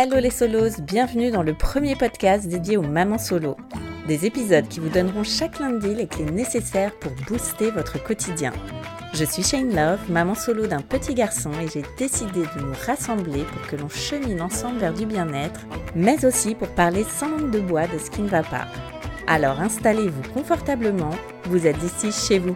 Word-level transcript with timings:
Hello 0.00 0.20
les 0.20 0.30
solos, 0.30 0.80
bienvenue 0.80 1.32
dans 1.32 1.42
le 1.42 1.54
premier 1.54 1.96
podcast 1.96 2.46
dédié 2.46 2.76
aux 2.76 2.82
mamans 2.82 3.18
solo. 3.18 3.56
Des 4.06 4.26
épisodes 4.26 4.68
qui 4.68 4.78
vous 4.78 4.90
donneront 4.90 5.24
chaque 5.24 5.58
lundi 5.58 5.92
les 5.92 6.06
clés 6.06 6.24
nécessaires 6.24 6.96
pour 7.00 7.10
booster 7.26 7.72
votre 7.72 8.00
quotidien. 8.00 8.52
Je 9.12 9.24
suis 9.24 9.42
Shane 9.42 9.74
Love, 9.74 10.08
maman 10.08 10.36
solo 10.36 10.68
d'un 10.68 10.82
petit 10.82 11.14
garçon 11.14 11.50
et 11.60 11.66
j'ai 11.66 11.82
décidé 11.98 12.42
de 12.42 12.60
nous 12.60 12.74
rassembler 12.86 13.42
pour 13.42 13.66
que 13.66 13.74
l'on 13.74 13.88
chemine 13.88 14.40
ensemble 14.40 14.78
vers 14.78 14.94
du 14.94 15.04
bien-être, 15.04 15.66
mais 15.96 16.24
aussi 16.24 16.54
pour 16.54 16.68
parler 16.68 17.02
sans 17.02 17.30
langue 17.30 17.50
de 17.50 17.58
bois 17.58 17.88
de 17.88 17.98
ce 17.98 18.08
qui 18.08 18.22
ne 18.22 18.28
va 18.28 18.44
pas. 18.44 18.68
Alors 19.26 19.58
installez-vous 19.58 20.32
confortablement, 20.32 21.16
vous 21.46 21.66
êtes 21.66 21.82
ici 21.82 22.12
chez 22.12 22.38
vous. 22.38 22.54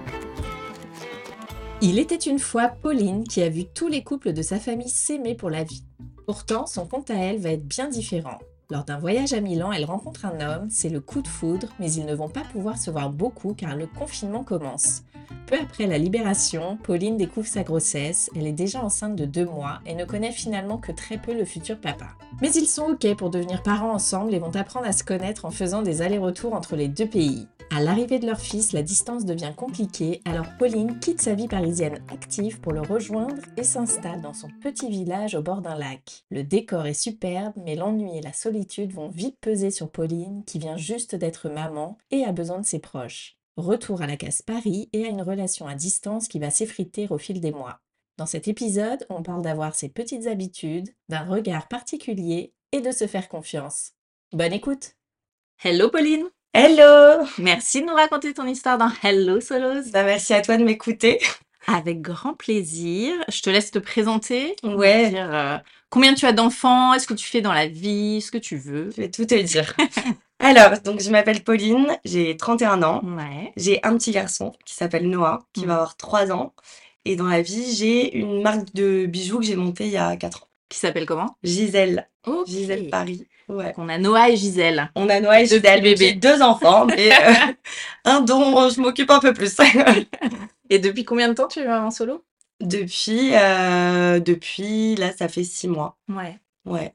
Il 1.80 1.98
était 1.98 2.14
une 2.14 2.39
fois 2.39 2.69
Pauline 2.69 3.24
qui 3.24 3.42
a 3.42 3.48
vu 3.48 3.64
tous 3.64 3.89
les 3.89 4.05
couples 4.05 4.33
de 4.33 4.42
sa 4.42 4.61
famille 4.61 4.89
s'aimer 4.89 5.34
pour 5.34 5.50
la 5.50 5.64
vie. 5.64 5.83
Pourtant, 6.27 6.67
son 6.67 6.87
compte 6.87 7.11
à 7.11 7.15
elle 7.15 7.39
va 7.39 7.51
être 7.51 7.67
bien 7.67 7.89
différent. 7.89 8.39
Lors 8.70 8.84
d'un 8.84 8.98
voyage 8.98 9.33
à 9.33 9.41
Milan, 9.41 9.73
elle 9.73 9.84
rencontre 9.84 10.25
un 10.25 10.41
homme, 10.41 10.69
c'est 10.70 10.89
le 10.89 11.01
coup 11.01 11.20
de 11.20 11.29
foudre, 11.29 11.69
mais 11.79 11.92
ils 11.92 12.06
ne 12.06 12.14
vont 12.14 12.29
pas 12.29 12.45
pouvoir 12.53 12.79
se 12.79 12.91
voir 12.91 13.11
beaucoup 13.11 13.55
car 13.55 13.77
le 13.77 13.87
confinement 13.87 14.45
commence. 14.45 15.03
Peu 15.47 15.56
après 15.61 15.87
la 15.87 15.98
libération, 15.98 16.79
Pauline 16.83 17.17
découvre 17.17 17.47
sa 17.47 17.64
grossesse, 17.64 18.31
elle 18.34 18.47
est 18.47 18.53
déjà 18.53 18.83
enceinte 18.83 19.17
de 19.17 19.25
deux 19.25 19.45
mois 19.45 19.81
et 19.84 19.95
ne 19.95 20.05
connaît 20.05 20.33
finalement 20.33 20.79
que 20.79 20.92
très 20.92 21.19
peu 21.19 21.34
le 21.34 21.45
futur 21.45 21.79
papa. 21.79 22.06
Mais 22.41 22.51
ils 22.53 22.67
sont 22.67 22.92
ok 22.92 23.14
pour 23.17 23.31
devenir 23.31 23.62
parents 23.62 23.92
ensemble 23.92 24.33
et 24.33 24.39
vont 24.39 24.57
apprendre 24.57 24.86
à 24.86 24.92
se 24.92 25.05
connaître 25.05 25.45
en 25.45 25.51
faisant 25.51 25.83
des 25.83 26.01
allers-retours 26.01 26.55
entre 26.55 26.77
les 26.77 26.89
deux 26.89 27.09
pays. 27.09 27.48
À 27.75 27.81
l'arrivée 27.81 28.19
de 28.19 28.27
leur 28.27 28.39
fils, 28.39 28.75
la 28.75 28.83
distance 28.83 29.25
devient 29.25 29.55
compliquée, 29.56 30.20
alors 30.27 30.45
Pauline 30.59 31.01
quitte 31.01 31.23
sa 31.23 31.33
vie 31.33 31.48
parisienne 31.48 32.05
active 32.11 32.61
pour 32.61 32.73
le 32.73 32.83
rejoindre 32.83 33.42
et 33.56 33.64
s'installe 33.64 34.20
dans 34.20 34.34
son 34.34 34.51
petit 34.61 34.91
village 34.91 35.34
au 35.34 35.41
bord 35.41 35.62
d'un 35.62 35.79
lac. 35.79 36.27
Le 36.31 36.45
décor 36.45 36.84
est 36.84 36.92
superbe, 36.92 37.55
mais 37.56 37.75
l'ennui 37.75 38.14
et 38.14 38.20
la 38.20 38.34
solitude 38.34 38.92
vont 38.92 39.09
vite 39.09 39.39
peser 39.41 39.70
sur 39.70 39.91
Pauline, 39.91 40.45
qui 40.45 40.59
vient 40.59 40.77
juste 40.77 41.14
d'être 41.14 41.48
maman 41.48 41.97
et 42.11 42.27
a 42.27 42.33
besoin 42.33 42.61
de 42.61 42.67
ses 42.67 42.79
proches. 42.79 43.39
Retour 43.56 44.03
à 44.03 44.07
la 44.07 44.19
case 44.19 44.42
Paris 44.42 44.91
et 44.92 45.07
à 45.07 45.09
une 45.09 45.23
relation 45.23 45.67
à 45.67 45.75
distance 45.75 46.29
qui 46.29 46.39
va 46.39 46.51
s'effriter 46.51 47.07
au 47.08 47.17
fil 47.17 47.41
des 47.41 47.52
mois. 47.52 47.80
Dans 48.19 48.27
cet 48.27 48.48
épisode, 48.48 49.07
on 49.08 49.23
parle 49.23 49.41
d'avoir 49.41 49.75
ses 49.75 49.89
petites 49.89 50.27
habitudes, 50.27 50.91
d'un 51.08 51.25
regard 51.25 51.69
particulier 51.69 52.52
et 52.73 52.83
de 52.83 52.92
se 52.92 53.07
faire 53.07 53.30
confiance. 53.30 53.92
Bonne 54.35 54.52
écoute 54.52 54.96
Hello 55.64 55.89
Pauline 55.89 56.29
Hello 56.55 57.27
Merci 57.39 57.80
de 57.80 57.86
nous 57.86 57.95
raconter 57.95 58.35
ton 58.35 58.46
histoire 58.46 58.77
dans 58.77 58.90
Hello 59.02 59.40
Solos. 59.40 59.90
Bah, 59.90 60.02
merci 60.02 60.35
à 60.35 60.42
toi 60.42 60.58
de 60.58 60.64
m'écouter. 60.64 61.18
Avec 61.67 62.02
grand 62.02 62.35
plaisir. 62.35 63.14
Je 63.29 63.40
te 63.40 63.48
laisse 63.48 63.70
te 63.70 63.79
présenter. 63.79 64.55
Ouais. 64.63 65.08
Dire, 65.08 65.33
euh, 65.33 65.57
combien 65.89 66.13
tu 66.13 66.27
as 66.27 66.33
d'enfants 66.33 66.92
Est-ce 66.92 67.07
que 67.07 67.14
tu 67.14 67.27
fais 67.27 67.40
dans 67.40 67.55
la 67.55 67.68
vie 67.68 68.20
Ce 68.20 68.30
que 68.30 68.36
tu 68.36 68.58
veux. 68.58 68.90
Je 68.95 69.01
vais 69.01 69.11
tout 69.11 69.24
te 69.24 69.35
dire. 69.35 69.74
Alors, 70.40 70.79
donc 70.85 71.01
je 71.01 71.08
m'appelle 71.11 71.42
Pauline, 71.42 71.86
j'ai 72.05 72.36
31 72.36 72.83
ans. 72.83 73.01
Ouais. 73.02 73.55
J'ai 73.57 73.80
un 73.83 73.96
petit 73.96 74.11
garçon 74.11 74.52
qui 74.67 74.74
s'appelle 74.74 75.08
Noah, 75.08 75.46
qui 75.55 75.64
va 75.64 75.77
avoir 75.77 75.96
3 75.96 76.33
ans. 76.33 76.52
Et 77.07 77.17
dans 77.17 77.29
la 77.29 77.40
vie, 77.40 77.74
j'ai 77.74 78.14
une 78.14 78.42
marque 78.42 78.74
de 78.74 79.07
bijoux 79.07 79.39
que 79.39 79.46
j'ai 79.46 79.57
montée 79.57 79.86
il 79.86 79.92
y 79.92 79.96
a 79.96 80.17
4 80.17 80.42
ans. 80.42 80.52
Qui 80.72 80.78
s'appelle 80.78 81.05
comment? 81.05 81.36
Gisèle. 81.42 82.08
Gisèle 82.46 82.88
Paris. 82.88 83.28
Ouais. 83.48 83.74
On 83.77 83.90
a 83.90 83.98
Noah 83.98 84.30
et 84.30 84.36
Gisèle. 84.36 84.90
On 84.96 85.06
a 85.10 85.20
Noah 85.20 85.42
et 85.42 85.46
Deux 85.46 85.56
Gisèle. 85.58 85.96
J'ai 85.98 86.14
deux 86.14 86.40
enfants, 86.40 86.86
mais 86.86 87.10
euh, 87.12 87.52
un 88.06 88.20
dont 88.22 88.70
je 88.70 88.80
m'occupe 88.80 89.10
un 89.10 89.20
peu 89.20 89.34
plus. 89.34 89.55
Et 90.70 90.78
depuis 90.78 91.05
combien 91.05 91.28
de 91.28 91.34
temps 91.34 91.48
tu 91.48 91.60
es 91.60 91.68
en 91.68 91.90
solo? 91.90 92.24
Depuis, 92.60 93.34
euh, 93.34 94.20
depuis, 94.20 94.94
là, 94.96 95.12
ça 95.12 95.28
fait 95.28 95.44
6 95.44 95.68
mois. 95.68 95.98
Ouais. 96.08 96.38
Ouais, 96.64 96.94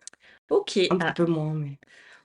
Ok. 0.50 0.80
un 0.90 0.98
Alors, 1.00 1.14
peu 1.14 1.26
moins, 1.26 1.54
mais... 1.54 1.78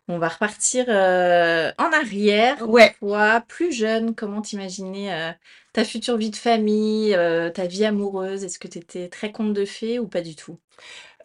on 0.08 0.18
va 0.18 0.28
repartir 0.28 0.86
euh, 0.88 1.72
en 1.78 1.92
arrière. 1.92 2.68
Ouais. 2.68 2.94
Toi, 3.00 3.40
plus 3.48 3.72
jeune, 3.72 4.14
comment 4.14 4.42
t'imaginais 4.42 5.12
euh, 5.12 5.32
ta 5.72 5.84
future 5.84 6.16
vie 6.16 6.30
de 6.30 6.36
famille, 6.36 7.14
euh, 7.14 7.50
ta 7.50 7.66
vie 7.66 7.84
amoureuse? 7.84 8.44
Est-ce 8.44 8.58
que 8.60 8.68
tu 8.68 8.78
étais 8.78 9.08
très 9.08 9.32
conte 9.32 9.52
de 9.54 9.64
fées 9.64 9.98
ou 9.98 10.06
pas 10.08 10.20
du 10.22 10.36
tout? 10.36 10.58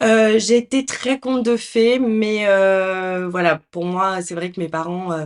Euh, 0.04 0.38
j'ai 0.40 0.58
été 0.58 0.86
très 0.86 1.20
conte 1.20 1.44
de 1.44 1.58
fées, 1.58 2.00
mais 2.00 2.46
euh, 2.48 3.28
voilà, 3.30 3.60
pour 3.72 3.86
moi, 3.86 4.22
c'est 4.22 4.36
vrai 4.36 4.52
que 4.52 4.60
mes 4.60 4.70
parents, 4.70 5.12
euh, 5.12 5.26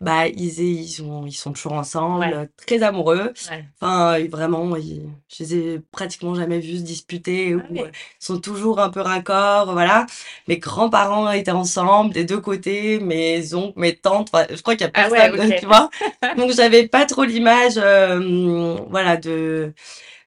bah, 0.00 0.26
ils, 0.28 0.60
ils 0.60 0.88
sont, 0.88 1.24
ils 1.26 1.32
sont 1.32 1.52
toujours 1.52 1.72
ensemble, 1.74 2.20
Ouais. 2.26 2.34
euh, 2.34 2.46
très 2.56 2.82
amoureux. 2.82 3.32
Ouais. 3.50 3.64
Enfin, 3.80 4.18
vraiment, 4.28 4.74
ils- 4.76 5.08
je 5.28 5.42
les 5.44 5.54
ai 5.56 5.80
pratiquement 5.92 6.34
jamais 6.34 6.58
vus 6.60 6.78
se 6.78 6.82
disputer 6.82 7.54
ou 7.54 7.60
Ah 7.68 7.72
ouais. 7.72 7.92
ils 8.20 8.24
sont 8.24 8.40
toujours 8.40 8.80
un 8.80 8.90
peu 8.90 9.00
raccords, 9.00 9.72
voilà. 9.72 10.06
Mes 10.48 10.58
grands-parents 10.58 11.30
étaient 11.32 11.50
ensemble 11.52 12.12
des 12.12 12.24
deux 12.24 12.40
côtés, 12.40 12.98
mes 13.00 13.54
oncles, 13.54 13.78
mes 13.80 13.94
tantes, 13.96 14.30
enfin, 14.32 14.46
je 14.50 14.60
crois 14.62 14.74
qu'il 14.76 14.86
y 14.86 14.90
a 14.90 14.92
Ah 14.94 15.08
ouais, 15.10 15.30
personne, 15.30 15.52
ok. 15.52 15.60
tu 15.60 15.66
vois. 15.66 15.90
Donc, 16.36 16.52
j'avais 16.52 16.88
pas 16.88 17.06
trop 17.06 17.24
l'image, 17.24 17.74
euh, 17.78 18.76
voilà, 18.90 19.16
de... 19.16 19.72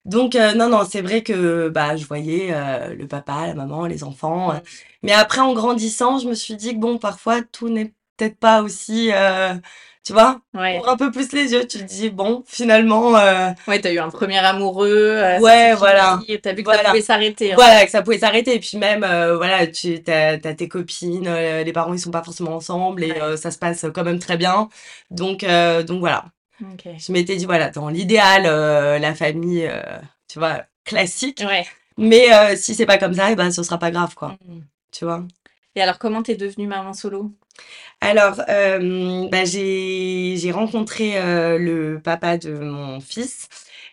Donc, 0.04 0.34
euh, 0.34 0.52
non, 0.54 0.68
non, 0.68 0.84
c'est 0.88 1.00
vrai 1.02 1.22
que 1.22 1.68
bah, 1.68 1.96
je 1.96 2.04
voyais 2.06 2.50
euh, 2.52 2.94
le 2.94 3.06
papa, 3.06 3.46
la 3.46 3.54
maman, 3.54 3.86
les 3.86 4.02
enfants. 4.04 4.52
euh. 4.52 4.58
Mais 5.02 5.12
après, 5.12 5.40
en 5.40 5.52
grandissant, 5.54 6.18
je 6.18 6.28
me 6.28 6.34
suis 6.34 6.56
dit 6.56 6.74
que 6.74 6.80
bon, 6.80 6.98
parfois, 6.98 7.40
tout 7.42 7.68
n'est 7.68 7.92
peut-être 8.16 8.36
pas 8.38 8.62
aussi, 8.62 9.10
euh, 9.12 9.54
tu 10.04 10.12
vois, 10.12 10.40
Ouais. 10.54 10.78
ouvre 10.78 10.88
un 10.88 10.96
peu 10.96 11.10
plus 11.12 11.32
les 11.32 11.52
yeux. 11.52 11.66
Tu 11.66 11.78
te 11.78 11.84
dis, 11.84 12.10
bon, 12.10 12.42
finalement, 12.46 13.16
euh, 13.16 13.50
Ouais, 13.68 13.80
t'as 13.80 13.92
eu 13.92 13.98
un 14.00 14.10
premier 14.10 14.38
amoureux. 14.38 14.88
euh, 14.90 15.36
ça 15.36 15.40
Ouais, 15.40 15.70
s'est 15.70 15.74
voilà. 15.76 16.20
T'as 16.42 16.52
vu 16.52 16.62
que 16.64 16.70
ça 16.70 16.76
Voilà. 16.76 16.88
pouvait 16.90 17.00
s'arrêter. 17.02 17.52
hein. 17.52 17.56
voilà, 17.56 17.84
que 17.84 17.90
ça 17.90 18.02
pouvait 18.02 18.18
s'arrêter. 18.18 18.54
Et 18.56 18.60
puis 18.60 18.78
même, 18.78 19.04
euh, 19.04 19.36
voilà, 19.36 19.66
tu 19.68 20.02
t'as, 20.02 20.36
t'as 20.38 20.54
tes 20.54 20.68
copines, 20.68 21.26
euh, 21.28 21.62
les 21.62 21.72
parents, 21.72 21.92
ils 21.94 22.00
sont 22.00 22.10
pas 22.10 22.22
forcément 22.24 22.56
ensemble 22.56 23.04
et 23.04 23.12
Ouais. 23.12 23.22
euh, 23.22 23.36
ça 23.36 23.50
se 23.52 23.58
passe 23.58 23.86
quand 23.94 24.02
même 24.04 24.18
très 24.18 24.36
bien. 24.36 24.68
Donc, 25.10 25.44
euh, 25.44 25.82
donc 25.84 26.00
voilà. 26.00 26.24
Je 26.60 27.12
m'étais 27.12 27.36
dit, 27.36 27.44
voilà, 27.44 27.70
dans 27.70 27.88
l'idéal, 27.88 28.44
euh, 28.46 28.98
la 28.98 29.14
famille, 29.14 29.66
euh, 29.66 29.82
tu 30.28 30.38
vois, 30.38 30.64
classique. 30.84 31.42
Ouais. 31.44 31.66
Mais 31.96 32.32
euh, 32.32 32.56
si 32.56 32.74
c'est 32.74 32.86
pas 32.86 32.98
comme 32.98 33.14
ça, 33.14 33.30
eh 33.30 33.36
ben, 33.36 33.50
ce 33.50 33.62
sera 33.62 33.78
pas 33.78 33.90
grave, 33.90 34.14
quoi. 34.14 34.36
Mm. 34.46 34.60
Tu 34.90 35.04
vois. 35.04 35.24
Et 35.74 35.82
alors, 35.82 35.98
comment 35.98 36.22
t'es 36.22 36.36
devenue 36.36 36.66
maman 36.66 36.92
solo? 36.92 37.32
Alors, 38.00 38.40
euh, 38.48 39.28
bah, 39.30 39.44
j'ai 39.44 40.36
j'ai 40.36 40.50
rencontré 40.50 41.14
le 41.58 42.00
papa 42.02 42.36
de 42.36 42.52
mon 42.58 43.00
fils 43.00 43.48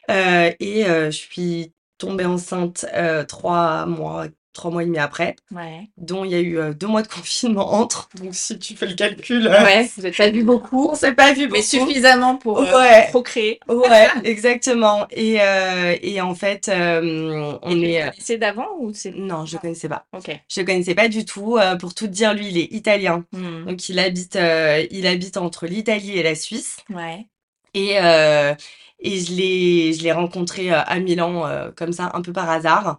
et 0.09 0.83
je 0.85 1.09
suis 1.11 1.73
tombée 1.97 2.25
enceinte 2.25 2.85
trois 3.27 3.85
mois, 3.85 4.25
trois 4.59 4.71
mois 4.71 4.83
et 4.83 4.85
demi 4.85 4.97
après, 4.97 5.37
Ouais. 5.55 5.87
dont 5.97 6.25
il 6.25 6.31
y 6.31 6.35
a 6.35 6.39
eu 6.39 6.57
euh, 6.59 6.73
deux 6.73 6.87
mois 6.87 7.01
de 7.01 7.07
confinement 7.19 7.73
entre. 7.73 8.09
Donc, 8.21 8.35
si 8.35 8.59
tu 8.59 8.75
fais 8.75 8.87
le 8.87 8.93
calcul, 8.93 9.47
euh, 9.47 9.63
Ouais, 9.63 9.89
vous 9.95 10.01
n'êtes 10.03 10.17
pas 10.17 10.29
vu 10.29 10.43
beaucoup, 10.43 10.89
on 10.91 10.95
s'est 10.95 11.13
pas 11.13 11.31
vu 11.33 11.43
mais 11.43 11.47
beaucoup. 11.47 11.61
suffisamment 11.63 12.35
pour 12.35 12.59
euh, 12.59 12.77
Ouais. 12.77 13.07
procréer. 13.09 13.59
Ouais, 13.69 14.07
exactement. 14.25 15.07
Et, 15.11 15.37
euh, 15.39 15.95
et 16.01 16.19
en 16.21 16.35
fait, 16.35 16.67
euh, 16.67 17.57
on 17.61 17.81
Et 17.81 17.93
est. 17.93 18.03
tu 18.03 18.09
connaissais 18.11 18.37
d'avant 18.37 18.67
ou 18.79 18.91
c'est 18.93 19.11
Non, 19.15 19.45
je 19.45 19.57
connaissais 19.57 19.87
pas. 19.89 20.05
Ok. 20.15 20.29
Je 20.49 20.61
connaissais 20.61 20.95
pas 20.95 21.07
du 21.07 21.23
tout. 21.25 21.57
Pour 21.79 21.93
tout 21.95 22.07
te 22.07 22.11
dire, 22.11 22.33
lui, 22.33 22.47
il 22.49 22.57
est 22.57 22.71
italien. 22.73 23.23
Hmm. 23.31 23.65
Donc, 23.65 23.87
il 23.89 23.97
habite, 23.99 24.37
il 24.91 25.07
habite 25.07 25.37
entre 25.37 25.67
l'Italie 25.67 26.17
et 26.17 26.23
la 26.23 26.35
Suisse. 26.35 26.77
Ouais. 26.93 27.27
Et, 27.73 27.95
et 29.01 29.19
je 29.19 29.33
l'ai, 29.33 29.93
je 29.93 30.03
l'ai 30.03 30.11
rencontré 30.11 30.71
euh, 30.71 30.81
à 30.85 30.99
Milan, 30.99 31.47
euh, 31.47 31.71
comme 31.75 31.93
ça, 31.93 32.11
un 32.13 32.21
peu 32.21 32.33
par 32.33 32.49
hasard. 32.49 32.97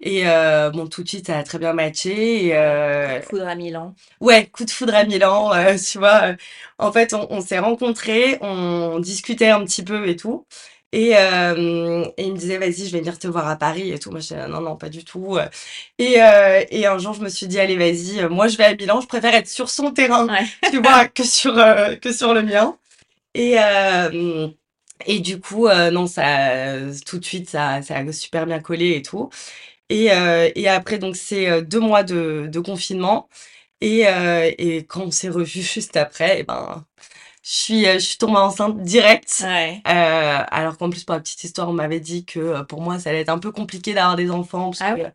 Et 0.00 0.26
euh, 0.26 0.70
bon, 0.70 0.88
tout 0.88 1.02
de 1.04 1.08
suite, 1.08 1.26
ça 1.28 1.38
a 1.38 1.42
très 1.44 1.58
bien 1.58 1.72
matché. 1.74 2.46
Et, 2.46 2.56
euh, 2.56 3.20
Foudre 3.22 3.46
à 3.46 3.54
Milan. 3.54 3.94
ouais, 4.20 4.46
coup 4.46 4.64
de 4.64 4.70
foudre 4.70 4.94
à 4.94 5.04
Milan, 5.04 5.52
euh, 5.54 5.76
tu 5.90 5.98
vois. 5.98 6.34
En 6.78 6.90
fait, 6.92 7.14
on, 7.14 7.26
on 7.30 7.40
s'est 7.40 7.58
rencontrés, 7.60 8.38
on 8.40 8.98
discutait 9.00 9.50
un 9.50 9.64
petit 9.64 9.84
peu 9.84 10.08
et 10.08 10.16
tout. 10.16 10.46
Et, 10.94 11.16
euh, 11.16 12.04
et 12.18 12.24
il 12.24 12.32
me 12.32 12.36
disait, 12.38 12.58
vas-y, 12.58 12.86
je 12.86 12.92
vais 12.92 12.98
venir 12.98 13.18
te 13.18 13.26
voir 13.26 13.48
à 13.48 13.56
Paris 13.56 13.92
et 13.92 13.98
tout. 13.98 14.10
Moi, 14.10 14.20
je 14.20 14.28
disais, 14.28 14.48
non, 14.48 14.60
non, 14.60 14.76
pas 14.76 14.90
du 14.90 15.04
tout. 15.04 15.38
Et, 15.98 16.22
euh, 16.22 16.64
et 16.70 16.86
un 16.86 16.98
jour, 16.98 17.14
je 17.14 17.22
me 17.22 17.28
suis 17.28 17.46
dit, 17.46 17.58
allez, 17.60 17.76
vas-y, 17.76 18.28
moi, 18.28 18.48
je 18.48 18.56
vais 18.58 18.64
à 18.64 18.74
Milan, 18.74 19.00
je 19.00 19.06
préfère 19.06 19.34
être 19.34 19.48
sur 19.48 19.70
son 19.70 19.92
terrain, 19.92 20.26
Ouais. 20.28 20.46
tu 20.70 20.78
vois, 20.82 21.06
que 21.08 21.24
sur, 21.24 21.56
euh, 21.58 21.96
que 21.96 22.12
sur 22.12 22.34
le 22.34 22.42
mien. 22.42 22.76
Et, 23.34 23.56
et 25.06 25.20
du 25.20 25.40
coup, 25.40 25.66
euh, 25.68 25.90
non, 25.90 26.06
ça, 26.06 26.76
tout 27.06 27.18
de 27.18 27.24
suite, 27.24 27.48
ça, 27.50 27.82
ça 27.82 27.96
a 27.98 28.12
super 28.12 28.46
bien 28.46 28.60
collé 28.60 28.92
et 28.96 29.02
tout. 29.02 29.30
Et, 29.90 30.12
euh, 30.12 30.50
et 30.56 30.68
après, 30.68 30.98
donc, 30.98 31.16
c'est 31.16 31.48
euh, 31.50 31.62
deux 31.62 31.80
mois 31.80 32.02
de, 32.04 32.48
de 32.50 32.60
confinement. 32.60 33.28
Et, 33.80 34.08
euh, 34.08 34.50
et 34.58 34.86
quand 34.86 35.02
on 35.04 35.10
s'est 35.12 35.28
revus 35.30 35.62
juste 35.74 35.96
après, 35.98 36.40
eh 36.40 36.44
ben, 36.44 36.86
je 37.42 37.50
suis, 37.52 37.86
euh, 37.86 37.94
je 37.94 37.98
suis 38.00 38.18
tombée 38.18 38.38
enceinte 38.38 38.82
direct. 38.82 39.42
Ouais. 39.42 39.82
Euh, 39.88 39.92
alors 40.50 40.78
qu'en 40.78 40.90
plus, 40.90 41.04
pour 41.04 41.14
la 41.16 41.20
petite 41.22 41.44
histoire, 41.44 41.68
on 41.70 41.72
m'avait 41.74 42.00
dit 42.00 42.24
que 42.26 42.40
euh, 42.40 42.64
pour 42.64 42.82
moi, 42.82 42.98
ça 43.00 43.10
allait 43.10 43.20
être 43.22 43.30
un 43.30 43.38
peu 43.38 43.52
compliqué 43.52 43.94
d'avoir 43.94 44.16
des 44.16 44.30
enfants. 44.30 44.70
Parce 44.70 44.82
Ah 44.82 44.94
que, 44.94 45.00
oui? 45.00 45.12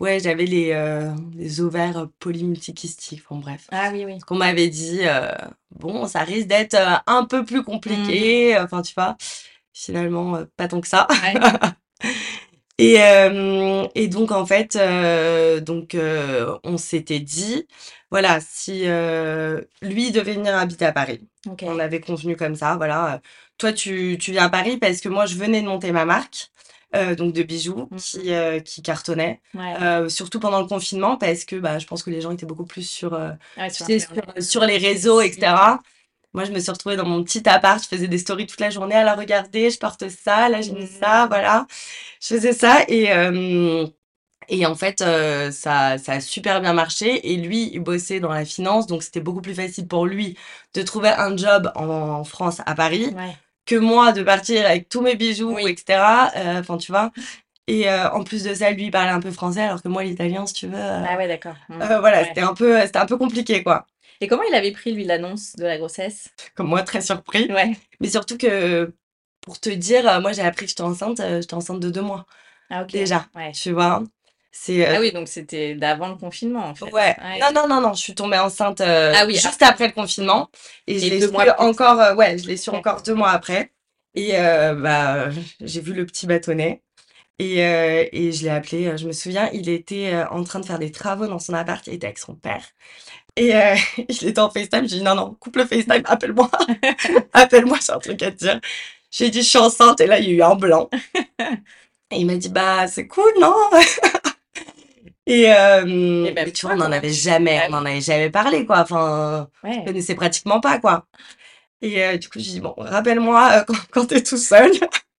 Euh, 0.00 0.04
ouais, 0.04 0.20
j'avais 0.20 0.44
les, 0.46 0.72
euh, 0.72 1.12
les 1.34 1.60
ovaires 1.60 2.08
polymultikystiques. 2.18 3.22
Enfin 3.28 3.40
bref. 3.40 3.66
Ah 3.72 3.90
oui, 3.92 4.04
oui. 4.04 4.18
Qu'on 4.26 4.36
m'avait 4.36 4.68
dit, 4.68 5.00
euh, 5.02 5.30
bon, 5.70 6.06
ça 6.06 6.20
risque 6.22 6.48
d'être 6.48 6.74
euh, 6.74 6.96
un 7.06 7.24
peu 7.24 7.44
plus 7.44 7.60
Mmh. 7.60 7.64
compliqué. 7.64 8.58
Enfin, 8.58 8.82
tu 8.82 8.94
vois, 8.94 9.16
finalement, 9.72 10.36
euh, 10.36 10.44
pas 10.56 10.68
tant 10.68 10.80
que 10.80 10.88
ça. 10.88 11.06
Ouais. 11.22 11.34
Et, 12.78 12.96
euh, 13.02 13.86
et 13.94 14.08
donc, 14.08 14.32
en 14.32 14.46
fait, 14.46 14.76
euh, 14.76 15.60
donc, 15.60 15.94
euh, 15.94 16.56
on 16.64 16.78
s'était 16.78 17.20
dit, 17.20 17.66
voilà, 18.10 18.40
si 18.40 18.82
euh, 18.86 19.60
lui 19.82 20.10
devait 20.12 20.32
venir 20.34 20.54
habiter 20.56 20.86
à 20.86 20.92
Paris, 20.92 21.28
Ok. 21.48 21.62
on 21.66 21.78
avait 21.78 22.00
convenu 22.00 22.36
comme 22.36 22.54
ça, 22.54 22.76
voilà, 22.76 23.16
euh, 23.16 23.18
toi, 23.58 23.72
tu, 23.74 24.16
tu 24.18 24.32
viens 24.32 24.44
à 24.46 24.48
Paris 24.48 24.78
parce 24.78 25.00
que 25.02 25.10
moi, 25.10 25.26
je 25.26 25.34
venais 25.36 25.60
de 25.60 25.66
monter 25.66 25.92
ma 25.92 26.06
marque, 26.06 26.50
euh, 26.94 27.14
donc 27.14 27.32
de 27.34 27.42
bijoux, 27.42 27.88
Mhm. 27.90 27.98
qui, 27.98 28.32
euh, 28.32 28.60
qui 28.60 28.82
cartonnait, 28.82 29.40
Ouais. 29.54 29.74
euh, 29.80 30.08
surtout 30.08 30.40
pendant 30.40 30.60
le 30.60 30.66
confinement, 30.66 31.16
parce 31.16 31.44
que 31.44 31.56
bah, 31.56 31.78
je 31.78 31.86
pense 31.86 32.02
que 32.02 32.10
les 32.10 32.20
gens 32.20 32.30
étaient 32.32 32.46
beaucoup 32.46 32.66
plus 32.66 32.88
sur, 32.88 33.14
euh, 33.14 33.30
Ouais, 33.56 33.70
sur 33.70 33.86
sais, 33.86 33.98
sur, 34.00 34.10
Internet. 34.12 34.42
sur 34.42 34.64
les 34.64 34.78
réseaux, 34.78 35.20
etc. 35.20 35.80
Moi, 36.32 36.44
je 36.44 36.52
me 36.52 36.60
suis 36.60 36.70
retrouvée 36.70 36.96
dans 36.96 37.06
mon 37.06 37.24
petit 37.24 37.48
appart, 37.48 37.82
je 37.82 37.88
faisais 37.88 38.08
des 38.08 38.18
stories 38.18 38.46
toute 38.46 38.60
la 38.60 38.70
journée 38.70 38.94
à 38.94 39.04
la 39.04 39.14
regarder, 39.16 39.70
je 39.70 39.78
porte 39.78 40.08
ça, 40.08 40.48
là, 40.48 40.60
j'ai 40.62 40.72
mis 40.72 40.86
ça, 40.86 41.22
Mhm. 41.24 41.28
voilà. 41.28 41.66
Je 42.20 42.28
faisais 42.36 42.52
ça 42.52 42.84
et, 42.88 43.08
et 44.48 44.66
en 44.66 44.74
fait, 44.74 45.00
euh, 45.00 45.50
ça, 45.52 45.96
ça 45.98 46.14
a 46.14 46.20
super 46.20 46.60
bien 46.60 46.72
marché. 46.72 47.32
Et 47.32 47.36
lui, 47.36 47.70
il 47.72 47.80
bossait 47.80 48.20
dans 48.20 48.32
la 48.32 48.44
finance, 48.44 48.86
donc 48.86 49.02
c'était 49.02 49.20
beaucoup 49.20 49.42
plus 49.42 49.54
facile 49.54 49.86
pour 49.86 50.06
lui 50.06 50.36
de 50.74 50.82
trouver 50.82 51.08
un 51.10 51.36
job 51.36 51.70
en, 51.76 51.86
en 51.88 52.24
France, 52.24 52.60
à 52.66 52.74
Paris, 52.74 53.14
Ouais. 53.14 53.36
Que 53.70 53.76
moi 53.76 54.12
de 54.12 54.22
partir 54.22 54.66
avec 54.66 54.88
tous 54.88 55.00
mes 55.00 55.14
bijoux, 55.14 55.54
Oui. 55.54 55.64
etc. 55.68 56.30
Euh, 56.36 56.60
Enfin, 56.60 56.76
tu 56.76 56.90
vois. 56.92 57.12
Et 57.68 57.88
euh, 57.88 58.10
en 58.10 58.24
plus 58.24 58.42
de 58.42 58.52
ça, 58.52 58.70
lui, 58.72 58.86
il 58.86 58.90
parlait 58.90 59.10
un 59.12 59.20
peu 59.20 59.30
français, 59.30 59.62
alors 59.62 59.80
que 59.82 59.88
moi, 59.88 60.02
l'italien, 60.02 60.44
si 60.46 60.54
tu 60.54 60.66
veux, 60.66 60.74
euh, 60.76 61.04
Ah 61.08 61.16
ouais, 61.16 61.28
d'accord. 61.28 61.54
Mmh. 61.68 61.76
voilà, 62.00 62.18
Ouais. 62.22 62.24
c'était 62.28 62.40
un 62.40 62.54
peu, 62.54 62.80
c'était 62.82 62.98
un 62.98 63.06
peu 63.06 63.16
compliqué, 63.16 63.62
quoi. 63.62 63.86
Et 64.20 64.26
comment 64.26 64.42
il 64.42 64.54
avait 64.54 64.72
pris, 64.72 64.92
lui, 64.92 65.04
l'annonce 65.04 65.54
de 65.56 65.64
la 65.64 65.78
grossesse? 65.78 66.28
Comme 66.56 66.68
moi, 66.68 66.82
très 66.82 67.00
surpris. 67.00 67.50
Ouais. 67.52 67.76
Mais 68.00 68.08
surtout 68.10 68.36
que, 68.36 68.92
pour 69.40 69.60
te 69.60 69.70
dire, 69.70 70.20
moi, 70.20 70.32
j'ai 70.32 70.42
appris 70.42 70.66
que 70.66 70.70
j'étais 70.70 70.82
enceinte, 70.82 71.20
j'étais 71.40 71.54
enceinte 71.54 71.80
de 71.80 71.90
deux 71.90 72.02
mois, 72.02 72.26
Ah 72.70 72.82
ok. 72.82 72.90
déjà, 72.90 73.26
Ouais. 73.36 73.52
tu 73.52 73.70
vois. 73.72 74.02
C'est, 74.52 74.86
euh, 74.86 74.94
Ah 74.96 75.00
oui, 75.00 75.12
donc 75.12 75.28
c'était 75.28 75.74
d'avant 75.74 76.08
le 76.08 76.16
confinement, 76.16 76.66
en 76.66 76.74
fait. 76.74 76.92
Ouais. 76.92 77.16
Non, 77.40 77.52
non, 77.54 77.68
non, 77.68 77.80
non, 77.80 77.94
je 77.94 78.02
suis 78.02 78.14
tombée 78.14 78.38
enceinte 78.38 78.80
euh, 78.80 79.12
Ah 79.16 79.24
oui, 79.26 79.34
juste 79.36 79.62
après 79.62 79.86
le 79.86 79.92
confinement. 79.92 80.50
Et 80.86 80.98
je 80.98 81.06
Et 81.06 81.10
l'ai 81.10 81.20
deux 81.20 81.28
su 81.28 81.50
encore, 81.58 82.00
euh, 82.00 82.14
ouais, 82.14 82.36
je 82.36 82.46
l'ai 82.46 82.56
su 82.56 82.70
encore 82.70 83.02
deux 83.02 83.14
mois 83.14 83.30
après. 83.30 83.72
Et 84.14 84.32
bah, 84.32 85.28
j'ai 85.60 85.80
vu 85.80 85.92
le 85.94 86.04
petit 86.04 86.26
bâtonnet. 86.26 86.82
Et, 87.38 87.58
et 88.12 88.32
je 88.32 88.42
l'ai 88.42 88.50
appelé, 88.50 88.98
je 88.98 89.06
me 89.06 89.12
souviens, 89.12 89.48
il 89.54 89.68
était 89.70 90.14
en 90.30 90.44
train 90.44 90.60
de 90.60 90.66
faire 90.66 90.78
des 90.78 90.92
travaux 90.92 91.26
dans 91.26 91.38
son 91.38 91.54
appart, 91.54 91.86
il 91.86 91.94
était 91.94 92.08
avec 92.08 92.18
son 92.18 92.34
père. 92.34 92.64
Et 93.36 93.52
il 94.08 94.28
était 94.28 94.40
en 94.40 94.50
FaceTime, 94.50 94.88
j'ai 94.88 94.98
dit 94.98 95.02
non, 95.02 95.14
non, 95.14 95.36
coupe 95.40 95.56
le 95.56 95.64
FaceTime, 95.64 96.02
appelle-moi. 96.04 96.50
appelle-moi, 97.32 97.78
j'ai 97.86 97.92
un 97.92 97.98
truc 97.98 98.22
à 98.22 98.30
te 98.32 98.36
dire. 98.36 98.60
J'ai 99.10 99.30
dit 99.30 99.42
je 99.42 99.48
suis 99.48 99.58
enceinte 99.58 100.00
et 100.00 100.06
là 100.06 100.18
il 100.20 100.26
y 100.26 100.32
a 100.32 100.34
eu 100.34 100.42
un 100.42 100.56
blanc. 100.56 100.90
Et 102.12 102.20
il 102.20 102.26
m'a 102.26 102.36
dit 102.36 102.48
bah 102.48 102.88
c'est 102.88 103.06
cool, 103.06 103.32
non? 103.40 103.54
Et, 105.26 105.52
euh, 105.52 106.24
Et 106.26 106.32
ben, 106.32 106.50
tu 106.52 106.66
vois, 106.66 106.74
on 106.74 106.78
n'en 106.78 106.92
avait 106.92 107.12
jamais, 107.12 107.60
on 107.68 107.70
n'en 107.72 107.84
avait 107.84 108.00
jamais 108.00 108.30
parlé, 108.30 108.66
quoi. 108.66 108.80
Enfin, 108.80 109.48
je 109.62 109.68
Ouais. 109.68 109.84
connaissais 109.84 110.14
pratiquement 110.14 110.60
pas, 110.60 110.78
quoi. 110.80 111.06
Et 111.82 112.02
euh, 112.04 112.18
du 112.18 112.28
coup, 112.28 112.38
j'ai 112.40 112.52
dit, 112.52 112.60
bon, 112.60 112.74
rappelle-moi 112.78 113.50
euh, 113.60 113.64
quand, 113.68 113.76
quand 113.92 114.06
t'es 114.06 114.22
tout 114.22 114.38
seul. 114.38 114.72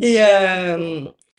Et, 0.00 0.18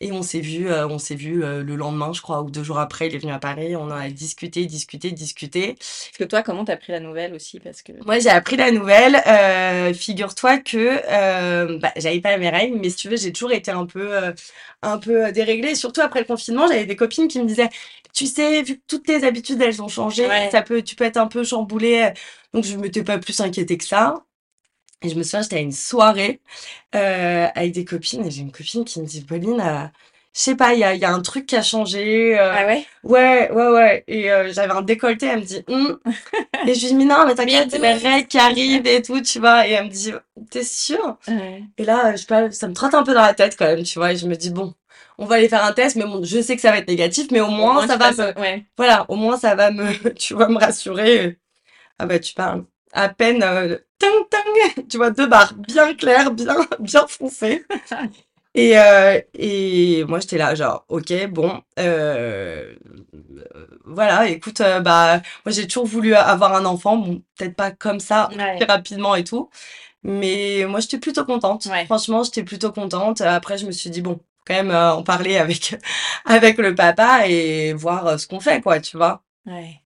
et 0.00 0.12
on 0.12 0.22
s'est 0.22 0.40
vu, 0.40 0.68
euh, 0.70 0.86
on 0.88 0.98
s'est 0.98 1.14
vu 1.16 1.42
euh, 1.44 1.62
le 1.64 1.76
lendemain, 1.76 2.12
je 2.12 2.22
crois, 2.22 2.42
ou 2.42 2.50
deux 2.50 2.62
jours 2.62 2.78
après, 2.78 3.08
il 3.08 3.14
est 3.14 3.18
venu 3.18 3.32
à 3.32 3.38
Paris. 3.38 3.74
On 3.76 3.82
en 3.84 3.90
a 3.90 4.08
discuté, 4.10 4.64
discuté, 4.66 5.10
discuté. 5.12 5.74
Parce 5.74 6.10
que 6.18 6.24
toi, 6.24 6.42
comment 6.42 6.64
t'as 6.64 6.76
pris 6.76 6.92
la 6.92 7.00
nouvelle 7.00 7.34
aussi? 7.34 7.58
Parce 7.60 7.82
que... 7.82 7.92
Moi, 8.04 8.18
j'ai 8.20 8.28
appris 8.30 8.56
la 8.56 8.70
nouvelle. 8.70 9.16
euh, 9.26 9.92
figure-toi 9.92 10.58
que 10.58 10.76
euh, 11.10 11.78
bah, 11.78 11.92
j'avais 11.96 12.20
pas 12.20 12.36
mes 12.38 12.48
règles, 12.48 12.78
mais 12.78 12.90
si 12.90 12.96
tu 12.96 13.08
veux, 13.08 13.16
j'ai 13.16 13.32
toujours 13.32 13.52
été 13.52 13.70
un 13.70 13.86
peu, 13.86 14.14
euh, 14.16 14.32
un 14.82 14.98
peu 14.98 15.26
euh, 15.26 15.32
déréglée. 15.32 15.74
Surtout 15.74 16.00
après 16.00 16.20
le 16.20 16.26
confinement, 16.26 16.66
j'avais 16.68 16.86
des 16.86 16.96
copines 16.96 17.28
qui 17.28 17.40
me 17.40 17.46
disaient, 17.46 17.68
tu 18.12 18.26
sais, 18.26 18.62
vu 18.62 18.76
que 18.78 18.82
toutes 18.86 19.04
tes 19.06 19.24
habitudes 19.24 19.60
elles 19.62 19.82
ont 19.82 19.88
changé, 19.88 20.26
Ouais. 20.28 20.50
ça 20.50 20.62
peut, 20.62 20.82
tu 20.82 20.94
peux 20.96 21.04
être 21.04 21.16
un 21.18 21.26
peu 21.28 21.44
chamboulée. 21.44 22.10
Donc 22.54 22.64
je 22.64 22.76
m'étais 22.76 23.02
pas 23.04 23.18
plus 23.18 23.40
inquiétée 23.40 23.76
que 23.78 23.84
ça. 23.84 24.14
Et 25.02 25.08
je 25.08 25.14
me 25.16 25.22
souviens, 25.22 25.42
j'étais 25.42 25.56
à 25.56 25.60
une 25.60 25.72
soirée 25.72 26.40
euh, 26.94 27.46
avec 27.54 27.72
des 27.72 27.84
copines 27.84 28.26
et 28.26 28.30
j'ai 28.30 28.42
une 28.42 28.52
copine 28.52 28.84
qui 28.84 29.00
me 29.00 29.06
dit, 29.06 29.22
Pauline, 29.22 29.60
euh, 29.60 29.86
je 30.34 30.40
sais 30.40 30.56
pas, 30.56 30.74
il 30.74 30.80
y 30.80 30.84
a, 30.84 30.94
y 30.94 31.04
a 31.04 31.12
un 31.12 31.20
truc 31.22 31.46
qui 31.46 31.56
a 31.56 31.62
changé. 31.62 32.38
euh, 32.38 32.52
Ah 32.54 32.66
ouais? 32.66 32.86
Ouais, 33.04 33.50
ouais, 33.52 33.68
ouais. 33.68 34.04
Et 34.08 34.30
euh, 34.30 34.52
j'avais 34.52 34.72
un 34.72 34.82
décolleté, 34.82 35.26
elle 35.26 35.40
me 35.40 35.44
dit, 35.44 35.64
Hum. 35.68 35.98
Et 36.66 36.74
je 36.74 36.80
lui 36.80 36.88
dis, 36.88 36.94
mais 36.94 37.04
non, 37.04 37.26
mais 37.26 37.34
t'inquiète, 37.36 37.70
c'est 37.70 37.78
mes 37.78 37.92
règles 37.94 38.28
qui 38.28 38.38
arrivent 38.38 38.86
et 38.86 39.02
tout, 39.02 39.20
tu 39.20 39.38
vois. 39.40 39.66
Et 39.68 39.72
elle 39.72 39.84
me 39.86 39.90
dit, 39.90 40.12
t'es 40.50 40.64
sûre? 40.64 41.18
Ouais. 41.28 41.62
Et 41.78 41.84
là, 41.84 42.12
je 42.12 42.18
sais 42.18 42.26
pas, 42.26 42.50
ça 42.50 42.68
me 42.68 42.74
trotte 42.74 42.94
un 42.94 43.04
peu 43.04 43.14
dans 43.14 43.22
la 43.22 43.34
tête 43.34 43.56
quand 43.58 43.66
même, 43.66 43.82
tu 43.84 43.98
vois. 43.98 44.12
Et 44.12 44.16
je 44.16 44.26
me 44.26 44.36
dis, 44.36 44.50
bon, 44.50 44.74
on 45.18 45.26
va 45.26 45.36
aller 45.36 45.48
faire 45.48 45.64
un 45.64 45.72
test, 45.72 45.96
mais 45.96 46.04
bon, 46.04 46.22
je 46.24 46.40
sais 46.42 46.56
que 46.56 46.62
ça 46.62 46.70
va 46.72 46.78
être 46.78 46.88
négatif, 46.88 47.28
mais 47.30 47.40
au 47.40 47.48
moins, 47.50 47.86
ça 47.86 47.96
va 47.96 48.12
me, 48.12 48.38
Ouais. 48.40 48.64
voilà, 48.76 49.06
au 49.08 49.16
moins, 49.16 49.36
ça 49.38 49.54
va 49.54 49.70
me, 49.70 50.12
tu 50.14 50.34
vas 50.34 50.48
me 50.48 50.58
rassurer. 50.58 51.38
Ah 51.98 52.06
bah, 52.06 52.18
tu 52.20 52.34
parles 52.34 52.64
à 52.92 53.08
peine, 53.08 53.42
euh, 53.42 53.78
tang, 53.98 54.08
tang, 54.30 54.84
tu 54.88 54.96
vois, 54.96 55.10
deux 55.10 55.26
barres 55.26 55.54
bien 55.54 55.94
claires, 55.94 56.30
bien, 56.32 56.56
bien 56.80 57.06
foncées. 57.08 57.64
Et, 58.54 58.76
euh, 58.78 59.20
et 59.34 60.04
moi, 60.08 60.18
j'étais 60.18 60.38
là, 60.38 60.54
genre, 60.56 60.84
ok, 60.88 61.28
bon, 61.28 61.62
euh, 61.78 62.74
voilà, 63.84 64.28
écoute, 64.28 64.58
bah, 64.82 65.20
moi, 65.44 65.52
j'ai 65.52 65.66
toujours 65.66 65.86
voulu 65.86 66.14
avoir 66.14 66.54
un 66.54 66.64
enfant, 66.64 66.96
bon, 66.96 67.22
peut-être 67.36 67.54
pas 67.54 67.70
comme 67.70 68.00
ça, 68.00 68.28
Ouais. 68.36 68.56
très 68.56 68.64
rapidement 68.66 69.14
et 69.14 69.24
tout, 69.24 69.48
mais 70.02 70.64
moi, 70.68 70.80
j'étais 70.80 70.98
plutôt 70.98 71.24
contente. 71.24 71.66
Ouais. 71.66 71.84
Franchement, 71.86 72.22
j'étais 72.24 72.44
plutôt 72.44 72.72
contente. 72.72 73.20
Après, 73.20 73.58
je 73.58 73.66
me 73.66 73.72
suis 73.72 73.90
dit, 73.90 74.02
bon, 74.02 74.20
quand 74.46 74.54
même, 74.54 74.70
en 74.72 75.02
parler 75.02 75.36
avec, 75.36 75.76
avec 76.24 76.58
le 76.58 76.74
papa 76.74 77.28
et 77.28 77.72
voir 77.74 78.18
ce 78.18 78.26
qu'on 78.26 78.40
fait, 78.40 78.60
quoi, 78.62 78.80
tu 78.80 78.96
vois. 78.96 79.22
Ouais. 79.46 79.80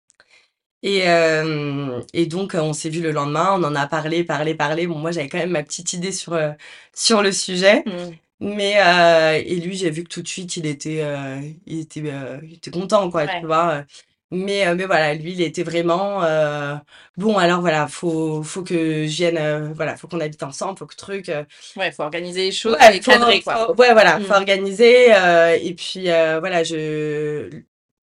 Et, 0.82 1.08
euh, 1.08 2.00
et 2.12 2.26
donc, 2.26 2.54
euh, 2.54 2.60
on 2.60 2.72
s'est 2.72 2.90
vu 2.90 3.00
le 3.02 3.12
lendemain, 3.12 3.50
on 3.58 3.62
en 3.64 3.74
a 3.76 3.86
parlé, 3.86 4.24
parlé, 4.24 4.54
parlé. 4.54 4.86
Bon, 4.88 4.98
moi, 4.98 5.12
j'avais 5.12 5.28
quand 5.28 5.38
même 5.38 5.50
ma 5.52 5.62
petite 5.62 5.92
idée 5.92 6.10
sur, 6.12 6.32
euh, 6.32 6.50
sur 6.94 7.22
le 7.22 7.30
sujet. 7.32 7.84
Mmh. 7.86 7.92
Mais, 8.40 8.74
euh, 8.84 9.40
et 9.44 9.56
lui, 9.60 9.76
j'ai 9.76 9.90
vu 9.90 10.02
que 10.02 10.08
tout 10.08 10.22
de 10.22 10.26
suite, 10.28 10.56
il 10.56 10.66
était, 10.66 11.00
euh, 11.02 11.40
il 11.66 11.78
était, 11.80 12.02
euh, 12.06 12.38
il 12.42 12.54
était 12.54 12.72
content, 12.72 13.08
quoi, 13.10 13.22
Ouais. 13.24 13.40
tu 13.40 13.46
vois. 13.46 13.84
Mais, 14.32 14.66
euh, 14.66 14.74
mais 14.74 14.86
voilà, 14.86 15.14
lui, 15.14 15.32
il 15.32 15.42
était 15.42 15.62
vraiment, 15.62 16.24
euh, 16.24 16.74
bon, 17.18 17.36
alors 17.38 17.60
voilà, 17.60 17.86
faut, 17.86 18.42
faut 18.42 18.62
que 18.64 18.74
je 19.06 19.16
vienne, 19.16 19.36
euh, 19.38 19.72
voilà, 19.74 19.96
faut 19.96 20.08
qu'on 20.08 20.20
habite 20.20 20.42
ensemble, 20.42 20.78
faut 20.78 20.86
que 20.86 20.96
truc, 20.96 21.30
Ouais, 21.76 21.92
faut 21.92 22.02
organiser 22.02 22.44
les 22.46 22.50
choses 22.52 22.76
Ouais, 22.80 23.00
faut- 23.00 23.10
cadrer, 23.12 23.42
quoi. 23.42 23.66
faut- 23.66 23.74
ouais, 23.76 23.92
voilà, 23.92 24.18
faut 24.20 24.28
Mm. 24.32 24.32
organiser. 24.32 25.14
euh, 25.14 25.56
et 25.62 25.74
puis, 25.74 26.10
euh, 26.10 26.40
voilà, 26.40 26.64
je, 26.64 27.50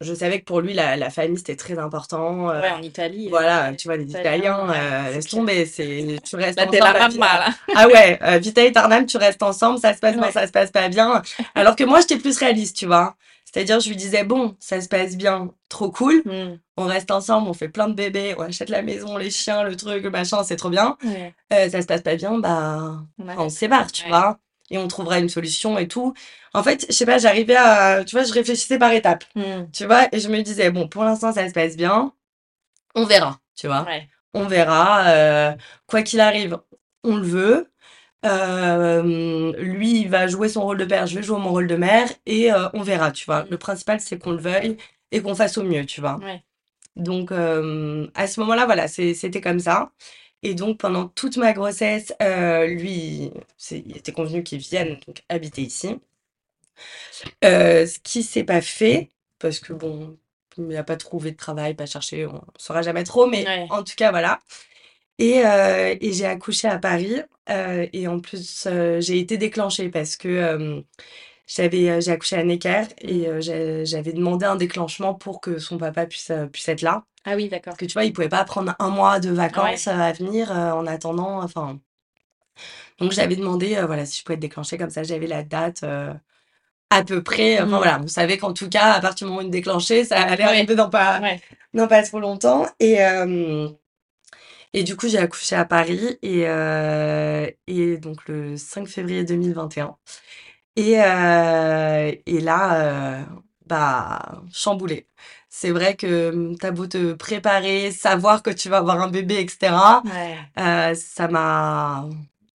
je 0.01 0.13
savais 0.13 0.39
que 0.39 0.45
pour 0.45 0.61
lui, 0.61 0.73
la, 0.73 0.95
la 0.95 1.09
famille, 1.09 1.37
c'était 1.37 1.55
très 1.55 1.77
important. 1.77 2.49
euh, 2.49 2.61
Ouais, 2.61 2.71
en 2.71 2.81
Italie. 2.81 3.27
euh, 3.27 3.29
voilà, 3.31 3.73
tu 3.73 3.87
vois, 3.87 3.97
les 3.97 4.03
Italien, 4.05 4.31
Italiens, 4.37 4.69
euh, 4.69 5.03
c'est 5.09 5.13
laisse 5.15 5.27
tomber, 5.27 5.65
c'est, 5.65 6.15
tu 6.23 6.35
restes 6.35 6.57
Là, 6.59 6.67
t'es 6.67 6.79
la 6.79 6.91
ensemble. 6.95 7.11
vie- 7.13 7.19
maman, 7.19 7.33
là. 7.39 7.49
Ah 7.75 7.87
ouais, 7.87 8.19
euh, 8.23 8.37
Vita 8.37 8.61
Aeternam, 8.63 9.05
tu 9.05 9.17
restes 9.17 9.43
ensemble, 9.43 9.79
ça 9.79 9.93
se 9.93 9.99
passe 9.99 10.15
bien, 10.15 10.31
ça 10.31 10.47
se 10.47 10.51
passe 10.51 10.71
pas 10.71 10.87
bien. 10.89 11.21
Alors 11.55 11.75
que 11.75 11.83
moi, 11.83 11.99
j'étais 12.01 12.17
plus 12.17 12.37
réaliste, 12.37 12.77
tu 12.77 12.85
vois. 12.85 13.15
C'est-à-dire, 13.51 13.79
je 13.79 13.89
lui 13.89 13.95
disais, 13.95 14.23
bon, 14.23 14.55
ça 14.59 14.79
se 14.79 14.87
passe 14.87 15.17
bien, 15.17 15.49
trop 15.69 15.89
cool. 15.89 16.21
Mmh. 16.23 16.59
On 16.77 16.85
reste 16.85 17.09
ensemble, 17.09 17.49
on 17.49 17.53
fait 17.53 17.67
plein 17.67 17.87
de 17.89 17.93
bébés, 17.95 18.35
on 18.37 18.43
achète 18.43 18.69
la 18.69 18.83
maison, 18.83 19.17
les 19.17 19.31
chiens, 19.31 19.63
le 19.63 19.75
truc, 19.75 20.03
le 20.03 20.09
machin, 20.11 20.43
c'est 20.43 20.55
trop 20.55 20.69
bien. 20.69 20.95
Ouais. 21.03 21.33
Euh, 21.51 21.67
ça 21.69 21.81
se 21.81 21.87
passe 21.87 22.01
pas 22.03 22.15
bien, 22.15 22.37
bah, 22.37 22.99
On 23.37 23.49
se 23.49 23.57
sépare, 23.57 23.91
tu 23.91 24.07
vois. 24.07 24.37
Et 24.71 24.77
on 24.77 24.87
trouvera 24.87 25.19
une 25.19 25.29
solution 25.29 25.77
et 25.77 25.87
tout. 25.87 26.13
En 26.53 26.63
fait, 26.63 26.85
je 26.89 26.93
sais 26.93 27.05
pas, 27.05 27.17
j'arrivais 27.17 27.55
à, 27.55 28.03
tu 28.05 28.15
vois, 28.15 28.23
je 28.25 28.33
réfléchissais 28.33 28.77
par 28.79 28.91
étapes, 28.93 29.23
Mmh. 29.35 29.71
tu 29.73 29.85
vois, 29.85 30.07
et 30.13 30.19
je 30.19 30.29
me 30.29 30.41
disais, 30.41 30.71
bon, 30.71 30.87
pour 30.87 31.03
l'instant, 31.03 31.31
ça 31.33 31.47
se 31.47 31.53
passe 31.53 31.75
bien. 31.77 32.13
On 32.95 33.05
verra, 33.05 33.39
tu 33.55 33.67
vois. 33.67 33.83
Ouais. 33.85 34.07
On 34.33 34.45
verra. 34.45 35.07
euh, 35.09 35.53
quoi 35.87 36.03
qu'il 36.03 36.19
arrive, 36.19 36.57
on 37.03 37.17
le 37.17 37.23
veut. 37.27 37.71
Euh, 38.25 39.53
lui, 39.57 40.01
il 40.01 40.09
va 40.09 40.27
jouer 40.27 40.49
son 40.49 40.61
rôle 40.63 40.77
de 40.77 40.85
père, 40.85 41.07
je 41.07 41.15
vais 41.15 41.23
jouer 41.23 41.39
mon 41.39 41.51
rôle 41.51 41.67
de 41.67 41.75
mère, 41.75 42.09
et 42.25 42.51
euh, 42.51 42.67
on 42.73 42.81
verra, 42.81 43.11
tu 43.11 43.25
vois. 43.25 43.43
Mm. 43.43 43.47
Le 43.51 43.57
principal, 43.57 43.99
c'est 44.01 44.19
qu'on 44.19 44.31
le 44.31 44.37
veuille 44.39 44.77
et 45.11 45.21
qu'on 45.21 45.35
fasse 45.35 45.57
au 45.57 45.63
mieux, 45.63 45.85
tu 45.85 46.01
vois. 46.01 46.17
Ouais. 46.17 46.43
Donc, 46.95 47.31
à 47.31 48.27
ce 48.27 48.39
moment-là, 48.41 48.65
voilà, 48.65 48.87
c'était 48.87 49.41
comme 49.41 49.59
ça. 49.59 49.91
Et 50.43 50.53
donc, 50.55 50.79
pendant 50.79 51.07
toute 51.09 51.37
ma 51.37 51.53
grossesse, 51.53 52.13
euh, 52.21 52.67
lui, 52.67 53.31
il 53.71 53.97
était 53.97 54.11
convenu 54.13 54.43
qu'il 54.43 54.59
vienne 54.59 54.99
donc, 55.05 55.23
habiter 55.29 55.61
ici. 55.63 55.97
Euh, 57.43 57.85
ce 57.85 57.99
qui 57.99 58.23
s'est 58.23 58.43
pas 58.43 58.61
fait, 58.61 59.09
parce 59.39 59.59
que 59.59 59.73
bon, 59.73 60.17
il 60.57 60.67
n'a 60.67 60.83
pas 60.83 60.97
trouvé 60.97 61.31
de 61.31 61.37
travail, 61.37 61.73
pas 61.73 61.85
cherché, 61.85 62.25
on 62.25 62.33
ne 62.33 62.39
saura 62.57 62.81
jamais 62.81 63.03
trop, 63.03 63.27
mais 63.27 63.45
Ouais. 63.47 63.67
en 63.69 63.83
tout 63.83 63.93
cas, 63.95 64.11
voilà. 64.11 64.39
Et, 65.19 65.45
euh, 65.45 65.95
et 66.01 66.13
j'ai 66.13 66.25
accouché 66.25 66.67
à 66.67 66.79
Paris. 66.79 67.15
et 67.49 68.07
en 68.07 68.19
plus, 68.21 68.67
j'ai 68.99 69.19
été 69.19 69.37
déclenchée 69.37 69.89
parce 69.89 70.17
que 70.17 70.83
j'avais, 71.49 71.89
euh, 71.89 72.01
j'ai 72.01 72.11
accouché 72.11 72.37
à 72.37 72.43
Necker 72.45 72.83
et 73.01 73.27
euh, 73.27 73.41
j'avais 73.85 74.13
demandé 74.13 74.45
un 74.45 74.55
déclenchement 74.55 75.15
pour 75.15 75.41
que 75.41 75.57
son 75.59 75.77
papa 75.77 76.05
puisse, 76.05 76.29
euh, 76.31 76.45
puisse 76.47 76.69
être 76.69 76.81
là. 76.83 77.03
Ah 77.25 77.35
oui, 77.35 77.49
d'accord. 77.49 77.71
Parce 77.71 77.79
que 77.79 77.85
tu 77.85 77.93
vois, 77.93 78.05
il 78.05 78.13
pouvait 78.13 78.29
pas 78.29 78.45
prendre 78.45 78.75
un 78.79 78.89
mois 78.89 79.19
de 79.19 79.31
vacances 79.31 79.87
à 79.87 80.11
venir 80.13 80.51
en 80.51 80.85
attendant. 80.87 81.41
Enfin, 81.43 81.79
donc 82.99 83.11
j'avais 83.11 83.35
demandé, 83.35 83.75
euh, 83.77 83.85
voilà, 83.85 84.05
si 84.05 84.19
je 84.19 84.23
pouvais 84.23 84.35
être 84.35 84.39
déclenchée 84.41 84.77
comme 84.77 84.89
ça, 84.89 85.03
j'avais 85.03 85.27
la 85.27 85.43
date 85.43 85.83
euh, 85.83 86.13
à 86.91 87.03
peu 87.03 87.23
près. 87.23 87.57
Enfin 87.61 87.67
Mhm. 87.67 87.77
voilà, 87.77 88.01
on 88.03 88.07
savait 88.07 88.37
qu'en 88.37 88.53
tout 88.53 88.69
cas, 88.69 88.93
à 88.93 89.01
partir 89.01 89.27
du 89.27 89.31
moment 89.31 89.43
où 89.43 89.47
il 89.47 89.51
déclenchait, 89.51 90.05
ça 90.05 90.21
allait 90.21 90.43
Ouais. 90.43 90.49
arriver 90.49 90.75
dans 90.75 90.89
pas, 90.89 91.21
Ouais. 91.21 91.41
non, 91.73 91.87
pas 91.87 92.03
trop 92.03 92.19
longtemps. 92.21 92.67
Et, 92.79 93.03
euh, 93.03 93.69
et 94.73 94.83
du 94.83 94.95
coup, 94.95 95.07
j'ai 95.07 95.17
accouché 95.17 95.55
à 95.55 95.65
Paris 95.65 96.17
et, 96.21 96.47
euh, 96.47 97.49
et 97.67 97.97
donc 97.97 98.27
le 98.27 98.57
5 98.57 98.87
février 98.87 99.23
2021. 99.23 99.95
Et, 100.79 101.01
euh, 101.01 102.11
et 102.25 102.39
là, 102.41 103.21
euh, 103.21 103.25
bah, 103.65 104.41
chamboulé. 104.53 105.07
C'est 105.49 105.71
vrai 105.71 105.95
que 105.97 106.29
hum, 106.31 106.57
t'as 106.57 106.71
beau 106.71 106.87
te 106.87 107.13
préparer, 107.13 107.91
savoir 107.91 108.43
que 108.43 108.49
tu 108.51 108.69
vas 108.69 108.77
avoir 108.77 109.01
un 109.01 109.09
bébé, 109.09 109.39
etc. 109.41 110.03
Ouais. 110.03 110.51
euh, 110.59 110.93
ça 110.95 111.27
m'a... 111.27 112.07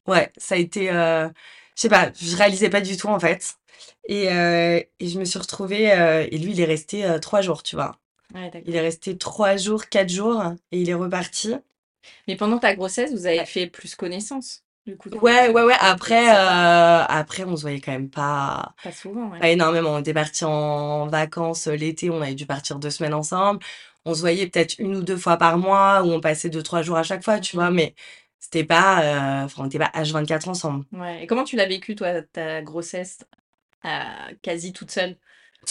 Ouais, 0.06 0.32
ça 0.38 0.54
a 0.56 0.58
été... 0.58 0.90
euh, 0.90 1.28
Je 1.76 1.82
sais 1.82 1.88
pas, 1.88 2.10
je 2.14 2.36
réalisais 2.36 2.70
pas 2.70 2.80
du 2.80 2.96
tout 2.96 3.08
en 3.08 3.20
fait. 3.20 3.56
Et, 4.08 4.30
euh, 4.32 4.80
et 5.00 5.08
je 5.08 5.18
me 5.18 5.24
suis 5.24 5.38
retrouvée... 5.38 5.92
euh, 5.92 6.26
Et 6.30 6.38
lui, 6.38 6.52
il 6.52 6.60
est 6.60 6.64
resté 6.66 7.04
euh, 7.06 7.18
trois 7.18 7.42
jours, 7.42 7.62
tu 7.62 7.76
vois. 7.76 7.96
Ouais, 8.34 8.50
d'accord. 8.50 8.64
Il 8.66 8.76
est 8.76 8.80
resté 8.82 9.18
trois 9.18 9.56
jours, 9.58 9.88
quatre 9.88 10.10
jours, 10.10 10.42
et 10.72 10.82
il 10.82 10.90
est 10.90 10.94
reparti. 10.94 11.54
Mais 12.28 12.36
pendant 12.36 12.58
ta 12.58 12.74
grossesse, 12.74 13.12
vous 13.12 13.26
avez 13.26 13.44
fait 13.46 13.66
plus 13.66 13.94
connaissance, 13.94 14.63
du 14.86 14.96
coup. 14.96 15.08
Ouais, 15.10 15.48
ouais, 15.50 15.62
ouais. 15.62 15.74
Après, 15.80 16.28
euh, 16.36 17.04
après, 17.08 17.44
on 17.44 17.56
se 17.56 17.62
voyait 17.62 17.80
quand 17.80 17.92
même 17.92 18.10
pas, 18.10 18.74
Pas 18.82 18.92
souvent, 18.92 19.30
ouais. 19.30 19.38
pas 19.40 19.48
énormément. 19.48 19.90
On 19.94 19.98
était 19.98 20.14
partis 20.14 20.44
en 20.44 21.06
vacances 21.06 21.66
euh, 21.68 21.76
l'été, 21.76 22.10
on 22.10 22.20
avait 22.20 22.34
dû 22.34 22.46
partir 22.46 22.78
deux 22.78 22.90
semaines 22.90 23.14
ensemble. 23.14 23.60
On 24.04 24.14
se 24.14 24.20
voyait 24.20 24.46
peut-être 24.46 24.78
une 24.78 24.96
ou 24.96 25.02
deux 25.02 25.16
fois 25.16 25.36
par 25.38 25.56
mois, 25.58 26.02
où 26.02 26.10
on 26.10 26.20
passait 26.20 26.50
deux, 26.50 26.62
trois 26.62 26.82
jours 26.82 26.96
à 26.96 27.02
chaque 27.02 27.24
fois, 27.24 27.40
tu 27.40 27.56
vois, 27.56 27.70
mais 27.70 27.94
c'était 28.38 28.64
pas, 28.64 29.02
euh, 29.02 29.44
enfin, 29.44 29.62
on 29.62 29.66
était 29.66 29.78
pas 29.78 29.90
H24 29.94 30.48
ensemble. 30.48 30.84
Ouais. 30.92 31.24
Et 31.24 31.26
comment 31.26 31.44
tu 31.44 31.56
l'as 31.56 31.66
vécu, 31.66 31.94
toi, 31.96 32.20
ta 32.22 32.60
grossesse, 32.60 33.24
euh, 33.86 33.88
quasi 34.42 34.72
toute 34.72 34.90
seule? 34.90 35.16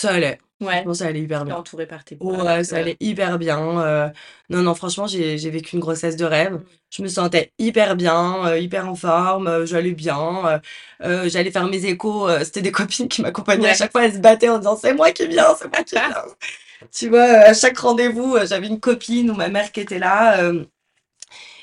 Allait. 0.04 0.40
Ouais. 0.66 0.86
Ça 0.94 1.08
allait 1.08 1.22
hyper 1.22 1.46
bien. 1.46 1.56
entourée 1.56 1.86
par 1.88 2.04
tes 2.04 2.18
Ouais, 2.20 2.64
ça 2.64 2.78
allait 2.78 2.98
hyper 3.00 3.38
bien. 3.40 3.80
euh, 3.82 4.10
Non, 4.50 4.62
non, 4.62 4.76
franchement, 4.76 5.08
j'ai, 5.08 5.38
j'ai 5.38 5.50
vécu 5.50 5.76
une 5.76 5.82
grossesse 5.82 6.16
de 6.16 6.26
rêve. 6.26 6.54
Mm. 6.54 6.64
Je 6.92 7.02
me 7.04 7.08
sentais 7.08 7.52
hyper 7.60 7.96
bien, 7.96 8.46
euh, 8.48 8.60
hyper 8.60 8.88
en 8.88 8.96
forme, 8.96 9.48
euh, 9.48 9.66
j'allais 9.66 9.92
bien. 9.94 10.46
euh, 10.48 10.60
euh, 11.04 11.30
j'allais 11.30 11.52
faire 11.52 11.66
mes 11.68 11.86
échos. 11.86 12.28
euh, 12.30 12.44
c'était 12.44 12.62
des 12.62 12.72
copines 12.80 13.08
qui 13.08 13.22
m'accompagnaient 13.22 13.68
à 13.68 13.72
Ouais. 13.72 13.78
chaque 13.78 13.92
fois. 13.92 14.06
Elles 14.06 14.14
se 14.14 14.20
battaient 14.20 14.50
en 14.50 14.58
disant 14.60 14.78
c'est 14.78 14.94
moi 14.94 15.12
qui 15.12 15.28
viens, 15.28 15.56
c'est 15.60 15.68
moi 15.74 15.84
qui 15.84 15.96
viens. 15.96 16.24
Tu 16.92 17.10
vois, 17.10 17.20
euh, 17.22 17.50
à 17.50 17.54
chaque 17.54 17.78
rendez-vous, 17.80 18.36
euh, 18.36 18.46
j'avais 18.46 18.68
une 18.68 18.80
copine 18.80 19.32
ou 19.32 19.36
ma 19.36 19.50
mère 19.50 19.72
qui 19.72 19.80
était 19.82 20.00
là. 20.00 20.40
euh, 20.44 20.66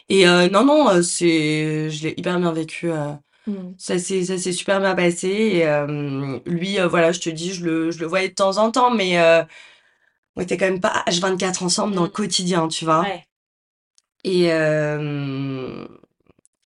et 0.08 0.26
euh, 0.28 0.48
non, 0.48 0.64
non, 0.64 0.88
euh, 0.90 1.02
c'est, 1.02 1.90
je 1.90 2.02
l'ai 2.08 2.14
hyper 2.16 2.38
bien 2.38 2.52
vécu. 2.52 2.90
euh, 2.90 3.12
Mm. 3.46 3.72
ça 3.78 3.98
s'est, 3.98 4.52
super 4.52 4.80
bien 4.80 4.94
passé. 4.94 5.28
Et 5.28 5.66
euh, 5.66 6.38
lui, 6.46 6.78
euh, 6.80 6.88
voilà, 6.88 7.12
je 7.12 7.20
te 7.20 7.30
dis, 7.30 7.52
je 7.52 7.64
le, 7.64 7.90
je 7.90 8.00
le 8.00 8.06
voyais 8.06 8.28
de 8.28 8.34
temps 8.34 8.58
en 8.58 8.70
temps, 8.70 8.90
mais 8.90 9.18
euh, 9.20 9.42
on 10.36 10.42
était 10.42 10.56
quand 10.56 10.66
même 10.66 10.80
pas 10.80 11.04
H24 11.06 11.62
ensemble 11.64 11.94
dans 11.94 12.04
le 12.04 12.08
Mm. 12.08 12.12
quotidien, 12.12 12.68
tu 12.68 12.84
vois. 12.84 13.02
Ouais. 13.02 13.24
Et, 14.24 14.46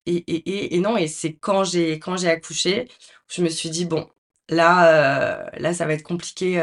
et, 0.07 0.15
et, 0.15 0.75
et, 0.75 0.79
non, 0.79 0.97
et 0.97 1.07
c'est 1.07 1.33
quand 1.35 1.63
j'ai, 1.63 1.99
quand 1.99 2.17
j'ai 2.17 2.29
accouché, 2.29 2.87
je 3.27 3.41
me 3.41 3.49
suis 3.49 3.69
dit, 3.69 3.85
bon, 3.85 4.07
là, 4.49 5.49
là, 5.57 5.73
ça 5.73 5.85
va 5.85 5.93
être 5.93 6.03
compliqué. 6.03 6.59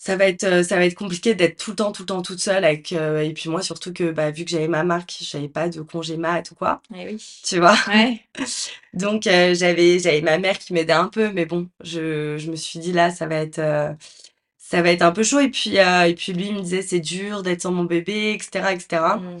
Ça 0.00 0.16
va 0.16 0.26
être, 0.28 0.44
euh, 0.44 0.62
ça 0.62 0.76
va 0.76 0.84
être 0.86 0.94
compliqué 0.94 1.34
d'être 1.34 1.58
tout 1.58 1.70
le 1.70 1.76
temps, 1.76 1.90
tout 1.90 2.02
le 2.02 2.06
temps 2.06 2.22
toute 2.22 2.38
seule 2.38 2.64
avec, 2.64 2.92
euh, 2.92 3.20
et 3.20 3.32
puis 3.32 3.50
moi, 3.50 3.62
surtout 3.62 3.92
que, 3.92 4.12
bah, 4.12 4.30
vu 4.30 4.44
que 4.44 4.50
j'avais 4.50 4.68
ma 4.68 4.84
marque, 4.84 5.12
j'avais 5.20 5.48
pas 5.48 5.68
de 5.68 5.80
congé 5.82 6.16
mat 6.16 6.48
ou 6.52 6.54
quoi, 6.54 6.80
Eh 6.94 7.04
oui. 7.04 7.40
tu 7.44 7.58
vois. 7.58 7.76
Ouais. 7.88 8.20
Donc, 8.94 9.26
euh, 9.26 9.54
j'avais, 9.54 9.98
j'avais 9.98 10.20
ma 10.20 10.38
mère 10.38 10.58
qui 10.60 10.72
m'aidait 10.72 10.92
un 10.92 11.08
peu, 11.08 11.32
mais 11.32 11.46
bon, 11.46 11.68
je, 11.82 12.38
je 12.38 12.50
me 12.50 12.54
suis 12.56 12.78
dit, 12.78 12.92
là, 12.92 13.10
ça 13.10 13.26
va 13.26 13.36
être, 13.36 13.58
euh, 13.58 13.92
ça 14.56 14.82
va 14.82 14.90
être 14.92 15.02
un 15.02 15.10
peu 15.12 15.24
chaud. 15.24 15.40
Et 15.40 15.50
puis, 15.50 15.76
et 15.76 16.14
puis 16.14 16.32
lui, 16.32 16.46
il 16.48 16.54
me 16.54 16.60
disait, 16.60 16.82
c'est 16.82 17.00
dur 17.00 17.42
d'être 17.42 17.62
sans 17.62 17.72
mon 17.72 17.84
bébé, 17.84 18.32
etc., 18.32 18.72
etc. 18.72 19.02
Mm. 19.20 19.38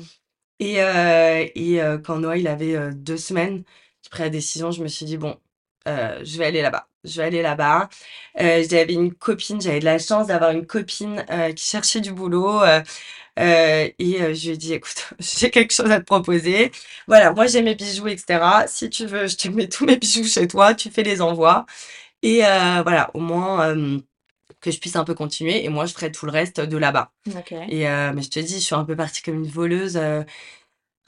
Et, 0.60 0.74
et 0.74 1.82
euh, 1.82 1.98
quand 1.98 2.18
Noah, 2.18 2.36
il 2.36 2.48
avait 2.48 2.92
deux 2.94 3.16
semaines, 3.16 3.62
j'ai 4.02 4.10
pris 4.10 4.22
la 4.24 4.30
décision, 4.30 4.72
je 4.72 4.82
me 4.82 4.88
suis 4.88 5.06
dit, 5.06 5.18
bon, 5.18 5.36
je 5.86 6.38
vais 6.38 6.46
aller 6.46 6.62
là-bas. 6.62 6.88
Je 7.08 7.20
vais 7.20 7.26
aller 7.28 7.42
là-bas. 7.42 7.88
Euh, 8.40 8.64
j'avais 8.68 8.94
une 8.94 9.14
copine, 9.14 9.60
j'avais 9.60 9.80
de 9.80 9.84
la 9.84 9.98
chance 9.98 10.28
d'avoir 10.28 10.50
une 10.52 10.66
copine 10.66 11.24
euh, 11.30 11.52
qui 11.52 11.64
cherchait 11.64 12.00
du 12.00 12.12
boulot. 12.12 12.62
euh, 12.62 12.82
et 13.38 14.34
je 14.34 14.46
lui 14.48 14.54
ai 14.54 14.56
dit, 14.56 14.74
écoute, 14.74 15.12
j'ai 15.20 15.50
quelque 15.50 15.72
chose 15.74 15.90
à 15.90 16.00
te 16.00 16.04
proposer. 16.04 16.72
Voilà, 17.08 17.32
moi 17.32 17.46
j'ai 17.46 17.62
mes 17.62 17.74
bijoux, 17.74 18.08
etc. 18.08 18.66
Si 18.68 18.90
tu 18.90 19.06
veux, 19.06 19.26
je 19.28 19.36
te 19.36 19.48
mets 19.48 19.68
tous 19.68 19.86
mes 19.86 19.96
bijoux 19.96 20.24
chez 20.24 20.48
toi, 20.48 20.74
tu 20.74 20.90
fais 20.90 21.02
les 21.04 21.20
envois. 21.22 21.66
Et 22.22 22.40
voilà, 22.42 23.10
au 23.14 23.20
moins 23.20 23.74
que 24.60 24.70
je 24.70 24.78
puisse 24.80 24.96
un 24.96 25.04
peu 25.04 25.14
continuer. 25.14 25.64
Et 25.64 25.68
moi, 25.68 25.86
je 25.86 25.92
ferai 25.94 26.10
tout 26.12 26.26
le 26.26 26.32
reste 26.32 26.60
de 26.60 26.76
là-bas. 26.76 27.12
Et 27.68 27.88
euh, 27.88 28.12
mais 28.14 28.22
je 28.22 28.30
te 28.30 28.40
dis, 28.40 28.54
je 28.54 28.60
suis 28.60 28.74
un 28.74 28.84
peu 28.84 28.96
partie 28.96 29.22
comme 29.22 29.36
une 29.36 29.48
voleuse, 29.50 29.96
euh, 29.98 30.22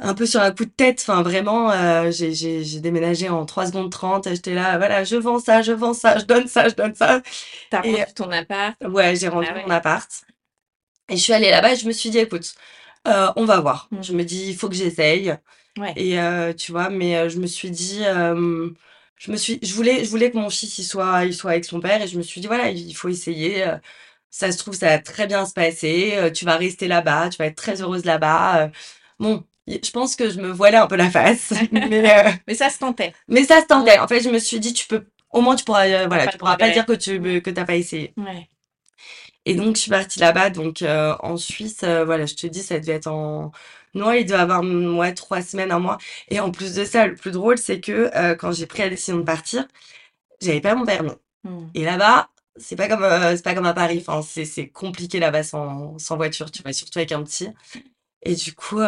un 0.01 0.15
peu 0.15 0.27
sur 0.27 0.41
un 0.41 0.51
coup 0.51 0.65
de 0.65 0.71
tête. 0.71 1.01
Enfin, 1.01 1.23
vraiment, 1.23 1.71
euh, 1.71 2.11
j'ai, 2.11 2.81
déménagé 2.81 3.29
en 3.29 3.45
3 3.47 3.67
secondes 3.67 3.91
30. 3.91 4.29
J'étais 4.29 4.55
là, 4.55 4.79
voilà, 4.79 5.05
je 5.05 5.17
vends 5.17 5.39
ça, 5.39 5.63
je 5.63 5.73
vends 5.73 5.95
ça, 5.95 6.19
je 6.19 6.25
donne 6.25 6.49
ça, 6.49 6.69
je 6.69 6.75
donne 6.75 6.95
ça. 6.95 7.23
T'as 7.71 7.83
rendu 7.83 8.05
ton 8.15 8.31
appart. 8.31 8.77
Ouais, 8.83 9.15
j'ai 9.17 9.29
rendu 9.29 9.49
Ah 9.51 9.55
ouais. 9.55 9.63
mon 9.65 9.71
appart. 9.71 10.09
Et 11.11 11.17
je 11.17 11.23
suis 11.23 11.33
allée 11.33 11.51
là-bas 11.51 11.73
et 11.73 11.77
je 11.77 11.87
me 11.87 11.93
suis 11.93 12.11
dit, 12.11 12.19
écoute, 12.19 12.55
euh, 13.09 13.33
on 13.37 13.45
va 13.45 13.61
voir. 13.61 13.89
Mm. 13.91 14.03
Je 14.03 14.13
me 14.13 14.25
dis, 14.25 14.49
il 14.51 14.57
faut 14.57 14.69
que 14.69 14.75
j'essaye. 14.75 15.35
Ouais. 15.79 15.93
Et 15.97 16.19
euh, 16.21 16.53
tu 16.53 16.73
vois, 16.73 16.91
mais 16.91 17.17
euh, 17.17 17.29
je 17.29 17.39
me 17.39 17.47
suis 17.47 17.71
dit, 17.71 18.03
je 19.17 19.31
me 19.31 19.37
suis, 19.37 19.59
je 19.63 19.75
voulais, 19.75 20.05
je 20.05 20.11
voulais 20.11 20.31
que 20.31 20.37
mon 20.39 20.51
fils 20.51 20.79
il 20.79 20.85
soit, 20.85 21.25
il 21.25 21.35
soit 21.35 21.53
avec 21.53 21.65
son 21.65 21.81
père 21.81 22.03
et 22.03 22.09
je 22.09 22.17
me 22.17 22.23
suis 22.23 22.41
dit 22.41 22.47
voilà, 22.47 22.71
il 22.71 22.95
faut 22.95 23.09
essayer. 23.09 23.65
ça 24.31 24.51
se 24.53 24.59
trouve, 24.59 24.75
ça 24.75 24.87
va 24.89 24.99
très 24.99 25.27
bien 25.27 25.47
se 25.47 25.53
passer. 25.53 26.31
tu 26.35 26.45
vas 26.45 26.57
rester 26.57 26.89
là-bas, 26.89 27.29
tu 27.31 27.39
vas 27.39 27.47
être 27.47 27.57
très 27.57 27.83
heureuse 27.83 28.05
là-bas. 28.05 28.71
bon, 29.19 29.45
je 29.83 29.91
pense 29.91 30.17
que 30.17 30.31
je 30.31 30.41
me 30.41 30.51
voilais 30.51 30.79
un 30.79 30.87
peu 30.87 30.97
la 30.97 31.11
face, 31.11 31.53
mais 31.73 32.27
euh, 32.27 32.31
Mais 32.47 32.55
ça 32.55 32.71
se 32.71 32.79
tentait. 32.79 33.13
mais 33.29 33.45
ça 33.45 33.61
se 33.61 33.67
tentait. 33.67 33.99
En 33.99 34.09
fait, 34.09 34.21
je 34.21 34.31
me 34.31 34.39
suis 34.39 34.61
dit 34.61 34.73
tu 34.73 34.87
peux, 34.87 35.05
au 35.31 35.41
moins 35.41 35.57
tu 35.57 35.65
pourras, 35.65 35.87
euh, 35.87 36.07
voilà, 36.09 36.27
tu 36.27 36.39
pourras 36.39 36.57
pas 36.57 36.71
dire 36.71 36.87
que 36.87 36.93
tu 36.93 37.21
que 37.43 37.51
t'as 37.51 37.65
pas 37.65 37.77
essayé. 37.77 38.13
Ouais. 38.17 38.49
Et 39.47 39.55
donc, 39.55 39.77
je 39.77 39.83
suis 39.83 39.91
partie 39.91 40.21
là-bas, 40.21 40.51
donc 40.51 40.83
euh, 40.83 41.15
en 41.21 41.37
Suisse, 41.37 41.81
voilà, 41.83 42.27
je 42.27 42.35
te 42.35 42.47
dis, 42.47 42.63
ça 42.63 42.79
devait 42.79 42.93
être 42.93 43.07
en... 43.07 43.53
Noah, 43.95 44.19
il 44.19 44.27
doit 44.27 44.39
avoir, 44.39 44.63
mm, 44.63 44.99
ouais, 44.99 45.15
trois 45.15 45.41
semaines, 45.43 45.73
un 45.73 45.79
mois. 45.79 45.99
Et 46.29 46.41
en 46.41 46.51
plus 46.51 46.75
de 46.75 46.85
ça, 46.85 47.07
le 47.07 47.15
plus 47.15 47.31
drôle, 47.33 47.59
c'est 47.59 47.81
que 47.81 48.11
quand 48.35 48.53
j'ai 48.53 48.67
pris 48.67 48.83
la 48.83 48.91
décision 48.91 49.17
de 49.17 49.23
partir, 49.23 49.67
j'avais 50.43 50.61
pas 50.61 50.75
mon 50.75 50.85
permis. 50.85 51.13
Mm. 51.45 51.67
Et 51.75 51.85
là-bas, 51.85 52.29
c'est 52.57 52.77
pas 52.77 52.89
comme, 52.89 53.07
c'est 53.37 53.45
pas 53.45 53.55
comme 53.55 53.67
à 53.67 53.75
Paris, 53.75 54.05
enfin, 54.07 54.23
c'est, 54.23 54.45
c'est 54.45 54.69
compliqué 54.69 55.19
là-bas 55.19 55.43
sans, 55.43 55.99
sans 55.99 56.17
voiture, 56.17 56.51
tu 56.51 56.63
vois, 56.63 56.73
surtout 56.73 56.99
avec 56.99 57.13
un 57.13 57.23
petit. 57.23 57.49
Et 58.23 58.35
du 58.35 58.55
coup, 58.55 58.81
euh, 58.81 58.87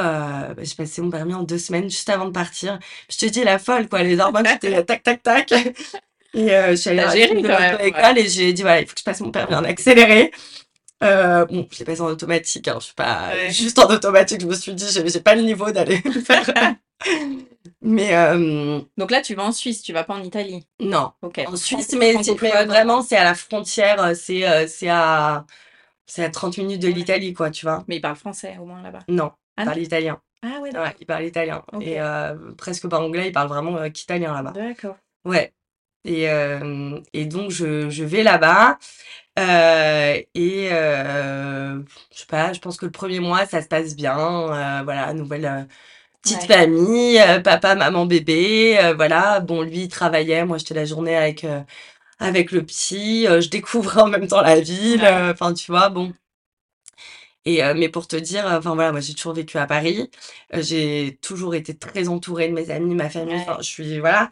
bah, 0.54 0.62
j'ai 0.62 0.74
passé 0.74 1.00
mon 1.02 1.10
permis 1.10 1.34
en 1.34 1.42
deux 1.42 1.58
semaines, 1.58 1.88
juste 1.90 2.08
avant 2.10 2.26
de 2.26 2.30
partir. 2.32 2.78
Je 3.10 3.16
te 3.18 3.26
dis, 3.26 3.44
la 3.44 3.58
folle, 3.58 3.88
quoi, 3.88 4.02
les 4.02 4.18
hormones, 4.20 4.46
j'étais 4.50 4.70
là, 4.70 4.82
tac, 4.82 5.02
tac, 5.02 5.22
tac. 5.22 5.52
Et 6.34 6.50
euh, 6.54 6.70
je 6.70 6.76
suis 6.76 6.90
allée 6.90 7.42
quand 7.42 7.58
même, 7.58 7.72
l'auto-école 7.72 8.18
et 8.18 8.28
j'ai 8.28 8.52
dit, 8.54 8.62
voilà, 8.62 8.80
il 8.80 8.86
faut 8.86 8.94
que 8.94 9.00
je 9.00 9.04
passe 9.04 9.20
mon 9.20 9.30
permis 9.30 9.54
en 9.54 9.64
accéléré. 9.64 10.30
Euh, 11.02 11.44
bon, 11.44 11.68
je 11.70 11.78
l'ai 11.80 11.84
passé 11.84 12.00
en 12.00 12.06
automatique, 12.06 12.68
hein, 12.68 12.76
je 12.80 12.86
suis 12.86 12.94
pas 12.94 13.30
Ouais. 13.34 13.50
juste 13.50 13.78
en 13.78 13.90
automatique, 13.90 14.40
je 14.40 14.46
me 14.46 14.54
suis 14.54 14.72
dit, 14.72 14.86
j'ai 14.88 15.20
pas 15.20 15.34
le 15.34 15.42
niveau 15.42 15.70
d'aller 15.72 16.00
le 16.04 16.20
faire. 16.22 16.50
Mais 17.80 18.14
euh, 18.14 18.80
Donc 18.96 19.10
là, 19.10 19.20
tu 19.20 19.34
vas 19.34 19.44
en 19.44 19.52
Suisse, 19.52 19.82
tu 19.82 19.92
vas 19.92 20.04
pas 20.04 20.14
en 20.14 20.22
Italie. 20.22 20.66
non, 20.80 21.12
Ok. 21.22 21.42
en 21.46 21.56
Suisse, 21.56 21.92
mais, 21.98 22.14
mais 22.40 22.64
vraiment, 22.64 23.02
c'est 23.02 23.16
à 23.16 23.24
la 23.24 23.34
frontière, 23.34 24.02
euh, 24.02 24.14
c'est 24.14 24.48
euh, 24.48 24.66
c'est 24.68 24.88
à, 24.88 25.44
c'est 26.12 26.24
à 26.24 26.30
30 26.30 26.58
minutes 26.58 26.82
de 26.82 26.88
Ouais. 26.88 26.92
l'Italie, 26.92 27.32
quoi, 27.32 27.50
tu 27.50 27.64
vois. 27.64 27.84
Mais 27.88 27.96
ils 27.96 28.00
parlent 28.00 28.16
français 28.16 28.56
au 28.60 28.66
moins 28.66 28.82
là-bas. 28.82 29.00
Non, 29.08 29.32
Ah 29.56 29.62
il 29.62 29.64
non 29.64 29.70
parle 29.70 29.82
italien. 29.82 30.20
Ah 30.42 30.60
ouais, 30.60 30.76
Ouais, 30.76 30.94
il 31.00 31.06
parle 31.06 31.24
italien. 31.24 31.62
Et 31.80 32.00
euh, 32.00 32.34
presque 32.58 32.88
pas 32.88 33.00
anglais, 33.00 33.28
il 33.28 33.32
parle 33.32 33.48
vraiment 33.48 33.76
euh, 33.78 33.88
qu'italien 33.88 34.34
là-bas. 34.34 34.52
D'accord. 34.52 34.96
Ouais. 35.24 35.52
Et, 36.04 36.28
euh, 36.28 37.00
et 37.14 37.24
donc, 37.26 37.50
je, 37.50 37.88
je 37.88 38.04
vais 38.04 38.22
là-bas. 38.24 38.78
euh, 39.38 40.20
et 40.34 40.68
je 40.68 42.18
sais 42.18 42.26
pas, 42.26 42.52
je 42.52 42.60
pense 42.60 42.76
que 42.76 42.84
le 42.84 42.92
premier 42.92 43.20
mois, 43.20 43.46
ça 43.46 43.62
se 43.62 43.68
passe 43.68 43.94
bien. 43.96 44.82
voilà, 44.84 45.14
nouvelle 45.14 45.66
petite 46.22 46.42
Ouais. 46.42 46.46
famille, 46.48 47.20
papa, 47.42 47.74
maman, 47.74 48.06
bébé. 48.06 48.92
voilà, 48.96 49.40
bon, 49.40 49.62
lui, 49.62 49.82
il 49.84 49.88
travaillait. 49.88 50.44
Moi, 50.44 50.58
j'étais 50.58 50.74
la 50.74 50.84
journée 50.84 51.16
avec, 51.16 51.46
avec 52.22 52.52
le 52.52 52.64
petit. 52.64 53.26
euh, 53.28 53.40
je 53.40 53.48
découvrais 53.50 54.02
en 54.02 54.08
même 54.08 54.26
temps 54.28 54.42
la 54.42 54.60
ville. 54.60 55.02
Euh, 55.04 55.32
Enfin, 55.32 55.54
tu 55.54 55.70
vois, 55.72 55.88
bon. 55.90 56.12
Et 57.44 57.64
euh, 57.64 57.74
mais 57.76 57.88
pour 57.88 58.06
te 58.06 58.16
dire, 58.16 58.46
euh, 58.46 58.58
enfin 58.58 58.74
voilà, 58.74 58.92
moi 58.92 59.00
j'ai 59.00 59.14
toujours 59.14 59.32
vécu 59.34 59.58
à 59.58 59.66
Paris. 59.66 60.10
Euh, 60.54 60.62
j'ai 60.62 61.18
toujours 61.22 61.54
été 61.54 61.76
très 61.76 62.08
entourée 62.08 62.48
de 62.48 62.54
mes 62.54 62.70
amis, 62.70 62.94
ma 62.94 63.10
famille. 63.10 63.34
Enfin, 63.36 63.56
je 63.58 63.64
suis 63.66 63.98
voilà, 64.00 64.30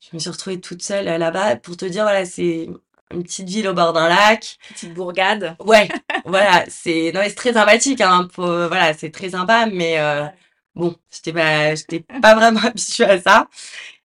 je 0.00 0.10
me 0.14 0.18
suis 0.20 0.30
retrouvée 0.30 0.60
toute 0.60 0.82
seule 0.82 1.08
euh, 1.08 1.18
là-bas. 1.18 1.56
Pour 1.56 1.76
te 1.76 1.84
dire, 1.86 2.04
voilà, 2.04 2.24
c'est 2.26 2.68
une 3.12 3.22
petite 3.24 3.48
ville 3.48 3.68
au 3.68 3.74
bord 3.74 3.92
d'un 3.92 4.08
lac. 4.08 4.58
Petite 4.70 4.94
bourgade. 4.94 5.56
Ouais, 5.64 5.88
voilà, 6.24 6.64
c'est 6.68 7.12
non 7.14 7.20
mais 7.20 7.28
c'est 7.30 7.36
très 7.36 7.54
sympathique, 7.54 8.00
hein. 8.02 8.28
pour- 8.34 8.46
voilà, 8.46 8.94
c'est 8.94 9.10
très 9.10 9.30
sympa, 9.30 9.66
mais 9.66 9.98
euh, 10.00 10.26
bon, 10.74 10.96
j'étais 11.12 11.32
pas, 11.34 11.74
j'étais 11.74 12.00
pas 12.00 12.34
vraiment 12.36 12.60
habituée 12.62 13.04
à 13.06 13.20
ça. 13.20 13.48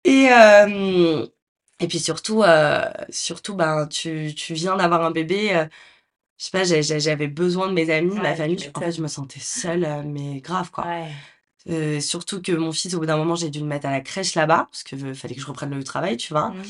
Et 0.04 0.28
euh, 0.32 1.26
et 1.80 1.88
puis 1.88 1.98
surtout, 2.00 2.42
euh, 2.42 2.84
surtout, 3.10 3.54
ben 3.54 3.86
tu 3.86 4.34
tu 4.36 4.54
viens 4.54 4.76
d'avoir 4.76 5.02
un 5.04 5.10
bébé. 5.10 5.54
euh, 5.56 5.66
je 6.38 6.46
sais 6.46 6.50
pas, 6.52 6.64
j'avais 6.64 7.28
besoin 7.28 7.68
de 7.68 7.72
mes 7.74 7.90
amis, 7.90 8.14
ma 8.16 8.22
Ouais, 8.30 8.36
famille. 8.36 8.56
tu 8.56 8.70
En 8.74 8.80
fait, 8.80 8.92
je 8.92 9.02
me 9.02 9.08
sentais 9.08 9.40
seule, 9.40 9.84
euh, 9.84 10.02
mais 10.04 10.40
grave, 10.40 10.70
quoi. 10.70 10.84
Ouais. 10.86 11.10
Euh, 11.70 12.00
surtout 12.00 12.40
que 12.42 12.52
mon 12.52 12.72
fils, 12.72 12.94
au 12.94 13.00
bout 13.00 13.06
d'un 13.06 13.16
moment, 13.16 13.34
j'ai 13.36 13.50
dû 13.50 13.60
le 13.60 13.66
mettre 13.66 13.86
à 13.86 13.90
la 13.90 14.00
crèche 14.00 14.34
là-bas, 14.34 14.68
parce 14.70 14.82
que 14.84 14.96
euh, 14.96 15.14
fallait 15.14 15.34
que 15.34 15.40
je 15.40 15.46
reprenne 15.46 15.74
le 15.74 15.84
travail, 15.84 16.16
tu 16.16 16.32
vois. 16.32 16.50
Mhm. 16.50 16.62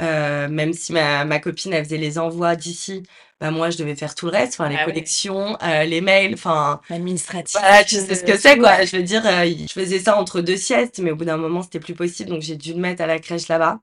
Euh, 0.00 0.48
même 0.48 0.72
si 0.72 0.92
ma, 0.92 1.24
ma 1.24 1.38
copine, 1.40 1.72
elle 1.74 1.84
faisait 1.84 1.98
les 1.98 2.18
envois 2.18 2.56
d'ici, 2.56 3.02
bah 3.40 3.50
moi, 3.50 3.70
je 3.70 3.78
devais 3.78 3.96
faire 3.96 4.14
tout 4.14 4.26
le 4.26 4.32
reste, 4.32 4.54
enfin, 4.54 4.68
les 4.68 4.76
Ah 4.76 4.86
ouais. 4.86 4.92
connexions, 4.94 5.56
euh, 5.62 5.84
les 5.84 6.00
mails, 6.00 6.34
enfin, 6.34 6.80
Administratif. 6.90 7.60
voilà, 7.60 7.84
tu 7.84 7.96
sais 7.96 8.14
ce 8.16 8.24
que 8.24 8.36
c'est, 8.38 8.58
quoi. 8.58 8.84
Je 8.84 8.96
veux 8.96 9.02
dire, 9.02 9.26
euh, 9.26 9.44
je 9.46 9.72
faisais 9.72 9.98
ça 10.00 10.16
entre 10.18 10.40
deux 10.40 10.56
siestes, 10.56 11.00
mais 11.00 11.10
au 11.12 11.16
bout 11.16 11.24
d'un 11.26 11.36
moment, 11.38 11.62
c'était 11.62 11.80
plus 11.80 11.94
possible, 11.94 12.30
donc 12.30 12.42
j'ai 12.42 12.56
dû 12.56 12.72
le 12.74 12.80
mettre 12.80 13.02
à 13.02 13.06
la 13.06 13.18
crèche 13.18 13.48
là-bas. 13.48 13.80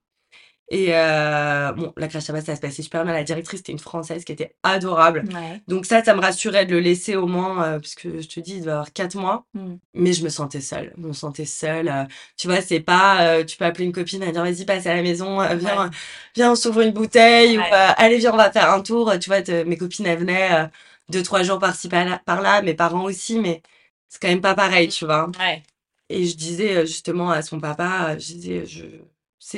Et 0.70 0.88
euh, 0.94 1.72
bon, 1.72 1.94
la 1.96 2.10
crèche 2.10 2.28
là-bas, 2.28 2.42
ça 2.42 2.56
se 2.56 2.60
passait 2.62 2.82
super 2.82 3.06
bien. 3.06 3.14
La 3.14 3.24
directrice, 3.24 3.60
c'était 3.60 3.72
une 3.72 3.80
Française 3.80 4.26
qui 4.26 4.34
était 4.34 4.54
adorable. 4.64 5.24
Ouais. 5.34 5.62
Donc 5.68 5.86
ça, 5.86 6.04
ça 6.04 6.14
me 6.14 6.20
rassurait 6.20 6.66
de 6.66 6.72
le 6.74 6.82
laisser 6.82 7.16
au 7.16 7.26
moins, 7.26 7.64
euh, 7.64 7.80
parce 7.80 7.96
que 7.96 8.20
je 8.22 8.28
te 8.28 8.42
dis, 8.42 8.56
il 8.58 8.64
doit 8.64 8.74
avoir 8.74 8.92
quatre 8.92 9.16
mois. 9.16 9.46
Mm. 9.54 9.76
Mais 9.94 10.12
je 10.12 10.24
me 10.26 10.30
sentais 10.30 10.60
seule. 10.60 10.94
Je 10.98 11.02
me 11.08 11.14
sentais 11.14 11.46
seule. 11.46 11.88
euh, 11.88 12.04
tu 12.36 12.48
vois, 12.48 12.62
c'est 12.62 12.82
pas, 12.82 13.22
euh, 13.22 13.46
tu 13.46 13.56
peux 13.56 13.64
appeler 13.66 13.86
une 13.86 13.94
copine 13.94 14.22
et 14.24 14.32
dire, 14.34 14.42
vas-y, 14.44 14.66
passe 14.66 14.86
à 14.88 14.94
la 14.96 15.02
maison, 15.02 15.40
euh, 15.42 15.56
viens, 15.56 15.86
Ouais. 15.86 15.90
viens, 16.36 16.52
on 16.52 16.56
s'ouvre 16.56 16.82
une 16.82 16.92
bouteille, 16.92 17.58
ou 17.58 17.62
Ouais. 17.62 17.70
euh, 17.74 17.88
allez, 17.98 18.18
viens, 18.18 18.34
on 18.34 18.38
va 18.38 18.52
faire 18.52 18.70
un 18.72 18.82
tour. 18.82 19.14
Tu 19.20 19.30
vois, 19.30 19.42
te- 19.42 19.64
mes 19.64 19.78
copines, 19.78 20.06
elles 20.06 20.20
venaient 20.20 20.52
euh, 20.66 20.68
deux, 21.10 21.24
trois 21.24 21.44
jours 21.44 21.60
par-ci, 21.60 21.88
par-là, 21.90 22.62
mes 22.62 22.74
parents 22.74 23.04
aussi, 23.06 23.40
mais 23.40 23.62
c'est 24.10 24.22
quand 24.22 24.28
même 24.28 24.42
pas 24.42 24.54
pareil, 24.56 24.90
tu 24.90 25.06
vois. 25.06 25.28
Ouais. 25.40 25.64
Et 26.10 26.26
je 26.26 26.36
disais 26.36 26.86
justement 26.86 27.32
à 27.32 27.42
son 27.42 27.60
papa, 27.62 28.18
je 28.18 28.34
disais, 28.34 28.66
je... 28.66 28.84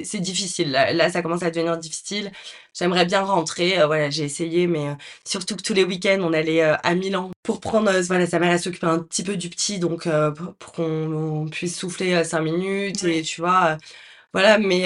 c'est 0.04 0.20
difficile. 0.20 0.72
Là, 0.72 0.94
là, 0.94 1.10
ça 1.12 1.22
commence 1.22 1.44
à 1.44 1.52
devenir 1.52 1.78
difficile. 1.78 2.32
J'aimerais 2.74 3.06
bien 3.06 3.22
rentrer. 3.22 3.80
euh, 3.80 3.88
voilà, 3.88 4.10
j'ai 4.10 4.24
essayé, 4.24 4.68
mais 4.68 4.90
euh, 4.90 4.94
surtout 5.26 5.56
que 5.56 5.64
tous 5.64 5.74
les 5.74 5.84
week-ends, 5.84 6.20
on 6.22 6.34
allait 6.34 6.62
euh, 6.64 6.76
à 6.84 6.96
Milan 6.96 7.32
pour 7.44 7.60
prendre. 7.60 7.92
voilà, 8.08 8.28
sa 8.28 8.40
mère, 8.40 8.60
s'occupait 8.60 8.88
un 8.88 9.00
petit 9.00 9.24
peu 9.24 9.36
du 9.36 9.50
petit, 9.50 9.80
donc 9.80 10.08
pour 10.36 10.54
pour 10.56 10.74
qu'on 10.74 11.12
on 11.44 11.48
puisse 11.48 11.78
souffler 11.80 12.24
cinq 12.24 12.42
minutes 12.42 13.04
et 13.04 13.22
tu 13.24 13.42
vois, 13.42 13.78
voilà. 14.34 14.58
Mais 14.60 14.86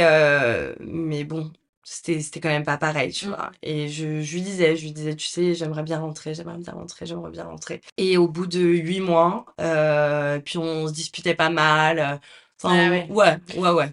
mais 0.79 1.23
bon, 1.23 1.51
c'était 1.83 2.21
c'était 2.21 2.39
quand 2.39 2.49
même 2.49 2.63
pas 2.65 2.77
pareil, 2.77 3.11
tu 3.11 3.25
Mm. 3.25 3.29
vois. 3.29 3.51
Et 3.61 3.89
je, 3.89 4.21
je 4.21 4.33
lui 4.33 4.41
disais, 4.41 4.75
je 4.75 4.83
lui 4.83 4.91
disais, 4.91 5.15
tu 5.15 5.27
sais, 5.27 5.53
j'aimerais 5.53 5.83
bien 5.83 5.99
rentrer, 5.99 6.33
j'aimerais 6.33 6.57
bien 6.57 6.73
rentrer, 6.73 7.05
j'aimerais 7.05 7.31
bien 7.31 7.45
rentrer. 7.45 7.81
Et 7.97 8.17
au 8.17 8.27
bout 8.27 8.47
de 8.47 8.59
huit 8.59 9.01
mois, 9.01 9.45
puis 10.45 10.57
on 10.57 10.87
se 10.87 10.93
disputait 10.93 11.35
pas 11.35 11.49
mal. 11.49 12.19
Enfin, 12.61 12.87
Ah 12.87 12.89
ouais. 12.89 13.07
ouais, 13.09 13.37
ouais, 13.57 13.69
ouais. 13.71 13.89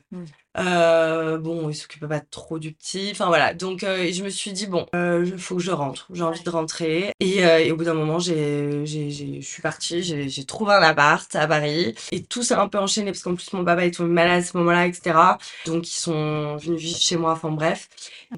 Euh, 0.59 1.39
bon, 1.39 1.71
il 1.71 1.75
s'occupait 1.75 2.09
pas 2.09 2.21
trop 2.21 2.59
du 2.59 2.73
petit. 2.73 3.11
Enfin 3.13 3.27
voilà. 3.27 3.55
Donc 3.55 3.85
euh, 3.85 4.11
je 4.13 4.25
me 4.25 4.29
suis 4.31 4.53
dit 4.53 4.67
bon, 4.67 4.85
euh, 4.97 5.25
il 5.25 5.39
faut 5.39 5.57
que 5.57 5.63
je 5.63 5.71
rentre. 5.71 6.09
J'ai 6.13 6.23
envie 6.23 6.43
de 6.43 6.51
rentrer. 6.51 7.13
Et, 7.21 7.45
euh, 7.45 7.59
et 7.61 7.71
au 7.71 7.77
bout 7.77 7.85
d'un 7.85 7.95
moment, 7.95 8.19
j'ai, 8.19 8.85
j'ai, 8.85 9.11
je 9.11 9.47
suis 9.47 9.63
partie. 9.63 10.03
J'ai, 10.03 10.29
j'ai 10.29 10.45
trouvé 10.45 10.73
un 10.75 10.83
appart 10.83 11.33
à 11.37 11.47
Paris. 11.47 11.95
Et 12.11 12.25
tout 12.25 12.43
s'est 12.43 12.55
un 12.55 12.69
peu 12.69 12.79
enchaîné 12.79 13.13
parce 13.13 13.23
qu'en 13.23 13.35
plus 13.37 13.53
mon 13.53 13.65
papa 13.65 13.87
est 13.87 13.93
tombé 13.93 14.11
malade 14.11 14.43
à 14.43 14.45
ce 14.45 14.57
moment-là, 14.57 14.87
etc. 14.89 15.39
Donc 15.67 15.89
ils 15.89 15.99
sont 15.99 16.57
venus 16.57 16.81
vivre 16.81 16.99
chez 16.99 17.17
moi. 17.17 17.33
Enfin 17.33 17.51
bref, 17.51 17.89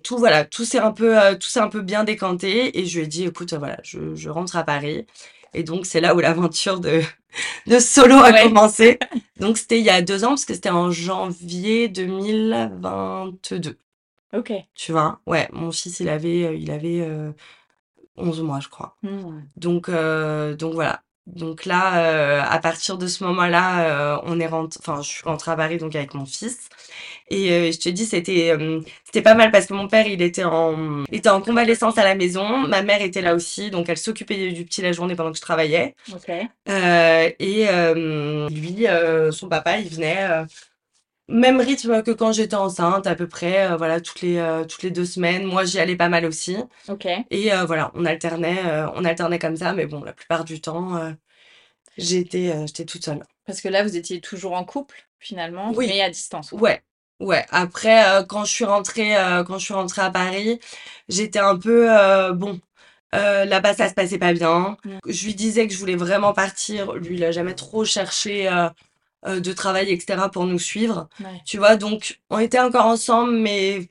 tout 0.02 0.18
voilà, 0.18 0.44
tout 0.44 0.64
s'est 0.64 0.78
un 0.78 0.92
peu, 0.92 1.18
euh, 1.18 1.34
tout 1.34 1.48
s'est 1.48 1.60
un 1.60 1.68
peu 1.68 1.80
bien 1.80 2.04
décanté. 2.04 2.78
Et 2.78 2.84
je 2.86 2.98
lui 2.98 3.04
ai 3.04 3.08
dit 3.08 3.24
écoute, 3.24 3.54
euh, 3.54 3.58
voilà, 3.58 3.78
je, 3.84 4.14
je 4.14 4.28
rentre 4.28 4.56
à 4.56 4.64
Paris. 4.64 5.06
Et 5.54 5.62
donc 5.64 5.86
c'est 5.86 6.00
là 6.00 6.14
où 6.14 6.20
l'aventure 6.20 6.80
de 6.80 7.02
de 7.66 7.78
solo 7.78 8.16
a 8.16 8.32
Ouais. 8.32 8.42
commencé. 8.44 8.98
Donc 9.40 9.58
c'était 9.58 9.78
il 9.78 9.84
y 9.84 9.90
a 9.90 10.02
deux 10.02 10.24
ans 10.24 10.30
parce 10.30 10.44
que 10.44 10.54
c'était 10.54 10.70
en 10.70 10.90
janvier 10.90 11.88
2022. 11.88 13.78
Ok. 14.34 14.52
Tu 14.74 14.92
vois, 14.92 15.20
ouais, 15.26 15.48
mon 15.52 15.70
fils 15.72 16.00
il 16.00 16.08
avait 16.08 16.44
euh, 16.46 16.54
il 16.54 16.70
avait 16.70 17.00
euh, 17.02 17.32
11 18.16 18.42
mois 18.42 18.60
je 18.60 18.68
crois. 18.68 18.96
Mm. 19.02 19.40
Donc 19.56 19.88
euh, 19.88 20.54
donc 20.56 20.74
voilà. 20.74 21.02
Donc 21.26 21.66
là, 21.66 22.04
euh, 22.04 22.42
à 22.42 22.58
partir 22.58 22.98
de 22.98 23.06
ce 23.06 23.22
moment-là, 23.24 24.16
euh, 24.16 24.20
on 24.24 24.40
est 24.40 24.46
rentré, 24.46 24.80
enfin, 24.82 25.02
je 25.02 25.08
suis 25.08 25.22
rentrée 25.24 25.52
à 25.52 25.56
Paris 25.56 25.78
donc 25.78 25.94
avec 25.94 26.14
mon 26.14 26.26
fils. 26.26 26.68
Et 27.30 27.52
euh, 27.52 27.72
je 27.72 27.78
te 27.78 27.88
dis, 27.88 28.04
c'était 28.06 28.50
euh, 28.50 28.80
c'était 29.04 29.22
pas 29.22 29.34
mal 29.34 29.52
parce 29.52 29.66
que 29.66 29.74
mon 29.74 29.86
père, 29.86 30.06
il 30.06 30.20
était 30.20 30.44
en 30.44 31.04
il 31.10 31.18
était 31.18 31.28
en 31.28 31.40
convalescence 31.40 31.96
à 31.96 32.04
la 32.04 32.16
maison. 32.16 32.58
Ma 32.66 32.82
mère 32.82 33.02
était 33.02 33.22
là 33.22 33.34
aussi, 33.34 33.70
donc 33.70 33.88
elle 33.88 33.98
s'occupait 33.98 34.50
du 34.50 34.64
petit 34.64 34.82
la 34.82 34.92
journée 34.92 35.14
pendant 35.14 35.30
que 35.30 35.36
je 35.36 35.42
travaillais. 35.42 35.94
Ok. 36.12 36.28
Euh, 36.68 37.30
et 37.38 37.68
euh, 37.68 38.48
lui, 38.48 38.88
euh, 38.88 39.30
son 39.30 39.48
papa, 39.48 39.78
il 39.78 39.88
venait 39.88 40.28
euh, 40.28 40.44
même 41.28 41.60
rythme 41.60 42.02
que 42.02 42.10
quand 42.10 42.32
j'étais 42.32 42.56
enceinte, 42.56 43.06
à 43.06 43.14
peu 43.14 43.26
près, 43.28 43.70
euh, 43.70 43.76
voilà, 43.76 44.00
toutes 44.00 44.20
les 44.22 44.38
euh, 44.38 44.64
toutes 44.64 44.82
les 44.82 44.90
deux 44.90 45.04
semaines. 45.04 45.44
Moi, 45.44 45.64
j'y 45.64 45.78
allais 45.78 45.96
pas 45.96 46.08
mal 46.08 46.24
aussi. 46.26 46.56
Ok. 46.88 47.06
Et 47.30 47.52
euh, 47.52 47.64
voilà, 47.64 47.90
on 47.94 48.04
alternait, 48.04 48.58
on 48.94 49.04
alternait 49.04 49.38
comme 49.38 49.56
ça, 49.56 49.72
mais 49.72 49.86
bon, 49.86 50.02
la 50.04 50.12
plupart 50.12 50.44
du 50.44 50.60
temps, 50.60 51.14
j'étais 51.96 52.54
j'étais 52.66 52.84
toute 52.84 53.04
seule. 53.04 53.22
Parce 53.46 53.60
que 53.60 53.68
là, 53.68 53.82
vous 53.82 53.96
étiez 53.96 54.20
toujours 54.20 54.52
en 54.52 54.64
couple, 54.64 55.06
finalement, 55.18 55.72
Oui. 55.74 55.86
mais 55.88 56.00
à 56.00 56.10
distance. 56.10 56.50
quoi. 56.50 56.60
Ouais, 56.60 56.82
ouais. 57.20 57.44
Après, 57.50 58.08
euh, 58.08 58.22
quand 58.24 58.44
je 58.44 58.52
suis 58.52 58.64
rentrée, 58.64 59.16
euh, 59.16 59.42
quand 59.44 59.58
je 59.58 59.64
suis 59.64 59.74
rentrée 59.74 60.02
à 60.02 60.10
Paris, 60.10 60.60
j'étais 61.08 61.38
un 61.40 61.58
peu 61.58 61.86
euh, 61.90 62.32
bon. 62.32 62.60
là-bas, 63.12 63.74
ça 63.74 63.88
se 63.88 63.94
passait 63.94 64.18
pas 64.18 64.32
bien. 64.32 64.76
Je 65.06 65.24
lui 65.26 65.34
disais 65.34 65.66
que 65.66 65.74
je 65.74 65.78
voulais 65.78 65.96
vraiment 65.96 66.32
partir. 66.32 66.92
Lui, 66.94 67.16
il 67.16 67.24
a 67.24 67.30
jamais 67.32 67.54
trop 67.54 67.84
cherché 67.84 68.48
euh, 69.26 69.40
de 69.40 69.52
travail, 69.52 69.90
etc., 69.90 70.30
pour 70.30 70.46
nous 70.46 70.58
suivre. 70.58 71.08
Ouais. 71.20 71.40
Tu 71.46 71.58
vois, 71.58 71.76
donc 71.76 72.20
on 72.30 72.38
était 72.38 72.58
encore 72.60 72.86
ensemble, 72.86 73.32
mais 73.32 73.88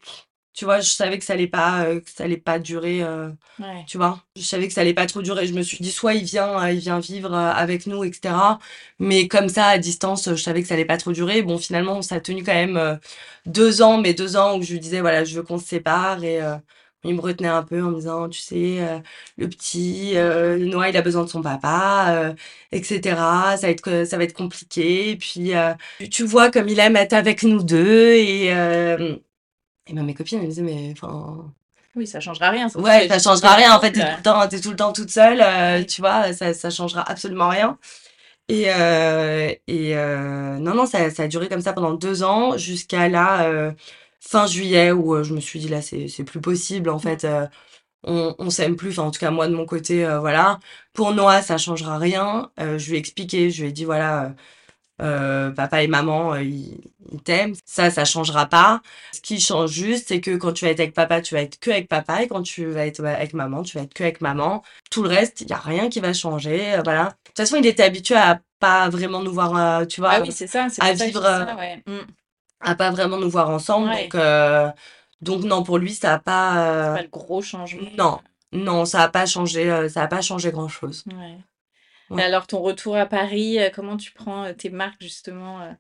tu 0.54 0.66
vois, 0.66 0.82
je 0.82 0.90
savais 0.90 1.18
que 1.18 1.24
ça 1.26 1.34
allait 1.34 1.48
pas, 1.48 1.86
euh, 1.86 2.02
que 2.02 2.10
ça 2.10 2.26
allait 2.26 2.38
pas 2.38 2.60
durer. 2.60 3.04
euh, 3.04 3.30
Ouais. 3.60 3.86
tu 3.88 3.98
vois, 3.98 4.22
je 4.36 4.42
savais 4.44 4.68
que 4.68 4.74
ça 4.74 4.82
allait 4.82 4.94
pas 4.94 5.06
trop 5.06 5.22
durer. 5.22 5.48
Je 5.48 5.54
me 5.54 5.62
suis 5.64 5.78
dit, 5.80 5.92
soit 5.92 6.14
il 6.16 6.26
vient, 6.26 6.68
il 6.70 6.80
vient 6.80 7.00
vivre 7.00 7.34
avec 7.36 7.88
nous, 7.88 8.04
etc. 8.04 8.60
Mais 9.00 9.28
comme 9.28 9.50
ça, 9.50 9.68
à 9.68 9.78
distance, 9.78 10.30
je 10.30 10.36
savais 10.36 10.62
que 10.62 10.68
ça 10.68 10.74
allait 10.76 10.86
pas 10.86 10.98
trop 10.98 11.12
durer. 11.14 11.42
Bon, 11.42 11.58
finalement, 11.58 12.02
ça 12.02 12.16
a 12.16 12.20
tenu 12.22 12.44
quand 12.44 12.54
même 12.54 13.00
deux 13.46 13.82
ans, 13.82 13.98
mais 14.00 14.14
deux 14.14 14.36
ans 14.38 14.58
où 14.58 14.64
je 14.64 14.74
lui 14.74 14.80
disais, 14.80 15.02
voilà, 15.02 15.24
je 15.26 15.36
veux 15.36 15.44
qu'on 15.44 15.58
se 15.60 15.66
sépare. 15.68 16.24
Et 16.24 16.40
il 17.04 17.16
me 17.16 17.22
retenait 17.22 17.48
un 17.48 17.64
peu 17.64 17.82
en 17.84 17.90
me 17.92 17.96
disant, 17.96 18.30
tu 18.30 18.40
sais, 18.40 18.80
euh, 18.82 19.00
le 19.38 19.50
petit, 19.50 20.14
euh, 20.18 20.58
Noah, 20.58 20.90
il 20.90 20.98
a 20.98 21.02
besoin 21.02 21.24
de 21.24 21.30
son 21.30 21.42
papa, 21.42 22.08
euh, 22.10 22.34
etc. 22.72 23.58
Ça 23.58 23.68
va 23.68 23.72
être, 23.72 24.06
ça 24.08 24.18
va 24.18 24.24
être 24.24 24.34
compliqué. 24.34 25.12
Et 25.12 25.16
puis, 25.18 25.52
tu- 26.12 26.24
vois 26.26 26.52
comme 26.52 26.68
il 26.70 26.80
aime 26.80 26.96
être 26.96 27.14
avec 27.14 27.44
nous 27.44 27.64
deux. 27.64 28.14
Et, 28.14 28.52
et 29.88 29.94
ben, 29.94 30.04
mes 30.04 30.14
copines, 30.14 30.38
elles 30.40 30.46
me 30.46 30.50
disaient, 30.50 30.62
mais 30.62 30.94
enfin. 30.94 31.54
Oui, 31.96 32.08
ça 32.08 32.22
changera 32.22 32.52
rien. 32.52 32.68
Ouais, 32.76 33.08
ça 33.10 33.20
changera 33.20 33.56
rien. 33.56 33.76
En 33.76 33.80
fait, 33.82 33.92
t'es 33.92 34.00
tout 34.02 34.16
le 34.18 34.24
temps, 34.24 34.48
t'es 34.48 34.62
tout 34.62 34.70
le 34.70 34.76
temps 34.78 34.94
toute 34.94 35.10
seule. 35.10 35.42
euh, 35.42 35.84
tu 35.84 36.02
vois, 36.02 36.32
ça, 36.34 36.54
ça 36.54 36.70
changera 36.70 37.02
absolument 37.10 37.50
rien. 37.50 37.78
Et, 38.50 38.66
euh, 38.68 39.50
et 39.68 39.98
euh, 39.98 40.58
non, 40.60 40.74
non, 40.76 40.86
ça, 40.86 41.10
ça 41.12 41.24
a 41.24 41.28
duré 41.28 41.50
comme 41.50 41.62
ça 41.62 41.74
pendant 41.74 41.94
deux 41.94 42.24
ans 42.24 42.58
jusqu'à 42.58 43.10
là, 43.10 43.46
fin 44.22 44.48
juillet 44.48 44.92
où 44.92 45.24
je 45.24 45.34
me 45.34 45.42
suis 45.42 45.60
dit 45.60 45.68
là 45.68 45.82
c'est 45.82 46.24
plus 46.24 46.42
possible 46.42 46.90
en 46.90 47.00
fait 47.00 47.28
on, 48.04 48.36
on 48.40 48.50
s'aime 48.50 48.76
plus 48.76 48.92
enfin 48.92 49.04
en 49.04 49.12
tout 49.12 49.20
cas 49.20 49.32
moi 49.32 49.48
de 49.48 49.56
mon 49.56 49.66
côté 49.66 50.06
voilà 50.20 50.60
pour 50.94 51.14
Noah 51.14 51.42
ça 51.42 51.58
changera 51.58 51.98
rien 51.98 52.52
je 52.58 52.90
lui 52.90 52.96
ai 52.98 53.00
expliqué 53.00 53.50
je 53.52 53.64
lui 53.64 53.70
ai 53.70 53.72
dit 53.74 53.86
voilà 53.86 54.34
euh, 55.02 55.50
papa 55.52 55.82
et 55.82 55.88
maman, 55.88 56.34
euh, 56.34 56.44
ils, 56.44 56.80
t'aiment. 57.24 57.56
Ça, 57.66 57.90
ça 57.90 58.06
changera 58.06 58.46
pas. 58.46 58.82
Ce 59.14 59.22
qui 59.22 59.40
change 59.40 59.72
juste, 59.72 60.10
c'est 60.10 60.22
que 60.22 60.36
quand 60.36 60.54
tu 60.54 60.66
vas 60.66 60.72
être 60.72 60.80
avec 60.80 60.94
papa, 60.94 61.22
tu 61.22 61.34
vas 61.34 61.42
être 61.42 61.60
que 61.60 61.72
avec 61.72 61.88
papa, 61.88 62.24
et 62.24 62.28
quand 62.28 62.44
tu 62.44 62.66
vas 62.68 62.86
être 62.86 63.04
avec 63.04 63.34
maman, 63.34 63.64
tu 63.64 63.78
vas 63.78 63.84
être 63.84 63.94
que 63.94 64.04
avec 64.04 64.22
maman. 64.22 64.64
Tout 64.92 65.02
le 65.02 65.10
reste, 65.10 65.42
il 65.42 65.50
y 65.50 65.54
a 65.54 65.58
rien 65.58 65.90
qui 65.90 66.00
va 66.00 66.14
changer. 66.14 66.76
Euh, 66.76 66.82
voilà. 66.84 67.06
De 67.06 67.10
toute 67.26 67.38
façon, 67.38 67.58
il 67.58 67.66
était 67.66 67.84
habitué 67.84 68.16
à 68.16 68.42
pas 68.60 68.90
vraiment 68.90 69.24
nous 69.24 69.34
voir, 69.34 69.88
tu 69.88 70.02
vois, 70.02 70.12
ah 70.12 70.22
oui, 70.22 70.32
ça, 70.32 70.68
à 70.82 70.94
vivre, 70.94 71.24
ça, 71.24 71.56
ouais. 71.56 71.82
À 72.62 72.76
pas 72.76 72.92
vraiment 72.92 73.18
nous 73.18 73.30
voir 73.30 73.50
ensemble. 73.50 73.90
Donc, 73.90 74.16
donc 75.22 75.44
non, 75.44 75.64
pour 75.64 75.78
lui, 75.78 75.94
ça 75.94 76.14
a 76.14 76.20
pas. 76.20 76.94
pas 76.96 77.02
le 77.02 77.08
gros 77.08 77.42
changement. 77.42 77.88
Non, 77.98 78.20
non, 78.52 78.86
ça 78.86 79.02
a 79.02 79.10
pas 79.10 79.26
changé. 79.26 79.90
ça 79.90 80.04
a 80.04 80.08
pas 80.08 80.22
changé 80.22 80.52
grand 80.52 80.68
chose. 80.68 81.04
Ouais. 81.08 81.38
Alors, 82.20 82.48
ton 82.48 82.60
retour 82.62 82.96
à 82.98 83.06
Paris, 83.06 83.60
euh, 83.60 83.70
comment 83.74 83.98
tu 83.98 84.12
prends 84.12 84.46
euh, 84.46 84.54
tes 84.54 84.70
marques 84.70 85.02
justement 85.02 85.62
euh, 85.62 85.72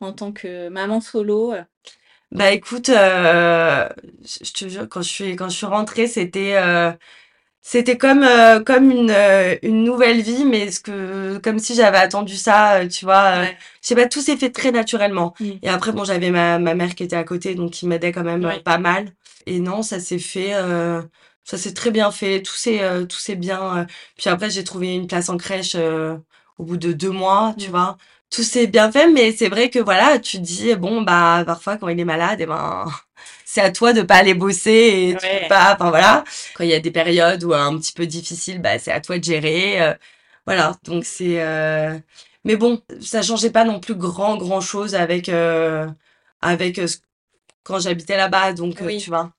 en 0.00 0.12
tant 0.12 0.32
que 0.32 0.68
maman 0.68 1.00
solo 1.00 1.54
Bah 2.30 2.52
écoute, 2.52 2.88
je 2.88 4.52
te 4.52 4.68
jure, 4.68 4.88
quand 4.88 5.02
je 5.02 5.08
suis, 5.08 5.36
quand 5.36 5.48
je 5.48 5.56
suis 5.56 5.66
rentrée, 5.66 6.06
c'était 6.06 6.56
c'était 7.66 7.98
comme, 7.98 8.24
comme 8.64 8.90
une, 8.90 9.14
une 9.62 9.84
nouvelle 9.84 10.20
vie, 10.20 10.44
mais 10.44 10.70
ce 10.70 10.80
que, 10.80 11.38
comme 11.38 11.58
si 11.58 11.74
j'avais 11.74 11.98
attendu 11.98 12.36
ça, 12.36 12.86
tu 12.86 13.04
vois. 13.06 13.44
je 13.44 13.50
sais 13.80 13.94
pas, 13.94 14.06
tout 14.06 14.20
s'est 14.20 14.36
fait 14.36 14.50
très 14.50 14.70
naturellement. 14.70 15.34
Mmh. 15.40 15.50
Et 15.62 15.68
après, 15.68 15.92
bon, 15.92 16.04
j'avais 16.04 16.30
ma, 16.30 16.58
ma 16.58 16.74
mère 16.74 16.94
qui 16.94 17.04
était 17.04 17.16
à 17.16 17.24
côté, 17.24 17.54
donc 17.54 17.72
qui 17.72 17.86
m'aidait 17.86 18.12
quand 18.12 18.22
même 18.22 18.48
pas 18.64 18.78
mal. 18.78 19.12
Et 19.46 19.60
non, 19.60 19.82
ça 19.82 19.98
s'est 19.98 20.18
fait 20.18 20.52
ça 21.44 21.58
s'est 21.58 21.74
très 21.74 21.90
bien 21.90 22.10
fait, 22.10 22.42
tout 22.42 22.54
s'est 22.54 22.82
euh, 22.82 23.04
tout 23.06 23.18
s'est 23.18 23.36
bien. 23.36 23.78
Euh. 23.78 23.86
Puis 24.16 24.30
après, 24.30 24.50
j'ai 24.50 24.64
trouvé 24.64 24.94
une 24.94 25.06
place 25.06 25.28
en 25.28 25.36
crèche 25.36 25.74
euh, 25.76 26.16
au 26.58 26.64
bout 26.64 26.76
de 26.76 26.92
deux 26.92 27.10
mois, 27.10 27.54
tu 27.58 27.68
mmh. 27.68 27.70
vois. 27.70 27.98
Tout 28.30 28.42
s'est 28.42 28.66
bien 28.66 28.90
fait, 28.90 29.08
mais 29.10 29.32
c'est 29.32 29.48
vrai 29.48 29.70
que 29.70 29.78
voilà, 29.78 30.18
tu 30.18 30.38
dis 30.40 30.74
bon 30.74 31.02
bah 31.02 31.44
parfois 31.46 31.76
quand 31.76 31.88
il 31.88 32.00
est 32.00 32.04
malade, 32.04 32.40
et 32.40 32.44
eh 32.44 32.46
ben 32.46 32.86
c'est 33.54 33.60
à 33.60 33.70
toi 33.70 33.92
de 33.92 34.02
pas 34.02 34.16
aller 34.16 34.34
bosser 34.34 34.70
et 34.72 35.16
tu 35.16 35.26
peux 35.26 35.48
pas. 35.48 35.74
Enfin 35.74 35.90
voilà, 35.90 36.24
quand 36.54 36.64
il 36.64 36.70
y 36.70 36.74
a 36.74 36.80
des 36.80 36.90
périodes 36.90 37.44
où 37.44 37.54
un 37.54 37.78
petit 37.78 37.92
peu 37.92 38.06
difficiles, 38.06 38.60
bah 38.60 38.78
c'est 38.78 38.92
à 38.92 39.00
toi 39.00 39.18
de 39.18 39.24
gérer. 39.24 39.96
voilà, 40.46 40.76
donc 40.84 41.04
c'est. 41.04 41.36
Mais 42.44 42.56
bon, 42.56 42.82
ça 43.00 43.22
changeait 43.22 43.50
pas 43.50 43.64
non 43.64 43.80
plus 43.80 43.94
grand 43.94 44.36
grand 44.36 44.60
chose 44.60 44.94
avec 44.94 45.28
avec 46.40 46.80
quand 47.62 47.78
j'habitais 47.78 48.16
là-bas, 48.16 48.52
donc 48.52 48.76
tu 48.76 49.10
vois. 49.10 49.32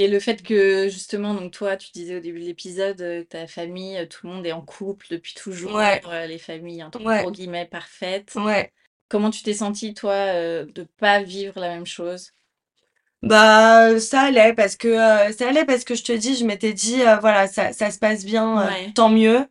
Et 0.00 0.06
le 0.06 0.20
fait 0.20 0.42
que 0.44 0.88
justement, 0.88 1.34
donc 1.34 1.52
toi, 1.52 1.76
tu 1.76 1.90
disais 1.92 2.16
au 2.16 2.20
début 2.20 2.38
de 2.38 2.44
l'épisode, 2.44 3.00
euh, 3.00 3.24
ta 3.24 3.48
famille, 3.48 3.96
euh, 3.98 4.06
tout 4.06 4.28
le 4.28 4.32
monde 4.32 4.46
est 4.46 4.52
en 4.52 4.62
couple 4.62 5.06
depuis 5.10 5.34
toujours, 5.34 5.76
euh, 5.76 6.26
les 6.26 6.38
familles 6.38 6.84
entre 6.84 7.00
gros 7.00 7.32
guillemets 7.32 7.66
parfaites. 7.66 8.32
Ouais. 8.36 8.72
Comment 9.08 9.30
tu 9.30 9.42
t'es 9.42 9.54
sentie 9.54 9.94
toi 9.94 10.32
de 10.34 10.86
pas 10.98 11.22
vivre 11.22 11.58
la 11.58 11.70
même 11.70 11.86
chose? 11.86 12.32
Bah 13.22 13.98
ça 13.98 14.22
allait 14.22 14.54
parce 14.54 14.76
que 14.76 14.94
ça 15.32 15.48
allait 15.48 15.64
parce 15.64 15.84
que 15.84 15.94
je 15.96 16.04
te 16.04 16.12
dis, 16.12 16.36
je 16.36 16.44
m'étais 16.44 16.72
dit 16.72 16.98
voilà, 17.20 17.48
ça, 17.48 17.72
ça 17.72 17.90
se 17.90 17.98
passe 17.98 18.24
bien, 18.24 18.68
tant 18.94 19.08
mieux. 19.08 19.46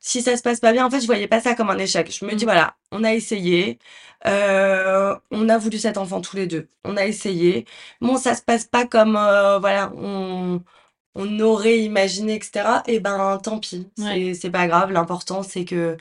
Si 0.00 0.22
ça 0.22 0.36
se 0.36 0.42
passe 0.42 0.60
pas 0.60 0.72
bien, 0.72 0.86
en 0.86 0.90
fait, 0.90 1.00
je 1.00 1.06
voyais 1.06 1.28
pas 1.28 1.40
ça 1.40 1.54
comme 1.54 1.70
un 1.70 1.78
échec. 1.78 2.10
Je 2.12 2.24
me 2.26 2.34
dis 2.34 2.44
mmh. 2.44 2.48
voilà, 2.48 2.76
on 2.92 3.04
a 3.04 3.14
essayé. 3.14 3.78
Euh, 4.26 5.16
on 5.30 5.48
a 5.48 5.58
voulu 5.58 5.78
cet 5.78 5.98
enfant 5.98 6.20
tous 6.20 6.36
les 6.36 6.46
deux. 6.46 6.68
On 6.84 6.96
a 6.96 7.06
essayé. 7.06 7.66
Bon, 8.00 8.16
ça 8.18 8.34
se 8.34 8.42
passe 8.42 8.64
pas 8.66 8.86
comme 8.86 9.16
euh, 9.16 9.58
voilà, 9.60 9.92
on, 9.96 10.62
on 11.14 11.40
aurait 11.40 11.80
imaginé, 11.80 12.34
etc. 12.36 12.82
Et 12.86 12.96
eh 12.96 13.00
ben, 13.00 13.38
tant 13.42 13.58
pis. 13.60 13.90
C'est 14.34 14.50
pas 14.50 14.66
grave. 14.68 14.92
L'important, 14.92 15.42
c'est 15.44 15.64
que 15.64 15.96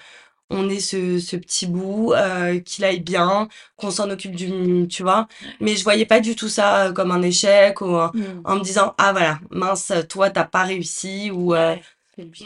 on 0.52 0.70
ait 0.70 0.80
ce, 0.80 1.20
ce 1.20 1.36
petit 1.36 1.66
bout, 1.66 2.14
euh, 2.14 2.60
qu'il 2.60 2.86
aille 2.86 3.00
bien, 3.00 3.48
qu'on 3.78 3.90
s'en 3.90 4.10
occupe 4.10 4.36
du, 4.36 4.88
tu 4.88 5.02
vois. 5.02 5.28
Mais 5.60 5.76
je 5.76 5.84
voyais 5.84 6.06
pas 6.06 6.20
du 6.20 6.36
tout 6.36 6.50
ça 6.50 6.92
comme 6.96 7.12
un 7.12 7.22
échec 7.22 7.82
ou 7.82 7.96
mmh. 7.96 8.42
en 8.46 8.56
me 8.56 8.62
disant 8.62 8.94
ah 8.98 9.12
voilà 9.12 9.40
mince 9.50 9.92
toi 10.10 10.30
t'as 10.30 10.46
pas 10.46 10.64
réussi 10.64 11.32
ou 11.32 11.54
non. 11.54 11.78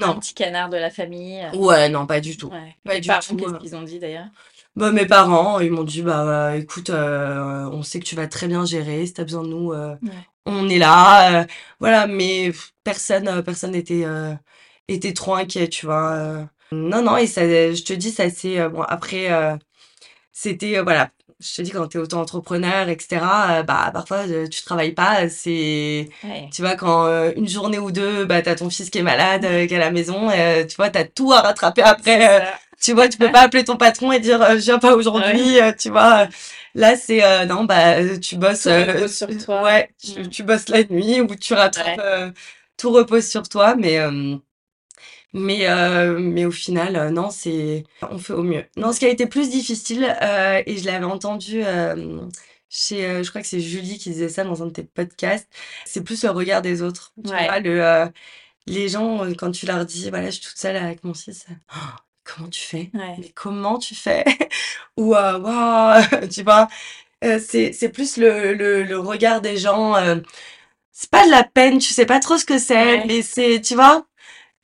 un 0.02 0.16
petit 0.16 0.34
canard 0.34 0.70
de 0.70 0.78
la 0.78 0.90
famille. 0.90 1.44
Ouais 1.54 1.90
non 1.90 2.06
pas 2.06 2.22
du 2.22 2.38
tout. 2.38 2.52
Pas 2.84 3.00
du 3.00 3.08
tout. 3.08 3.36
Qu'est-ce 3.36 3.60
qu'ils 3.60 3.76
ont 3.76 3.84
dit 3.84 4.00
d'ailleurs? 4.00 4.28
Bah, 4.76 4.92
mes 4.92 5.06
parents, 5.06 5.60
ils 5.62 5.72
m'ont 5.72 5.84
dit, 5.86 6.02
bah, 6.02 6.58
écoute, 6.58 6.90
euh, 6.90 7.66
on 7.72 7.82
sait 7.82 8.00
que 8.00 8.06
tu 8.06 8.16
vas 8.16 8.28
très 8.28 8.48
bien 8.48 8.66
gérer, 8.66 9.06
si 9.06 9.14
t'as 9.14 9.24
besoin 9.24 9.44
de 9.44 9.48
nous, 9.48 9.72
euh, 9.72 9.96
on 10.46 10.68
est 10.68 10.78
là. 10.78 11.44
Euh, 11.44 11.46
voilà, 11.80 12.08
mais 12.08 12.52
personne, 12.84 13.42
personne 13.44 13.72
n'était 13.72 14.06
était 14.88 15.14
trop 15.14 15.36
inquiet, 15.36 15.70
tu 15.70 15.86
vois. 15.86 16.48
Non, 16.72 17.02
non, 17.02 17.18
et 17.18 17.28
ça, 17.28 17.42
je 17.44 17.84
te 17.84 17.94
dis, 17.94 18.12
ça 18.12 18.30
c'est, 18.30 18.68
bon, 18.70 18.82
après, 18.82 19.30
c'était, 20.32 20.82
voilà, 20.82 21.12
je 21.40 21.56
te 21.56 21.62
dis, 21.62 21.72
quand 21.72 21.88
t'es 21.88 22.00
auto-entrepreneur, 22.00 22.90
etc., 22.90 23.64
bah, 23.66 23.92
parfois, 23.94 24.24
tu 24.52 24.64
travailles 24.64 24.94
pas, 24.94 25.30
c'est, 25.30 26.10
tu 26.52 26.62
vois, 26.62 26.76
quand 26.76 27.08
une 27.36 27.48
journée 27.48 27.80
ou 27.80 27.92
deux, 27.92 28.26
bah, 28.26 28.42
t'as 28.42 28.56
ton 28.56 28.70
fils 28.70 28.90
qui 28.90 29.00
est 29.00 29.04
malade, 29.04 29.42
qui 29.68 29.74
est 29.74 29.78
à 29.78 29.80
la 29.80 29.92
maison, 29.92 30.30
tu 30.68 30.76
vois, 30.76 30.90
t'as 30.90 31.06
tout 31.06 31.32
à 31.34 31.42
rattraper 31.42 31.82
après 31.84 32.44
tu 32.82 32.94
vois, 32.94 33.08
tu 33.08 33.18
peux 33.18 33.32
pas 33.32 33.42
appeler 33.42 33.64
ton 33.64 33.78
patron 33.78 34.12
et 34.12 34.20
dire 34.20 34.42
euh, 34.42 34.56
je 34.56 34.64
viens 34.64 34.80
pas 34.80 34.96
aujourd'hui, 34.96 35.60
euh, 35.60 35.72
tu 35.74 35.90
vois. 35.90 36.28
Là, 36.74 36.96
c'est 36.96 37.24
euh, 37.24 37.46
non, 37.46 37.64
bah 37.64 37.96
tu 38.20 38.36
bosses. 38.36 38.68
sur 39.08 39.28
toi. 39.44 39.64
Ouais, 39.64 39.90
tu, 40.04 40.30
tu, 40.30 40.44
bosses 40.44 40.70
la 40.70 40.84
nuit 40.84 41.22
ou 41.22 41.36
tu 41.36 41.54
rattrapes. 41.54 42.34
tout 42.78 42.92
repose 42.92 43.28
sur 43.28 43.48
toi, 43.48 43.76
mais 43.76 44.00
mais 45.34 45.68
mais 46.20 46.46
au 46.46 46.52
final, 46.52 47.12
non, 47.14 47.30
c'est 47.30 47.84
on 48.02 48.18
fait 48.18 48.34
au 48.34 48.44
mieux. 48.44 48.66
Non, 48.78 48.92
ce 48.94 49.00
qui 49.00 49.06
a 49.06 49.10
été 49.10 49.28
plus 49.28 49.50
difficile 49.50 50.04
et 50.66 50.78
je 50.78 50.86
l'avais 50.86 51.06
entendu. 51.06 51.64
Chez, 52.70 53.24
je 53.24 53.30
crois 53.30 53.42
que 53.42 53.48
c'est 53.48 53.60
Julie 53.60 53.98
qui 53.98 54.10
disait 54.10 54.28
ça 54.30 54.44
dans 54.44 54.64
un 54.64 54.68
de 54.68 54.72
tes 54.72 54.84
podcasts. 54.84 55.48
C'est 55.86 56.04
plus 56.04 56.24
le 56.24 56.32
regard 56.32 56.62
des 56.62 56.82
autres. 56.82 57.14
Tu 57.24 57.38
vois, 57.38 57.60
le, 57.60 58.10
les 58.68 58.90
gens, 58.90 59.20
quand 59.38 59.52
tu 59.52 59.66
leur 59.68 59.86
dis, 59.86 60.10
voilà, 60.10 60.28
je 60.28 60.34
suis 60.40 60.42
toute 60.50 60.58
seule 60.58 60.78
avec 60.78 61.04
mon 61.04 61.14
fils, 61.14 61.46
comment 62.24 62.50
tu 62.50 62.62
fais? 62.62 62.94
Mais 63.18 63.30
comment 63.32 63.80
tu 63.80 63.96
fais? 63.96 64.26
Ou 64.98 65.16
euh, 65.16 66.02
tu 66.32 66.44
vois, 66.44 66.68
euh, 67.24 67.40
c'est 67.40 67.90
plus 67.90 68.18
le, 68.18 68.54
le, 68.54 68.84
le 68.84 69.00
regard 69.00 69.42
des 69.42 69.58
gens. 69.58 69.96
Euh, 69.96 70.18
c'est 70.92 71.10
pas 71.10 71.26
de 71.26 71.32
la 71.32 71.44
peine, 71.44 71.80
tu 71.80 71.94
sais 71.94 72.06
pas 72.06 72.20
trop 72.20 72.38
ce 72.38 72.46
que 72.46 72.60
c'est, 72.60 73.06
mais 73.06 73.22
c'est, 73.22 73.62
tu 73.62 73.76
vois. 73.76 74.06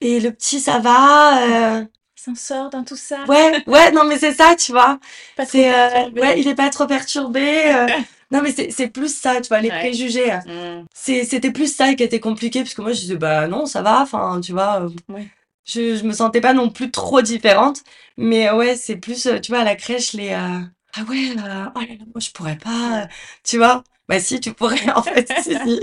Et 0.01 0.19
le 0.19 0.31
petit, 0.31 0.59
ça 0.59 0.79
va. 0.79 1.81
Il 1.81 1.87
s'en 2.15 2.35
sort 2.35 2.69
dans 2.69 2.83
tout 2.83 2.95
ça. 2.95 3.23
Ouais, 3.27 3.63
ouais, 3.67 3.91
non 3.91 4.03
mais 4.05 4.17
c'est 4.17 4.33
ça, 4.33 4.55
tu 4.55 4.71
vois. 4.71 4.99
C'est 5.47 5.71
ouais, 6.11 6.39
il 6.39 6.47
est 6.47 6.55
pas 6.55 6.69
trop 6.69 6.85
perturbé. 6.85 7.73
non 8.31 8.41
mais 8.41 8.51
c'est 8.51 8.71
c'est 8.71 8.87
plus 8.87 9.13
ça, 9.13 9.41
tu 9.41 9.49
vois, 9.49 9.59
les 9.59 9.69
préjugés. 9.69 10.31
Mmh. 10.45 10.85
C'est 10.93 11.23
c'était 11.23 11.51
plus 11.51 11.73
ça 11.73 11.93
qui 11.95 12.03
était 12.03 12.19
compliqué 12.19 12.61
parce 12.61 12.73
que 12.73 12.81
moi 12.81 12.93
je 12.93 12.99
disais 13.01 13.15
bah 13.17 13.47
non, 13.47 13.65
ça 13.65 13.81
va, 13.81 14.01
enfin, 14.01 14.39
tu 14.41 14.51
vois. 14.51 14.87
Ouais 15.09 15.27
je, 15.65 15.95
je 15.95 16.03
me 16.03 16.13
sentais 16.13 16.41
pas 16.41 16.53
non 16.53 16.69
plus 16.69 16.91
trop 16.91 17.21
différente. 17.21 17.81
Mais 18.17 18.51
ouais, 18.51 18.75
c'est 18.75 18.97
plus, 18.97 19.25
euh, 19.27 19.39
tu 19.39 19.51
vois, 19.51 19.61
à 19.61 19.63
la 19.63 19.75
crèche, 19.75 20.13
les, 20.13 20.29
euh, 20.29 20.59
ah 20.95 21.03
ouais, 21.09 21.31
euh, 21.31 21.69
oh 21.75 21.79
là 21.79 21.85
là, 21.87 22.05
moi 22.13 22.19
je 22.19 22.31
pourrais 22.31 22.57
pas, 22.57 23.07
tu 23.43 23.57
vois. 23.57 23.83
Bah 24.07 24.19
si, 24.19 24.39
tu 24.39 24.53
pourrais, 24.53 24.89
en 24.91 25.01
fait, 25.03 25.31
si, 25.41 25.55
si, 25.55 25.79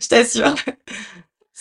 je 0.00 0.08
t'assure. 0.08 0.54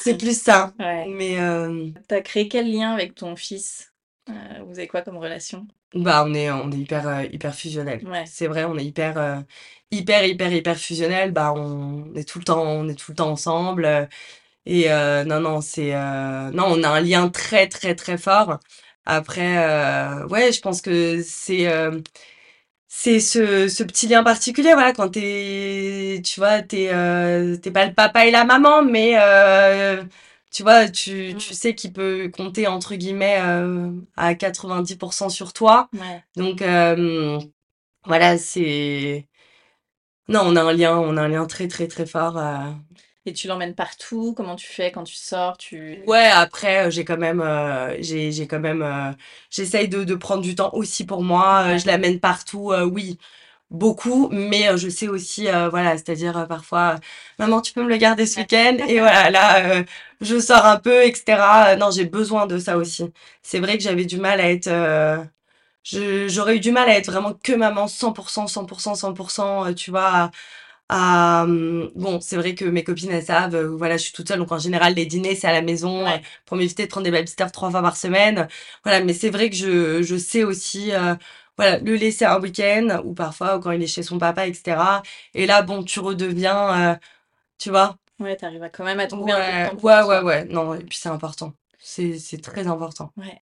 C'est 0.04 0.18
plus 0.18 0.40
ça. 0.40 0.74
Ouais. 0.80 1.08
Mais, 1.10 1.40
euh... 1.40 1.90
T'as 2.08 2.22
créé 2.22 2.48
quel 2.48 2.72
lien 2.72 2.94
avec 2.94 3.16
ton 3.16 3.36
fils? 3.36 3.88
vous 4.28 4.78
avez 4.78 4.88
quoi 4.88 5.02
comme 5.02 5.18
relation? 5.18 5.68
Bah, 5.94 6.24
on 6.26 6.34
est, 6.34 6.50
on 6.50 6.72
est 6.72 6.78
hyper, 6.78 7.24
hyper 7.34 7.54
fusionnel. 7.54 8.02
Ouais. 8.08 8.24
C'est 8.26 8.48
vrai, 8.48 8.64
on 8.64 8.78
est 8.78 8.86
hyper, 8.86 9.44
hyper, 9.92 10.26
hyper, 10.26 10.54
hyper 10.54 10.78
fusionnel. 10.78 11.32
Bah, 11.34 11.54
on 11.54 12.14
est 12.16 12.28
tout 12.28 12.40
le 12.40 12.46
temps, 12.46 12.64
on 12.64 12.88
est 12.88 12.96
tout 12.96 13.12
le 13.12 13.16
temps 13.18 13.32
ensemble. 13.32 14.08
Et 14.66 14.92
euh, 14.92 15.24
non, 15.26 15.40
non, 15.42 15.62
c'est 15.62 15.96
euh, 15.96 16.52
non, 16.52 16.66
on 16.68 16.84
a 16.84 16.90
un 16.90 17.02
lien 17.02 17.30
très, 17.30 17.68
très, 17.68 17.96
très 17.96 18.18
fort. 18.18 18.60
Après, 19.06 19.58
euh, 19.58 20.28
ouais, 20.28 20.52
je 20.52 20.62
pense 20.62 20.82
que 20.82 21.22
c'est 21.24 21.68
euh, 21.68 22.00
c'est 22.94 23.22
ce, 23.22 23.70
ce 23.70 23.84
petit 23.84 24.08
lien 24.08 24.22
particulier, 24.22 24.74
voilà, 24.74 24.92
quand 24.92 25.10
t'es, 25.10 26.22
tu 26.26 26.42
vois, 26.42 26.62
t'es 26.62 26.90
euh, 26.92 27.56
t'es 27.56 27.72
pas 27.72 27.86
le 27.86 27.94
papa 27.94 28.26
et 28.28 28.32
la 28.32 28.44
maman, 28.44 28.84
mais 28.84 29.14
tu 30.52 30.64
vois, 30.64 30.90
tu, 30.90 31.34
mmh. 31.34 31.38
tu 31.38 31.54
sais 31.54 31.74
qu'il 31.74 31.94
peut 31.94 32.30
compter 32.36 32.68
entre 32.68 32.96
guillemets 32.96 33.38
à 34.18 34.34
90% 34.36 35.30
sur 35.30 35.54
toi. 35.54 35.90
Ouais. 35.94 36.22
Donc 36.36 36.62
voilà, 38.06 38.38
c'est 38.38 39.26
non, 40.28 40.42
on 40.44 40.56
a 40.58 40.62
un 40.62 40.74
lien, 40.74 40.98
on 40.98 41.16
a 41.16 41.22
un 41.22 41.28
lien 41.30 41.46
très, 41.46 41.70
très, 41.70 41.88
très 41.88 42.06
fort. 42.06 42.38
Et 43.26 43.34
tu 43.34 43.48
l'emmènes 43.48 43.74
partout? 43.76 44.34
Comment 44.36 44.56
tu 44.56 44.68
fais 44.68 44.92
quand 44.92 45.04
tu 45.06 45.16
sors? 45.16 45.58
Tu 45.58 46.04
Ouais, 46.08 46.26
après, 46.34 46.90
j'ai 46.90 47.06
quand 47.06 47.18
même, 47.18 47.44
j'ai 48.00 48.32
j'ai 48.32 48.48
quand 48.48 48.60
même, 48.60 49.16
j'essaye 49.52 49.88
de 49.88 50.04
de 50.04 50.16
prendre 50.16 50.42
du 50.42 50.56
temps 50.56 50.72
aussi 50.74 51.06
pour 51.06 51.22
moi, 51.24 51.78
je 51.78 51.86
l'amène 51.86 52.20
partout, 52.20 52.74
oui. 52.92 53.20
beaucoup, 53.72 54.30
mais 54.32 54.78
je 54.78 54.90
sais 54.90 55.10
aussi, 55.10 55.46
voilà, 55.72 55.98
c'est-à-dire 55.98 56.48
parfois, 56.48 56.98
maman, 57.40 57.62
tu 57.62 57.74
peux 57.74 57.84
me 57.84 57.90
le 57.90 57.98
garder 57.98 58.28
ce 58.28 58.40
week-end, 58.42 58.78
et 58.88 59.00
voilà, 59.00 59.32
là, 59.32 59.86
je 60.22 60.40
sors 60.40 60.66
un 60.68 60.78
peu, 60.80 61.04
etc. 61.06 61.78
Non, 61.78 61.92
j'ai 61.92 62.06
besoin 62.06 62.48
de 62.48 62.60
ça 62.60 62.78
aussi. 62.78 63.12
C'est 63.44 63.60
vrai 63.62 63.80
que 63.80 63.84
j'avais 63.84 64.06
du 64.06 64.20
mal 64.20 64.40
à 64.42 64.52
être, 64.52 64.70
j'aurais 65.84 66.58
eu 66.58 66.60
du 66.60 66.72
mal 66.72 66.90
à 66.90 66.98
être 66.98 67.08
vraiment 67.12 67.34
que 67.34 67.54
maman 67.54 67.88
100%, 67.88 68.48
100%, 68.48 68.96
100%, 68.96 69.74
tu 69.74 69.92
vois, 69.92 70.32
bon, 70.92 72.20
c'est 72.22 72.36
vrai 72.38 72.56
que 72.56 72.66
mes 72.66 72.84
copines, 72.84 73.12
elles 73.12 73.24
savent, 73.26 73.56
voilà, 73.66 73.98
je 73.98 74.04
suis 74.04 74.14
toute 74.14 74.28
seule, 74.28 74.40
donc 74.40 74.52
en 74.52 74.60
général, 74.60 74.94
les 74.96 75.06
dîners, 75.06 75.36
c'est 75.36 75.48
à 75.48 75.54
la 75.54 75.62
maison, 75.62 76.06
pour 76.46 76.58
m'éviter 76.58 76.84
de 76.86 76.90
prendre 76.90 77.06
des 77.06 77.12
babysitters 77.12 77.52
trois 77.52 77.72
fois 77.72 77.82
par 77.82 77.96
semaine. 77.98 78.48
Voilà, 78.84 79.04
mais 79.04 79.14
c'est 79.14 79.30
vrai 79.30 79.50
que 79.50 79.56
je, 79.56 80.04
je 80.04 80.16
sais 80.18 80.44
aussi, 80.44 80.92
voilà, 81.58 81.80
le 81.80 81.96
laisser 81.96 82.26
un 82.26 82.40
week-end, 82.40 83.02
ou 83.06 83.14
parfois 83.14 83.60
quand 83.60 83.72
il 83.72 83.82
est 83.84 83.88
chez 83.88 84.04
son 84.04 84.18
papa, 84.20 84.48
etc. 84.48 85.02
Et 85.34 85.46
là, 85.46 85.62
bon, 85.62 85.84
tu 85.84 86.00
redeviens, 86.00 87.00
tu 87.60 87.70
vois? 87.70 87.98
Ouais, 88.20 88.38
t'arrives 88.38 88.70
quand 88.72 88.86
même 88.86 89.00
à 89.02 89.08
trouver 89.08 89.32
un 89.34 89.42
peu 89.42 89.52
de 89.52 89.58
temps 89.58 89.78
Ouais, 89.82 90.02
ouais, 90.04 90.22
ouais, 90.22 90.46
non, 90.46 90.74
et 90.74 90.84
puis 90.84 90.98
c'est 90.98 91.10
important. 91.10 91.54
C'est, 91.80 92.18
c'est 92.20 92.40
très 92.42 92.68
important. 92.68 93.12
Ouais. 93.18 93.42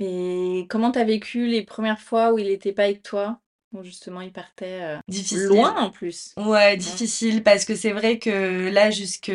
Et 0.00 0.66
comment 0.70 0.92
t'as 0.92 1.04
vécu 1.04 1.46
les 1.48 1.64
premières 1.64 2.00
fois 2.00 2.32
où 2.32 2.38
il 2.38 2.48
était 2.48 2.72
pas 2.72 2.84
avec 2.84 3.02
toi? 3.02 3.40
Où 3.72 3.82
justement 3.82 4.20
il 4.22 4.32
partait 4.32 4.80
euh, 4.82 4.96
difficile. 5.08 5.46
loin 5.46 5.76
en 5.76 5.90
plus. 5.90 6.34
Ouais, 6.38 6.76
difficile 6.76 7.42
parce 7.42 7.64
que 7.64 7.74
c'est 7.74 7.92
vrai 7.92 8.18
que 8.18 8.70
là 8.70 8.90
jusque 8.90 9.30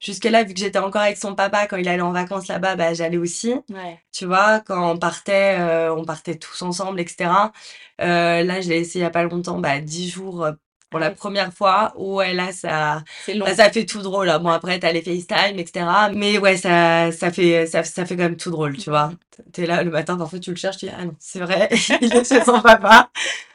jusque 0.00 0.24
là 0.24 0.42
vu 0.42 0.54
que 0.54 0.60
j'étais 0.60 0.78
encore 0.78 1.02
avec 1.02 1.18
son 1.18 1.34
papa 1.34 1.66
quand 1.66 1.76
il 1.76 1.88
allait 1.88 2.00
en 2.00 2.12
vacances 2.12 2.48
là-bas, 2.48 2.76
bah 2.76 2.94
j'allais 2.94 3.18
aussi. 3.18 3.54
Ouais. 3.70 4.00
Tu 4.10 4.26
vois, 4.26 4.60
quand 4.60 4.92
on 4.92 4.98
partait, 4.98 5.58
euh, 5.58 5.94
on 5.94 6.04
partait 6.04 6.36
tous 6.36 6.62
ensemble, 6.62 7.00
etc. 7.00 7.52
Euh, 8.00 8.42
là, 8.42 8.60
je 8.60 8.68
l'ai 8.68 8.78
essayé 8.78 9.02
il 9.02 9.04
y 9.04 9.06
a 9.06 9.10
pas 9.10 9.22
longtemps, 9.22 9.58
bah 9.58 9.80
dix 9.80 10.08
jours 10.08 10.46
pour 10.92 11.00
la 11.00 11.10
première 11.10 11.52
fois. 11.52 11.92
Ouais, 11.96 12.34
là, 12.34 12.52
ça, 12.52 13.02
bah, 13.40 13.54
ça 13.54 13.70
fait 13.70 13.86
tout 13.86 14.02
drôle. 14.02 14.30
Bon, 14.42 14.50
après, 14.50 14.78
t'as 14.78 14.92
les 14.92 15.02
FaceTime, 15.02 15.58
etc. 15.58 15.86
Mais 16.14 16.38
ouais, 16.38 16.58
ça, 16.58 17.10
ça 17.12 17.32
fait, 17.32 17.66
ça, 17.66 17.82
ça 17.82 18.04
fait 18.04 18.14
quand 18.14 18.24
même 18.24 18.36
tout 18.36 18.50
drôle, 18.50 18.76
tu 18.76 18.90
vois. 18.90 19.12
T'es 19.52 19.66
là 19.66 19.82
le 19.82 19.90
matin, 19.90 20.18
parfois 20.18 20.38
tu 20.38 20.50
le 20.50 20.56
cherches, 20.56 20.76
tu 20.76 20.86
dis, 20.86 20.92
ah 20.96 21.06
non, 21.06 21.14
c'est 21.18 21.40
vrai, 21.40 21.68
il 22.02 22.14
est 22.14 22.28
chez 22.28 22.44
son 22.44 22.60
papa. 22.60 23.10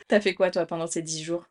T'as 0.08 0.20
fait 0.20 0.34
quoi, 0.34 0.50
toi, 0.50 0.66
pendant 0.66 0.88
ces 0.88 1.04
dix 1.04 1.24
jours? 1.24 1.44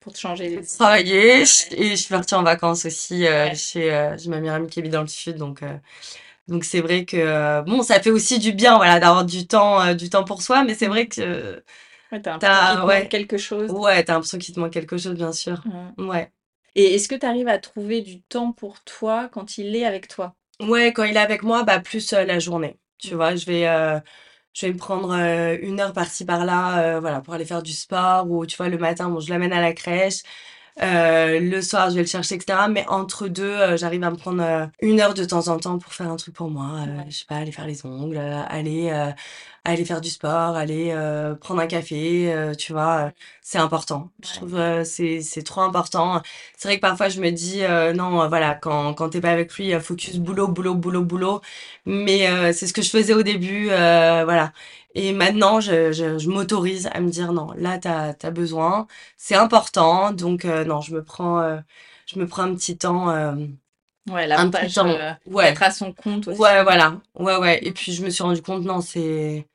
Pour 0.00 0.12
te 0.12 0.18
changer 0.18 0.48
les... 0.48 0.62
Travailler, 0.64 1.42
et 1.42 1.44
je 1.90 1.94
suis 1.94 2.08
partie 2.08 2.34
en 2.34 2.42
vacances 2.42 2.86
aussi 2.86 3.26
euh, 3.26 3.54
chez, 3.54 3.92
euh, 3.92 4.16
j'ai 4.18 4.30
ma 4.30 4.40
meilleure 4.40 4.56
amie 4.56 4.68
qui 4.68 4.78
habite 4.78 4.92
dans 4.92 5.02
le 5.02 5.08
sud, 5.08 5.36
donc, 5.36 5.62
euh, 5.62 5.76
donc 6.48 6.64
c'est 6.64 6.80
vrai 6.80 7.04
que, 7.04 7.62
bon, 7.62 7.82
ça 7.82 8.00
fait 8.00 8.10
aussi 8.10 8.38
du 8.38 8.52
bien, 8.52 8.76
voilà, 8.76 9.00
d'avoir 9.00 9.24
du 9.24 9.46
temps, 9.46 9.94
du 9.94 10.10
temps 10.10 10.24
pour 10.24 10.42
soi, 10.42 10.64
mais 10.64 10.74
c'est 10.74 10.88
vrai 10.88 11.06
que, 11.08 11.62
Ouais, 12.12 12.20
t'as 12.20 12.32
l'impression 12.32 12.76
qu'il 12.76 12.86
manque 12.86 13.08
quelque 13.08 13.38
chose. 13.38 13.70
Ouais, 13.70 14.04
t'as 14.04 14.14
l'impression 14.14 14.38
qu'il 14.38 14.54
te 14.54 14.60
manque 14.60 14.72
quelque 14.72 14.98
chose, 14.98 15.14
bien 15.14 15.32
sûr. 15.32 15.62
Ouais. 15.98 16.32
Et 16.74 16.94
est-ce 16.94 17.08
que 17.08 17.14
tu 17.14 17.26
arrives 17.26 17.48
à 17.48 17.58
trouver 17.58 18.00
du 18.00 18.22
temps 18.22 18.52
pour 18.52 18.82
toi 18.84 19.28
quand 19.32 19.58
il 19.58 19.74
est 19.74 19.84
avec 19.84 20.08
toi? 20.08 20.34
Ouais, 20.60 20.92
quand 20.92 21.04
il 21.04 21.16
est 21.16 21.20
avec 21.20 21.42
moi, 21.42 21.64
bah 21.64 21.80
plus 21.80 22.12
euh, 22.12 22.24
la 22.24 22.38
journée. 22.38 22.78
Tu 22.98 23.14
mmh. 23.14 23.16
vois, 23.16 23.34
je 23.34 23.46
vais, 23.46 23.66
euh, 23.66 23.98
je 24.52 24.66
vais 24.66 24.72
me 24.72 24.78
prendre 24.78 25.12
euh, 25.12 25.56
une 25.62 25.80
heure 25.80 25.92
par-ci 25.92 26.24
par-là, 26.24 27.00
voilà, 27.00 27.20
pour 27.20 27.34
aller 27.34 27.44
faire 27.44 27.62
du 27.62 27.72
sport 27.72 28.30
ou 28.30 28.46
tu 28.46 28.56
vois 28.56 28.68
le 28.68 28.78
matin, 28.78 29.08
bon, 29.08 29.20
je 29.20 29.30
l'amène 29.30 29.52
à 29.52 29.60
la 29.60 29.72
crèche. 29.72 30.22
le 30.78 31.60
soir, 31.60 31.90
je 31.90 31.96
vais 31.96 32.02
le 32.02 32.06
chercher, 32.06 32.36
etc. 32.36 32.68
Mais 32.68 32.86
entre 32.88 33.28
deux, 33.28 33.76
j'arrive 33.76 34.04
à 34.04 34.10
me 34.10 34.16
prendre 34.16 34.70
une 34.80 35.00
heure 35.00 35.14
de 35.14 35.24
temps 35.24 35.48
en 35.48 35.58
temps 35.58 35.78
pour 35.78 35.92
faire 35.94 36.10
un 36.10 36.16
truc 36.16 36.34
pour 36.34 36.50
moi. 36.50 36.84
Je 37.08 37.16
sais 37.18 37.24
pas, 37.26 37.36
aller 37.36 37.52
faire 37.52 37.66
les 37.66 37.84
ongles, 37.86 38.18
aller 38.18 38.92
aller 39.64 39.84
faire 39.84 40.00
du 40.00 40.10
sport, 40.10 40.56
aller 40.56 40.90
euh, 40.92 41.34
prendre 41.34 41.60
un 41.60 41.66
café, 41.66 42.32
euh, 42.32 42.54
tu 42.54 42.72
vois, 42.72 43.12
c'est 43.42 43.58
important. 43.58 44.10
Je 44.24 44.34
trouve 44.34 44.56
euh, 44.56 44.84
c'est 44.84 45.20
c'est 45.20 45.42
trop 45.42 45.60
important. 45.62 46.22
C'est 46.56 46.68
vrai 46.68 46.76
que 46.76 46.80
parfois 46.80 47.08
je 47.08 47.20
me 47.20 47.30
dis 47.30 47.62
non, 47.96 48.28
voilà, 48.28 48.54
quand 48.54 48.94
quand 48.94 49.10
t'es 49.10 49.20
pas 49.20 49.30
avec 49.30 49.52
lui, 49.54 49.72
focus 49.80 50.16
boulot, 50.18 50.48
boulot, 50.48 50.74
boulot, 50.74 51.02
boulot. 51.04 51.40
Mais 51.86 52.52
c'est 52.52 52.66
ce 52.66 52.72
que 52.72 52.82
je 52.82 52.90
faisais 52.90 53.14
au 53.14 53.22
début, 53.22 53.66
voilà. 53.68 54.52
Et 54.94 55.12
maintenant, 55.12 55.60
je, 55.60 55.92
je, 55.92 56.18
je 56.18 56.28
m'autorise 56.28 56.88
à 56.92 57.00
me 57.00 57.10
dire 57.10 57.32
non, 57.32 57.52
là 57.56 57.78
t'as 57.78 58.14
as 58.22 58.30
besoin, 58.30 58.86
c'est 59.16 59.36
important, 59.36 60.12
donc 60.12 60.44
non, 60.44 60.80
je 60.80 60.94
me 60.94 61.04
prends 61.04 61.60
je 62.06 62.18
me 62.18 62.26
prends 62.26 62.42
un 62.42 62.54
petit 62.54 62.76
temps 62.78 63.08
Ouais, 64.10 64.26
l'avantage 64.26 64.76
euh, 64.78 65.12
ouais. 65.26 65.54
à 65.60 65.70
son 65.70 65.92
compte 65.92 66.28
aussi. 66.28 66.40
Ouais, 66.40 66.62
voilà. 66.62 66.96
Ouais, 67.14 67.36
ouais. 67.36 67.60
Et 67.62 67.72
puis 67.72 67.92
je 67.92 68.02
me 68.04 68.10
suis 68.10 68.22
rendu 68.22 68.42
compte, 68.42 68.64
non, 68.64 68.80
c'est 68.80 69.46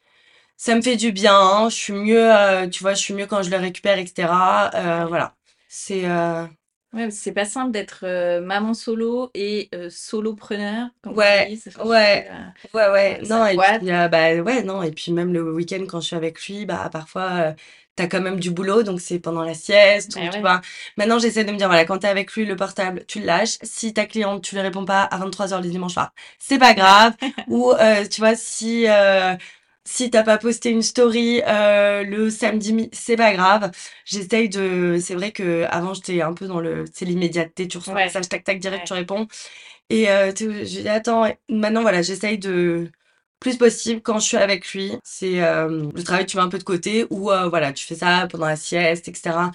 ça 0.58 0.76
me 0.76 0.82
fait 0.82 0.96
du 0.96 1.12
bien. 1.12 1.38
Hein. 1.38 1.70
Je 1.70 1.76
suis 1.76 1.94
mieux, 1.94 2.34
euh, 2.34 2.68
tu 2.68 2.82
vois, 2.82 2.94
je 2.94 3.02
suis 3.02 3.14
mieux 3.14 3.26
quand 3.26 3.44
je 3.44 3.50
le 3.50 3.58
récupère, 3.58 3.98
etc. 3.98 4.30
Euh, 4.74 5.06
voilà. 5.08 5.36
C'est. 5.68 6.06
Euh... 6.06 6.46
Ouais, 6.94 7.12
c'est 7.12 7.34
pas 7.34 7.44
simple 7.44 7.72
d'être 7.72 8.04
euh, 8.04 8.40
maman 8.40 8.74
solo 8.74 9.30
et 9.34 9.70
solopreneur. 9.90 10.88
Ouais, 11.06 11.58
ouais, 11.84 12.30
ouais, 12.74 12.90
ouais. 12.90 13.22
non, 13.28 13.46
et 13.46 13.58
puis, 13.58 13.88
bah, 13.88 14.34
ouais, 14.36 14.64
non, 14.64 14.82
et 14.82 14.92
puis 14.92 15.12
même 15.12 15.34
le 15.34 15.52
week-end 15.52 15.84
quand 15.90 16.00
je 16.00 16.08
suis 16.08 16.16
avec 16.16 16.42
lui, 16.48 16.66
bah, 16.66 16.90
parfois, 16.90 17.54
t'as 17.96 18.08
quand 18.08 18.22
même 18.22 18.40
du 18.40 18.52
boulot, 18.52 18.84
donc 18.84 19.02
c'est 19.02 19.20
pendant 19.20 19.44
la 19.44 19.54
sieste, 19.54 20.16
ou, 20.16 20.20
tu 20.32 20.40
vois. 20.40 20.62
Maintenant, 20.98 21.20
j'essaie 21.20 21.44
de 21.44 21.52
me 21.52 21.58
dire, 21.58 21.68
voilà, 21.68 21.86
quand 21.86 22.00
t'es 22.00 22.08
avec 22.08 22.34
lui, 22.34 22.46
le 22.46 22.56
portable, 22.56 23.06
tu 23.08 23.20
le 23.20 23.26
lâches. 23.26 23.58
Si 23.64 23.94
ta 23.94 24.06
cliente, 24.06 24.44
tu 24.44 24.56
lui 24.56 24.62
réponds 24.62 24.86
pas 24.86 25.04
à 25.04 25.20
23h 25.20 25.62
le 25.62 25.70
dimanche 25.70 25.94
soir, 25.94 26.14
c'est 26.40 26.60
pas 26.60 26.74
grave. 26.74 27.14
ou, 27.48 27.74
tu 28.10 28.22
vois, 28.22 28.36
si 28.36 28.88
si 29.86 30.10
t'as 30.10 30.24
pas 30.24 30.38
posté 30.38 30.72
une 30.72 30.82
story 30.82 31.42
euh, 31.48 32.04
le 32.04 32.30
samedi, 32.30 32.90
c'est 32.92 33.16
pas 33.16 33.34
grave. 33.34 33.72
J'essaye 34.06 34.50
de. 34.50 34.98
C'est 35.00 35.14
vrai 35.16 35.32
que 35.32 35.64
avant 35.70 35.94
j'étais 35.94 36.22
un 36.22 36.34
peu 36.34 36.48
dans 36.48 36.60
le, 36.60 36.86
c'est 36.94 37.06
l'immédiateté. 37.06 37.68
Tu 37.68 37.78
reçois 37.78 37.94
un 37.94 38.06
message 38.06 38.28
tac 38.28 38.44
tac 38.44 38.60
direct, 38.60 38.88
tu 38.88 38.94
réponds. 38.94 39.28
Et 39.90 40.10
euh, 40.10 40.32
j'ai 40.36 40.82
dit 40.82 40.90
attends. 40.90 41.32
Maintenant 41.50 41.82
voilà, 41.84 42.02
j'essaye 42.02 42.40
de 42.40 42.92
plus 43.40 43.58
possible 43.58 44.02
quand 44.02 44.20
je 44.20 44.26
suis 44.26 44.38
avec 44.38 44.72
lui. 44.74 44.94
C'est 45.04 45.44
euh, 45.44 45.90
le 45.94 46.04
travail 46.04 46.26
tu 46.26 46.38
mets 46.38 46.44
un 46.44 46.50
peu 46.50 46.58
de 46.58 46.64
côté 46.64 47.06
ou 47.10 47.32
euh, 47.32 47.50
voilà 47.50 47.74
tu 47.74 47.86
fais 47.86 47.96
ça 47.96 48.28
pendant 48.30 48.48
la 48.48 48.56
sieste, 48.56 49.08
etc. 49.08 49.52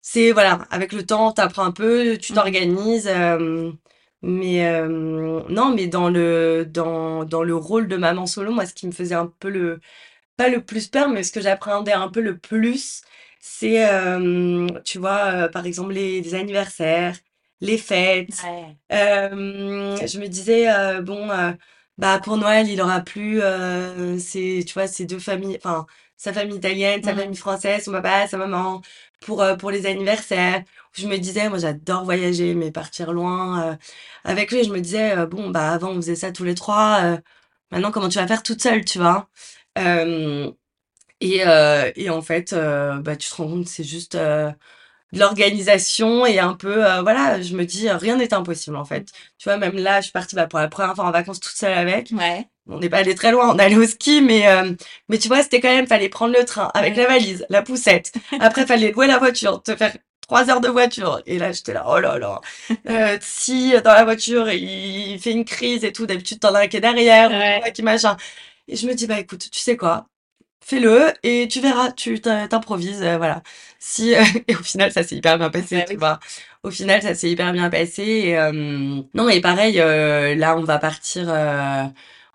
C'est 0.00 0.32
voilà 0.32 0.66
avec 0.70 0.92
le 0.92 1.04
temps 1.06 1.32
t'apprends 1.32 1.64
un 1.64 1.72
peu, 1.72 2.18
tu 2.18 2.32
mmh. 2.32 2.36
t'organises. 2.36 3.08
Euh, 3.08 3.72
mais 4.22 4.66
euh, 4.66 5.42
non, 5.48 5.74
mais 5.74 5.86
dans 5.88 6.08
le 6.08 6.64
dans 6.68 7.24
dans 7.24 7.42
le 7.42 7.56
rôle 7.56 7.88
de 7.88 7.96
maman 7.96 8.26
solo, 8.26 8.52
moi, 8.52 8.66
ce 8.66 8.74
qui 8.74 8.86
me 8.86 8.92
faisait 8.92 9.14
un 9.14 9.26
peu 9.40 9.50
le 9.50 9.80
pas 10.36 10.48
le 10.48 10.64
plus 10.64 10.88
peur, 10.88 11.08
mais 11.10 11.22
ce 11.24 11.32
que 11.32 11.40
j'appréhendais 11.40 11.92
un 11.92 12.08
peu 12.08 12.20
le 12.20 12.38
plus, 12.38 13.02
c'est, 13.40 13.86
tu 14.84 14.98
vois, 14.98 15.48
par 15.50 15.66
exemple, 15.66 15.92
les 15.94 16.34
anniversaires, 16.34 17.16
les 17.60 17.78
fêtes. 17.78 18.42
je 18.90 20.18
me 20.20 20.26
disais, 20.28 20.68
bon, 21.02 21.28
bah, 21.98 22.20
pour 22.22 22.36
Noël, 22.36 22.68
il 22.68 22.80
aura 22.80 23.00
plus, 23.00 23.40
c'est 24.20 24.64
tu 24.66 24.72
vois, 24.74 24.86
ces 24.88 25.06
deux 25.06 25.18
familles 25.18 25.56
enfin, 25.58 25.86
sa 26.16 26.32
famille 26.32 26.56
italienne, 26.56 27.02
sa 27.02 27.12
mmh. 27.14 27.18
famille 27.18 27.36
française, 27.36 27.84
son 27.84 27.92
papa, 27.92 28.26
sa 28.28 28.36
maman, 28.38 28.82
pour, 29.20 29.44
pour 29.58 29.70
les 29.70 29.86
anniversaires 29.86 30.62
je 30.94 31.06
me 31.08 31.16
disais, 31.18 31.48
moi 31.48 31.58
j'adore 31.58 32.04
voyager, 32.04 32.54
mais 32.54 32.70
partir 32.72 33.12
loin. 33.12 33.72
Euh, 33.72 33.76
avec 34.24 34.50
lui, 34.52 34.64
je 34.64 34.70
me 34.70 34.80
disais, 34.80 35.16
euh, 35.16 35.26
bon, 35.26 35.50
bah 35.50 35.72
avant 35.72 35.90
on 35.90 35.96
faisait 35.96 36.16
ça 36.16 36.32
tous 36.32 36.44
les 36.44 36.54
trois, 36.54 37.00
euh, 37.04 37.18
maintenant 37.70 37.90
comment 37.92 38.08
tu 38.08 38.18
vas 38.18 38.26
faire 38.26 38.42
toute 38.42 38.62
seule, 38.62 38.84
tu 38.84 38.98
vois? 38.98 39.28
Et, 41.20 41.38
et 41.96 42.10
en 42.10 42.22
fait, 42.22 42.54
bah, 42.54 43.16
tu 43.16 43.28
te 43.28 43.34
rends 43.36 43.48
compte, 43.48 43.68
c'est 43.68 43.84
juste 43.84 44.16
de 45.12 45.18
l'organisation 45.18 46.26
et 46.26 46.38
un 46.38 46.54
peu, 46.54 46.76
voilà, 47.02 47.40
je 47.42 47.54
me 47.54 47.64
dis, 47.64 47.90
rien 47.90 48.16
n'est 48.16 48.34
impossible 48.34 48.76
en 48.76 48.84
fait. 48.84 49.08
Tu 49.38 49.44
vois, 49.48 49.56
même 49.58 49.76
là, 49.76 50.00
je 50.00 50.04
suis 50.04 50.12
partie 50.12 50.34
bah, 50.36 50.46
pour 50.46 50.58
la 50.58 50.68
première 50.68 50.94
fois 50.94 51.04
en 51.04 51.10
vacances 51.10 51.40
toute 51.40 51.54
seule 51.54 51.72
avec. 51.72 52.10
Ouais. 52.12 52.46
On 52.68 52.78
n'est 52.78 52.88
pas 52.88 52.98
allé 52.98 53.14
très 53.14 53.32
loin, 53.32 53.54
on 53.54 53.58
allé 53.58 53.76
au 53.76 53.86
ski, 53.86 54.22
mais 54.22 54.46
mais 55.08 55.18
tu 55.18 55.28
vois, 55.28 55.42
c'était 55.42 55.60
quand 55.60 55.68
même, 55.68 55.86
fallait 55.86 56.08
prendre 56.08 56.34
le 56.38 56.44
train 56.44 56.70
avec 56.74 56.96
la 56.96 57.06
valise, 57.06 57.44
la 57.50 57.62
poussette. 57.62 58.12
Après, 58.40 58.66
fallait 58.66 58.92
louer 58.92 59.06
la 59.06 59.18
voiture, 59.18 59.62
te 59.62 59.74
faire 59.76 59.96
trois 60.32 60.48
heures 60.50 60.60
de 60.60 60.68
voiture. 60.68 61.20
Et 61.26 61.38
là, 61.38 61.52
j'étais 61.52 61.74
là, 61.74 61.84
oh 61.88 61.98
là 62.00 62.18
là. 62.18 62.40
Euh, 62.90 63.18
si 63.20 63.72
dans 63.84 63.92
la 63.92 64.04
voiture, 64.04 64.50
il 64.50 65.18
fait 65.20 65.32
une 65.32 65.44
crise 65.44 65.84
et 65.84 65.92
tout, 65.92 66.06
d'habitude, 66.06 66.40
t'en 66.40 66.54
as 66.54 66.62
un 66.62 66.68
qui 66.68 66.76
est 66.78 66.80
derrière, 66.80 67.30
ouais. 67.30 67.72
qui 67.72 67.82
machin. 67.82 68.16
Et 68.68 68.76
je 68.76 68.86
me 68.86 68.94
dis, 68.94 69.06
bah 69.06 69.18
écoute, 69.20 69.48
tu 69.50 69.60
sais 69.60 69.76
quoi, 69.76 70.06
fais-le 70.62 71.12
et 71.22 71.48
tu 71.48 71.60
verras, 71.60 71.92
tu 71.92 72.20
t'improvises, 72.20 73.02
euh, 73.02 73.16
voilà. 73.18 73.42
Si 73.78 74.14
euh, 74.14 74.22
et 74.48 74.56
au 74.56 74.62
final, 74.62 74.92
ça 74.92 75.02
s'est 75.02 75.16
hyper 75.16 75.38
bien 75.38 75.50
passé, 75.50 75.84
tu 75.88 75.96
vois. 75.96 76.20
Au 76.62 76.70
final, 76.70 77.02
ça 77.02 77.14
s'est 77.14 77.30
hyper 77.30 77.52
bien 77.52 77.70
passé. 77.70 78.02
Et, 78.02 78.38
euh, 78.38 78.52
non, 79.14 79.28
et 79.28 79.40
pareil, 79.40 79.74
là, 79.76 80.56
on 80.56 80.64
va 80.64 80.78
partir. 80.78 81.28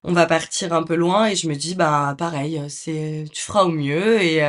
on 0.03 0.13
va 0.13 0.25
partir 0.25 0.73
un 0.73 0.83
peu 0.83 0.95
loin 0.95 1.27
et 1.27 1.35
je 1.35 1.47
me 1.49 1.55
dis 1.55 1.75
bah 1.75 2.15
pareil 2.17 2.61
c'est 2.69 3.25
tu 3.33 3.41
feras 3.41 3.63
au 3.63 3.69
mieux 3.69 4.21
et 4.21 4.41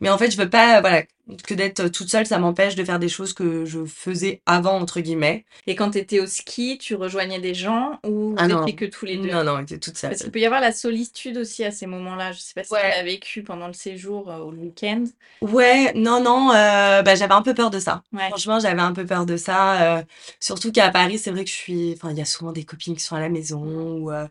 Mais 0.00 0.08
en 0.10 0.18
fait, 0.18 0.30
je 0.30 0.36
veux 0.36 0.48
pas, 0.50 0.80
voilà, 0.80 1.02
que 1.46 1.54
d'être 1.54 1.88
toute 1.88 2.10
seule, 2.10 2.26
ça 2.26 2.38
m'empêche 2.38 2.74
de 2.74 2.84
faire 2.84 2.98
des 2.98 3.08
choses 3.08 3.32
que 3.32 3.64
je 3.64 3.84
faisais 3.84 4.42
avant, 4.46 4.78
entre 4.80 5.00
guillemets. 5.00 5.44
Et 5.66 5.74
quand 5.76 5.90
tu 5.92 5.98
étais 5.98 6.20
au 6.20 6.26
ski, 6.26 6.78
tu 6.78 6.94
rejoignais 6.94 7.38
des 7.40 7.54
gens 7.54 7.98
ou 8.04 8.30
vous 8.30 8.36
Ah 8.38 8.48
étiez 8.48 8.74
que 8.76 8.84
tous 8.86 9.04
les 9.04 9.16
deux? 9.18 9.30
Non, 9.30 9.44
non, 9.44 9.58
j'étais 9.60 9.78
toute 9.78 9.96
seule. 9.96 10.10
Parce 10.10 10.22
qu'il 10.22 10.30
peut 10.32 10.40
y 10.40 10.46
avoir 10.46 10.60
la 10.60 10.72
solitude 10.72 11.36
aussi 11.38 11.64
à 11.64 11.70
ces 11.70 11.86
moments-là. 11.86 12.32
Je 12.32 12.38
sais 12.40 12.54
pas 12.54 12.62
si 12.64 12.70
tu 12.70 12.74
Ouais. 12.74 12.88
l'as 12.88 13.02
vécu 13.02 13.42
pendant 13.42 13.66
le 13.66 13.72
séjour 13.74 14.30
euh, 14.30 14.40
ou 14.40 14.50
le 14.50 14.58
week-end. 14.58 15.04
Ouais, 15.42 15.92
non, 15.94 16.22
non, 16.22 16.50
euh, 16.52 17.02
bah, 17.02 17.14
j'avais 17.14 17.34
un 17.34 17.42
peu 17.42 17.54
peur 17.54 17.70
de 17.70 17.78
ça. 17.78 18.02
Ouais. 18.12 18.28
Franchement, 18.28 18.58
j'avais 18.60 18.80
un 18.82 18.92
peu 18.92 19.06
peur 19.06 19.26
de 19.26 19.36
ça. 19.36 19.98
euh, 19.98 20.02
surtout 20.40 20.72
qu'à 20.72 20.90
Paris, 20.90 21.18
c'est 21.18 21.30
vrai 21.30 21.44
que 21.44 21.50
je 21.50 21.54
suis. 21.54 21.92
Enfin, 21.96 22.10
il 22.10 22.18
y 22.18 22.22
a 22.22 22.24
souvent 22.26 22.52
des 22.52 22.64
copines 22.64 22.94
qui 22.94 23.02
sont 23.04 23.16
à 23.16 23.20
la 23.20 23.28
maison 23.28 23.62
ou 23.62 24.10
euh, 24.12 24.26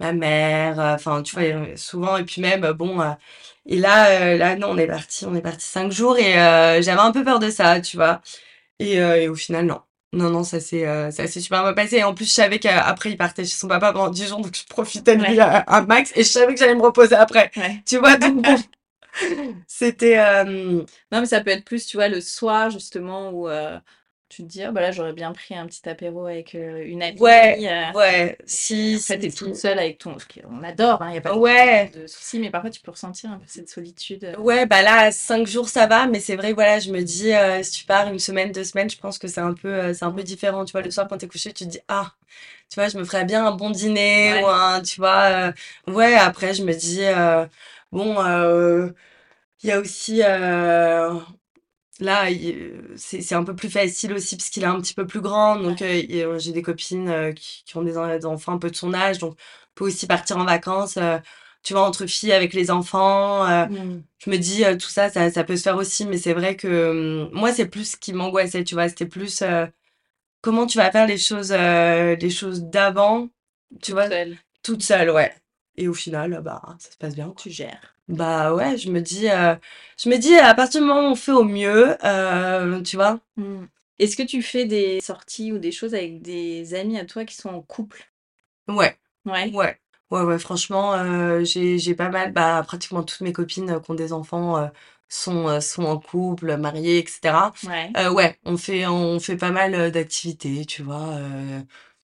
ma 0.00 0.12
mère. 0.12 0.80
euh, 0.80 0.94
Enfin, 0.94 1.22
tu 1.22 1.34
vois, 1.36 1.44
euh, 1.44 1.76
souvent. 1.76 2.16
Et 2.16 2.24
puis 2.24 2.40
même, 2.42 2.64
euh, 2.64 2.72
bon. 2.74 2.98
et 3.66 3.78
là, 3.78 4.36
là, 4.36 4.56
non, 4.56 4.68
on 4.70 4.78
est 4.78 4.86
parti, 4.86 5.26
on 5.26 5.34
est 5.34 5.42
parti 5.42 5.66
cinq 5.66 5.92
jours 5.92 6.18
et 6.18 6.32
j'avais 6.82 7.00
un 7.00 7.12
peu 7.12 7.24
peur 7.24 7.38
de 7.38 7.50
ça, 7.50 7.80
tu 7.80 7.96
vois. 7.96 8.20
Et, 8.78 8.94
et 8.96 9.28
au 9.28 9.34
final, 9.36 9.66
non. 9.66 9.80
Non, 10.12 10.30
non, 10.30 10.44
ça 10.44 10.60
s'est 10.60 10.86
euh, 10.88 11.10
super 11.28 11.62
bien 11.64 11.72
passé. 11.74 11.98
Et 11.98 12.04
en 12.04 12.14
plus, 12.14 12.26
je 12.26 12.32
savais 12.32 12.58
qu'après, 12.60 13.10
il 13.12 13.16
partait 13.16 13.44
chez 13.44 13.56
son 13.56 13.68
papa 13.68 13.92
pendant 13.92 14.10
10 14.10 14.26
jours, 14.28 14.40
donc 14.40 14.56
je 14.56 14.64
profitais 14.66 15.16
de 15.16 15.24
lui 15.24 15.38
Ouais. 15.38 15.40
à, 15.40 15.58
à 15.60 15.82
max 15.82 16.12
et 16.16 16.24
je 16.24 16.28
savais 16.28 16.54
que 16.54 16.60
j'allais 16.60 16.74
me 16.74 16.82
reposer 16.82 17.14
après. 17.16 17.52
Ouais. 17.56 17.84
Tu 17.86 17.98
vois, 17.98 18.16
donc 18.18 18.42
bon. 18.44 18.56
C'était. 19.66 20.18
euh, 20.18 20.44
Non, 21.12 21.20
mais 21.20 21.26
ça 21.26 21.40
peut 21.42 21.50
être 21.50 21.64
plus, 21.64 21.86
tu 21.86 21.96
vois, 21.96 22.08
le 22.08 22.20
soir, 22.20 22.70
justement, 22.70 23.30
où 23.30 23.48
euh, 23.48 23.78
tu 24.30 24.42
te 24.44 24.48
dis, 24.48 24.62
Ah, 24.64 24.72
bah 24.72 24.80
là, 24.82 24.92
j'aurais 24.92 25.12
bien 25.14 25.32
pris 25.32 25.54
un 25.56 25.66
petit 25.66 25.88
apéro 25.88 26.26
avec 26.26 26.54
euh, 26.56 26.84
une 26.86 27.02
amie. 27.02 27.18
Ouais, 27.18 27.66
euh, 27.68 27.92
Ouais, 27.94 28.38
si, 28.46 28.98
en 28.98 29.00
fait, 29.00 29.18
t'es 29.18 29.30
si. 29.30 29.36
toute 29.36 29.56
seule 29.56 29.78
avec 29.78 29.98
ton. 29.98 30.16
qu'on 30.16 30.62
adore, 30.62 30.98
il 31.06 31.12
n'y 31.12 31.18
a 31.18 31.20
pas 31.20 31.32
de- 31.32 31.38
Ouais, 31.38 31.92
de 31.92 32.06
soucis, 32.06 32.38
mais 32.38 32.50
parfois, 32.50 32.70
tu 32.70 32.80
peux 32.80 32.90
ressentir 32.92 33.30
un 33.30 33.38
peu 33.38 33.46
cette 33.48 33.68
solitude. 33.68 34.24
euh. 34.24 34.36
ouais, 34.38 34.66
bah 34.66 34.82
là, 34.82 35.10
cinq 35.12 35.46
jours, 35.46 35.68
ça 35.68 35.86
va, 35.86 36.06
mais 36.06 36.20
c'est 36.20 36.36
vrai, 36.36 36.52
voilà, 36.52 36.78
je 36.78 36.90
me 36.92 37.02
dis, 37.02 37.32
euh, 37.32 37.62
si 37.62 37.72
tu 37.80 37.84
pars 37.84 38.08
une 38.12 38.18
semaine, 38.18 38.52
deux 38.52 38.64
semaines, 38.64 38.88
je 38.90 38.96
pense 38.98 39.18
que 39.18 39.28
c'est 39.28 39.40
un 39.40 39.54
peu, 39.54 39.92
c'est 39.94 40.04
un 40.04 40.12
peu 40.12 40.22
différent, 40.22 40.64
tu 40.64 40.72
vois, 40.72 40.82
le 40.82 40.90
soir, 40.90 41.08
quand 41.08 41.18
t'es 41.18 41.28
couché, 41.28 41.52
tu 41.52 41.64
te 41.64 41.70
dis, 41.70 41.80
ah, 41.88 42.12
tu 42.70 42.76
vois, 42.80 42.88
je 42.88 42.98
me 42.98 43.04
ferais 43.04 43.24
bien 43.24 43.46
un 43.46 43.52
bon 43.52 43.70
dîner, 43.70 44.34
Ouais. 44.34 44.42
ou 44.42 44.46
un, 44.48 44.82
tu 44.82 45.00
vois, 45.00 45.52
ouais, 45.88 46.14
après, 46.16 46.54
je 46.54 46.64
me 46.64 46.74
dis, 46.74 47.02
bon, 47.92 48.16
il 49.62 49.68
y 49.68 49.72
a 49.72 49.80
aussi, 49.80 50.22
Là, 52.00 52.28
c'est 52.96 53.34
un 53.34 53.44
peu 53.44 53.54
plus 53.54 53.68
facile 53.70 54.12
aussi 54.14 54.36
parce 54.36 54.48
qu'il 54.50 54.62
est 54.62 54.66
un 54.66 54.80
petit 54.80 54.94
peu 54.94 55.06
plus 55.06 55.20
grand. 55.20 55.56
Donc, 55.56 55.82
euh, 55.82 56.02
euh, 56.10 56.38
j'ai 56.38 56.52
des 56.52 56.62
copines 56.62 57.08
euh, 57.08 57.32
qui, 57.32 57.62
qui 57.64 57.76
ont 57.76 57.82
des, 57.82 57.98
en- 57.98 58.08
des 58.08 58.24
enfants 58.26 58.52
un 58.54 58.58
peu 58.58 58.70
de 58.70 58.76
son 58.76 58.94
âge. 58.94 59.18
Donc, 59.18 59.32
on 59.34 59.36
peut 59.74 59.84
aussi 59.86 60.06
partir 60.06 60.38
en 60.38 60.44
vacances, 60.44 60.96
euh, 60.96 61.18
tu 61.62 61.74
vois, 61.74 61.82
entre 61.86 62.06
filles 62.06 62.32
avec 62.32 62.54
les 62.54 62.70
enfants. 62.70 63.46
euh, 63.48 63.66
Mm. 63.66 64.02
je 64.18 64.30
me 64.30 64.36
dis, 64.38 64.64
tout 64.78 64.88
ça, 64.88 65.10
ça, 65.10 65.30
ça 65.30 65.44
peut 65.44 65.56
se 65.56 65.62
faire 65.62 65.76
aussi. 65.76 66.06
Mais 66.06 66.16
c'est 66.18 66.32
vrai 66.34 66.56
que 66.56 66.90
hum, 67.26 67.30
moi, 67.38 67.52
c'est 67.52 67.66
plus 67.66 67.92
ce 67.92 67.96
qui 67.96 68.12
m'angoissait, 68.14 68.64
tu 68.64 68.74
vois. 68.74 68.88
C'était 68.88 69.06
plus 69.06 69.42
comment 70.40 70.66
tu 70.66 70.78
vas 70.78 70.90
faire 70.90 71.06
les 71.06 71.18
choses, 71.18 71.52
les 71.52 72.30
choses 72.30 72.62
d'avant, 72.64 73.28
tu 73.82 73.92
vois, 73.92 74.08
Seule, 74.08 74.36
toute 74.62 74.82
seule, 74.82 75.10
ouais. 75.10 75.32
Et 75.76 75.88
au 75.88 75.94
final, 75.94 76.40
bah, 76.42 76.62
ça 76.78 76.90
se 76.90 76.96
passe 76.96 77.14
bien. 77.14 77.32
tu 77.36 77.50
gères. 77.50 77.94
Bah 78.10 78.54
ouais, 78.54 78.76
je 78.76 78.90
me 78.90 79.00
dis, 79.00 79.28
euh, 79.28 79.54
je 79.98 80.08
me 80.08 80.16
dis, 80.18 80.34
à 80.34 80.54
partir 80.54 80.80
du 80.80 80.86
moment 80.86 81.08
où 81.08 81.12
on 81.12 81.14
fait 81.14 81.32
au 81.32 81.44
mieux, 81.44 81.96
euh, 82.04 82.82
tu 82.82 82.96
vois. 82.96 83.20
Mm. 83.36 83.64
Est-ce 83.98 84.16
que 84.16 84.22
tu 84.22 84.42
fais 84.42 84.64
des 84.64 85.00
sorties 85.00 85.52
ou 85.52 85.58
des 85.58 85.72
choses 85.72 85.94
avec 85.94 86.22
des 86.22 86.74
amis 86.74 86.98
à 86.98 87.04
toi 87.04 87.24
qui 87.24 87.36
sont 87.36 87.50
en 87.50 87.62
couple? 87.62 88.10
Ouais, 88.68 88.96
Ouais. 89.26 89.50
ouais, 89.52 89.78
ouais, 90.10 90.22
ouais, 90.22 90.38
franchement, 90.38 90.94
euh, 90.94 91.44
j'ai, 91.44 91.78
j'ai 91.78 91.94
pas 91.94 92.08
mal, 92.08 92.32
bah, 92.32 92.62
pratiquement 92.66 93.02
toutes 93.02 93.20
mes 93.20 93.32
copines 93.32 93.70
euh, 93.70 93.80
qui 93.80 93.90
ont 93.90 93.94
des 93.94 94.12
enfants 94.12 94.56
euh, 94.58 94.68
sont, 95.08 95.48
euh, 95.48 95.60
sont 95.60 95.84
en 95.84 95.98
couple, 95.98 96.56
mariées, 96.56 96.98
etc. 96.98 97.52
Ouais. 97.66 97.90
Euh, 97.96 98.10
ouais, 98.12 98.38
on 98.44 98.56
fait, 98.56 98.86
on 98.86 99.18
fait 99.20 99.36
pas 99.36 99.50
mal 99.50 99.74
euh, 99.74 99.90
d'activités, 99.90 100.64
tu 100.64 100.82
vois, 100.82 101.08
euh, 101.16 101.60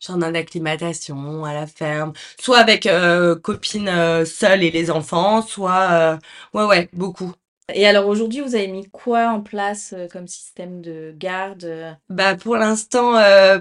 jardin 0.08 0.32
d'acclimatation, 0.32 1.46
à 1.46 1.54
la 1.54 1.68
ferme, 1.68 2.14
soit 2.40 2.60
avec 2.60 2.86
euh, 2.86 3.36
copines 3.36 3.88
euh, 3.90 4.26
seules 4.26 4.64
et 4.64 4.72
les 4.72 4.92
enfants, 4.92 5.42
soit, 5.42 5.92
euh, 5.92 6.18
ouais, 6.54 6.66
ouais, 6.66 6.90
beaucoup. 6.94 7.34
Et 7.74 7.86
alors 7.88 8.08
aujourd'hui, 8.08 8.42
vous 8.42 8.56
avez 8.56 8.68
mis 8.68 8.90
quoi 8.90 9.30
en 9.30 9.42
place 9.42 9.94
euh, 9.94 10.08
comme 10.08 10.28
système 10.28 10.82
de 10.82 11.14
garde? 11.18 11.64
euh? 11.66 11.94
Bah 12.10 12.36
pour 12.36 12.56
l'instant, 12.58 13.14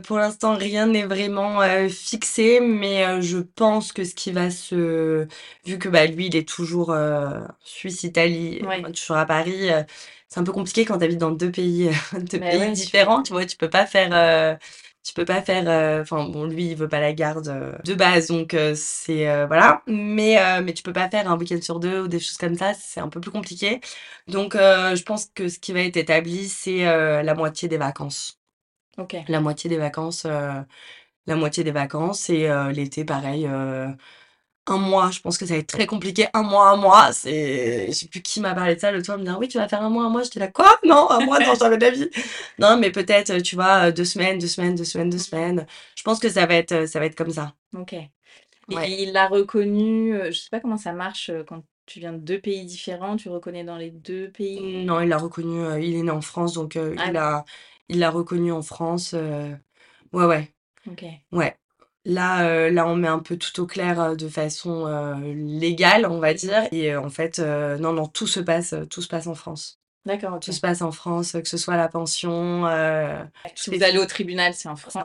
pour 0.03 0.19
l'instant 0.19 0.55
rien 0.55 0.87
n'est 0.87 1.07
vraiment 1.07 1.61
fixé, 1.89 2.61
mais 2.61 3.23
je 3.23 3.39
pense 3.39 3.91
que 3.93 4.05
ce 4.05 4.15
qui 4.15 4.33
va 4.33 4.51
se, 4.51 5.27
vu 5.65 5.79
que 5.79 5.89
bah 5.89 6.05
lui 6.07 6.27
il 6.27 6.37
est 6.37 6.47
toujours 6.47 6.95
Suisse-Italie, 7.65 8.61
Ouais. 8.61 8.85
toujours 8.95 9.17
à 9.17 9.25
Paris, 9.25 9.71
c'est 10.29 10.41
un 10.41 10.45
peu 10.45 10.53
compliqué 10.53 10.85
quand 10.85 10.99
tu 10.99 11.05
habites 11.05 11.19
dans 11.19 11.31
deux 11.31 11.51
pays, 11.51 11.91
deux 12.21 12.41
Bah 12.41 12.45
pays 12.45 12.59
ouais, 12.59 12.75
différents, 12.75 13.23
tu 13.23 13.33
vois, 13.33 13.47
tu 13.47 13.57
peux 13.57 13.71
pas 13.71 13.87
faire, 13.87 14.59
tu 15.05 15.15
peux 15.15 15.25
pas 15.27 15.43
faire, 15.43 15.69
euh, 15.69 16.03
enfin 16.03 16.25
bon 16.29 16.47
lui 16.47 16.69
il 16.71 16.77
veut 16.77 16.89
pas 16.89 17.01
la 17.01 17.13
garde 17.13 17.49
euh, 17.49 17.73
de 17.85 17.95
base, 17.95 18.29
donc 18.29 18.55
euh, 18.55 18.75
c'est 18.77 19.47
voilà, 19.47 19.83
mais 19.87 20.37
mais 20.63 20.73
tu 20.75 20.83
peux 20.83 20.93
pas 20.95 21.11
faire 21.11 21.31
un 21.31 21.39
week-end 21.39 21.61
sur 21.63 21.81
deux 21.81 22.03
ou 22.03 22.09
des 22.09 22.21
choses 22.21 22.39
comme 22.39 22.57
ça, 22.57 22.75
c'est 22.75 23.01
un 23.01 23.09
peu 23.09 23.21
plus 23.21 23.31
compliqué. 23.31 23.81
Donc 24.29 24.55
je 24.55 25.03
pense 25.05 25.27
que 25.35 25.49
ce 25.49 25.59
qui 25.59 25.73
va 25.73 25.81
être 25.81 25.97
établi 25.97 26.49
c'est 26.49 26.85
la 27.23 27.35
moitié 27.35 27.69
des 27.69 27.79
vacances 27.79 28.41
Ok. 28.99 29.15
la 29.29 29.41
moitié 29.41 29.71
des 29.71 29.79
vacances, 29.79 30.25
la 31.27 31.37
moitié 31.37 31.65
des 31.65 31.73
vacances 31.73 32.31
et 32.31 32.49
l'été 32.73 33.05
pareil. 33.05 33.49
Euh, 34.69 34.73
un 34.75 34.79
mois, 34.79 35.11
je 35.11 35.21
pense 35.21 35.39
que 35.39 35.47
ça 35.47 35.55
va 35.55 35.61
être 35.61 35.69
très 35.69 35.87
compliqué. 35.87 36.27
Un 36.35 36.43
mois, 36.43 36.69
un 36.71 36.77
mois, 36.77 37.13
c'est, 37.13 37.87
je 37.89 37.93
sais 37.93 38.09
plus 38.09 38.23
qui 38.23 38.41
m'a 38.41 38.55
parlé 38.55 38.75
de 38.77 38.81
ça 38.81 38.93
le 38.93 39.03
toit 39.03 39.17
me 39.17 39.25
dire 39.25 39.39
oui 39.39 39.49
tu 39.49 39.59
vas 39.59 39.69
faire 39.69 39.83
un 39.83 39.91
mois, 39.91 40.05
un 40.05 40.09
mois. 40.11 40.23
J'étais 40.23 40.41
là 40.41 40.49
quoi? 40.49 40.79
Non, 40.85 41.11
un 41.11 41.21
mois, 41.21 41.41
non, 41.41 41.55
jamais 41.55 41.77
de 41.79 41.85
la 41.85 41.91
vie. 41.91 42.11
Non, 42.59 42.79
mais 42.79 42.91
peut-être 42.91 43.39
tu 43.43 43.57
vois 43.57 43.91
deux 43.93 44.05
semaines, 44.05 44.39
deux 44.39 44.47
semaines, 44.49 44.75
deux 44.75 44.85
semaines, 44.85 45.11
deux 45.11 45.19
semaines. 45.19 45.67
Je 45.97 46.03
pense 46.03 46.19
que 46.21 46.29
ça 46.29 46.47
va 46.47 46.55
être, 46.55 46.87
ça 46.89 47.01
va 47.01 47.07
être 47.07 47.17
comme 47.17 47.31
ça. 47.31 47.55
Ok. 47.75 47.95
Et 48.71 49.03
il 49.03 49.13
l'a 49.13 49.29
reconnu, 49.29 50.15
euh, 50.15 50.31
je 50.33 50.39
sais 50.41 50.51
pas 50.51 50.61
comment 50.61 50.77
ça 50.79 50.93
marche 50.93 51.31
euh, 51.31 51.45
quand 51.45 51.65
tu 51.87 52.01
viens 52.01 52.13
de 52.13 52.19
deux 52.19 52.41
pays 52.41 52.65
différents, 52.67 53.17
tu 53.17 53.29
reconnais 53.29 53.65
dans 53.65 53.77
les 53.77 53.91
deux 53.91 54.31
pays? 54.31 54.85
Non, 54.87 55.01
il 55.01 55.09
l'a 55.09 55.19
reconnu. 55.19 55.61
euh, 55.65 55.81
il 55.81 55.95
est 55.97 56.03
né 56.03 56.11
en 56.11 56.21
France, 56.21 56.55
donc 56.55 56.77
euh, 56.77 56.95
Ah 56.97 57.11
il 57.11 57.17
a, 57.17 57.45
il 57.89 57.99
l'a 57.99 58.11
reconnu 58.11 58.53
en 58.53 58.63
France. 58.63 59.13
euh, 59.15 59.55
ouais, 60.13 60.25
ouais. 60.27 60.55
Ok. 60.87 61.03
Ouais. 61.33 61.57
Là, 62.05 62.47
euh, 62.47 62.71
là, 62.71 62.87
on 62.87 62.97
met 62.97 63.09
un 63.09 63.19
peu 63.19 63.37
tout 63.39 63.61
au 63.63 63.67
clair 63.67 64.01
euh, 64.01 64.15
de 64.15 64.29
façon 64.29 64.87
euh, 64.87 65.15
légale, 65.35 66.07
on 66.07 66.19
va 66.19 66.35
dire. 66.35 66.69
Et 66.73 66.95
en 66.95 67.09
fait, 67.09 67.39
non, 67.39 67.93
non, 67.93 68.07
tout 68.07 68.27
se 68.27 68.41
passe, 68.41 68.75
tout 68.91 69.03
se 69.03 69.09
passe 69.09 69.27
en 69.27 69.35
France. 69.35 69.79
D'accord. 70.05 70.39
Tout 70.39 70.53
se 70.53 70.61
passe 70.61 70.83
en 70.83 70.93
France, 70.93 71.33
que 71.33 71.49
ce 71.49 71.57
soit 71.57 71.77
la 71.77 71.89
pension, 71.89 72.65
Si 73.55 73.71
vous 73.71 73.83
allez 73.83 73.99
au 73.99 74.07
tribunal, 74.07 74.53
c'est 74.53 74.69
en 74.69 74.77
France. 74.77 74.99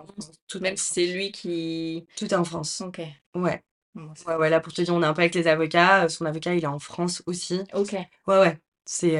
Tout 0.47 0.59
Même 0.59 0.73
en 0.73 0.77
si 0.77 0.93
c'est 0.93 1.07
lui 1.07 1.31
qui. 1.31 2.05
Tout 2.17 2.25
est 2.25 2.33
en 2.33 2.43
France. 2.43 2.81
Ok. 2.81 3.01
Ouais. 3.35 3.63
Bon, 3.95 4.11
c'est- 4.15 4.27
Ouais, 4.27 4.35
ouais, 4.35 4.49
là, 4.49 4.59
pour 4.59 4.73
te 4.73 4.81
dire, 4.81 4.93
on 4.93 5.01
est 5.01 5.05
un 5.05 5.13
peu 5.13 5.21
avec 5.21 5.35
les 5.35 5.47
avocats. 5.47 6.09
Son 6.09 6.25
avocat, 6.25 6.53
il 6.53 6.63
est 6.63 6.67
en 6.67 6.79
France 6.79 7.23
aussi. 7.25 7.61
Ok. 7.73 7.93
Ouais, 7.93 8.07
ouais. 8.39 8.57
C'est. 8.85 9.19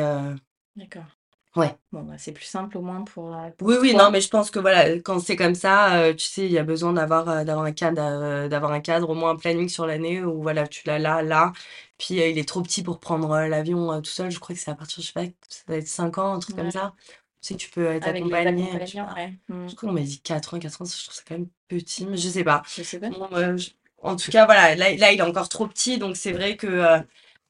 D'accord. 0.76 1.18
Ouais. 1.60 1.76
Bon, 1.91 2.04
bah, 2.04 2.13
c'est 2.17 2.32
plus 2.32 2.45
simple 2.45 2.78
au 2.78 2.82
moins 2.82 3.04
pour, 3.04 3.34
euh, 3.36 3.50
pour 3.58 3.67
Oui, 3.67 3.76
oui, 3.82 3.91
toi. 3.91 4.04
non, 4.06 4.12
mais 4.12 4.22
je 4.22 4.30
pense 4.30 4.52
que 4.52 4.60
voilà, 4.60 5.00
quand 5.00 5.19
c'est 5.19 5.36
comme 5.36 5.56
ça, 5.56 5.95
euh, 6.02 6.13
tu 6.13 6.26
sais, 6.26 6.45
il 6.45 6.52
y 6.52 6.58
a 6.58 6.63
besoin 6.63 6.93
d'avoir 6.93 7.28
euh, 7.30 7.43
d'avoir 7.43 7.65
un 7.65 7.72
cadre, 7.72 8.02
euh, 8.02 8.48
d'avoir 8.48 8.72
un 8.72 8.80
cadre, 8.80 9.10
au 9.10 9.15
moins 9.15 9.32
un 9.32 9.36
planning 9.36 9.67
sur 9.69 9.86
l'année 9.86 10.24
où 10.24 10.41
voilà, 10.41 10.67
tu 10.67 10.82
l'as 10.88 11.00
là, 11.00 11.22
là. 11.22 11.52
Puis 11.98 12.15
il 12.15 12.38
est 12.38 12.48
trop 12.48 12.62
petit 12.62 12.84
pour 12.84 13.00
prendre 13.00 13.30
l'avion 13.48 14.02
tout 14.02 14.10
seul. 14.10 14.32
Je 14.32 14.39
crois 14.39 14.56
que 14.56 14.62
c'est 14.62 14.72
à 14.72 14.76
partir, 14.76 15.02
je 15.04 15.08
sais 15.08 15.13
pas, 15.13 15.26
ça 15.50 15.63
doit 15.67 15.78
être 15.78 15.88
5 15.88 16.17
ans, 16.17 16.34
un 16.36 16.39
truc 16.39 16.56
comme 16.56 16.72
ça. 16.72 16.93
Tu 17.41 17.50
sais, 17.54 17.56
tu 17.56 17.69
peux 17.69 17.86
être 17.88 18.08
Avec 18.08 18.24
les 18.24 18.30
accompagné. 18.30 18.86
Je 18.86 18.98
pas. 18.98 19.13
ouais. 19.15 19.34
Je 19.50 19.76
crois 19.76 19.89
qu'on 19.89 19.93
m'a 19.95 20.02
dit 20.02 20.19
4 20.22 20.54
ans, 20.54 20.60
4 20.60 20.82
ans, 20.82 20.86
je 20.86 21.04
trouve 21.04 21.15
ça 21.15 21.22
quand 21.28 21.36
même 21.38 21.48
petit, 21.67 22.06
mais 22.06 22.17
je 22.17 22.30
sais 22.30 22.43
pas. 22.43 22.63
Je 22.78 22.84
sais 22.84 23.00
pas. 23.00 23.10
Bon, 23.10 23.28
je- 23.58 23.72
En 24.02 24.15
tout 24.15 24.32
cas, 24.32 24.45
voilà, 24.45 24.76
là, 24.76 24.95
là, 24.95 25.12
il 25.12 25.19
est 25.19 25.22
encore 25.22 25.50
trop 25.50 25.67
petit, 25.67 25.98
donc 25.98 26.15
c'est 26.15 26.32
vrai 26.32 26.56
que 26.56 27.02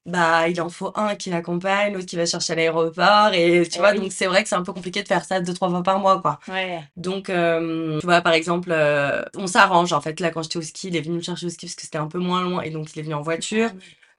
bah 0.06 0.48
il 0.50 0.60
en 0.62 0.70
faut 0.70 0.92
un 0.96 1.16
qui 1.16 1.30
l'accompagne, 1.30 1.94
l'autre 1.94 2.06
qui 2.08 2.16
va 2.16 2.26
chercher 2.26 2.54
à 2.54 2.56
l'aéroport, 2.56 3.34
et 3.34 3.68
tu 3.70 3.78
Eh 3.78 3.80
vois, 3.80 3.92
oui. 3.92 4.00
donc 4.00 4.12
c'est 4.12 4.26
vrai 4.28 4.44
que 4.44 4.50
c'est 4.50 4.56
un 4.56 4.64
peu 4.64 4.74
compliqué 4.74 5.04
de 5.04 5.08
faire 5.08 5.24
ça 5.26 5.40
deux, 5.42 5.54
trois 5.54 5.70
fois 5.70 5.84
par 5.84 6.00
mois, 6.00 6.22
quoi. 6.22 6.40
Ouais. 6.48 6.82
Donc, 6.98 7.30
euh, 7.30 8.00
tu 8.00 8.06
vois, 8.06 8.22
par 8.22 8.34
exemple, 8.34 8.70
euh, 8.72 9.22
on 9.36 9.48
s'arrange. 9.48 9.94
En 9.94 10.02
fait, 10.02 10.20
là, 10.20 10.32
quand 10.32 10.42
j'étais 10.44 10.58
au 10.58 10.62
ski, 10.62 10.88
il 10.90 10.96
est 10.96 11.02
venu 11.02 11.18
me 11.18 11.22
chercher 11.22 11.46
au 11.48 11.50
ski 11.50 11.66
parce 11.68 11.76
que 11.76 11.82
c'était 11.84 11.98
un 12.00 12.08
peu 12.08 12.20
moins 12.20 12.42
loin 12.44 12.62
et 12.62 12.72
donc 12.72 12.96
il 12.96 13.00
est 13.00 13.04
venu 13.04 13.14
en 13.16 13.22
voiture. 13.22 13.70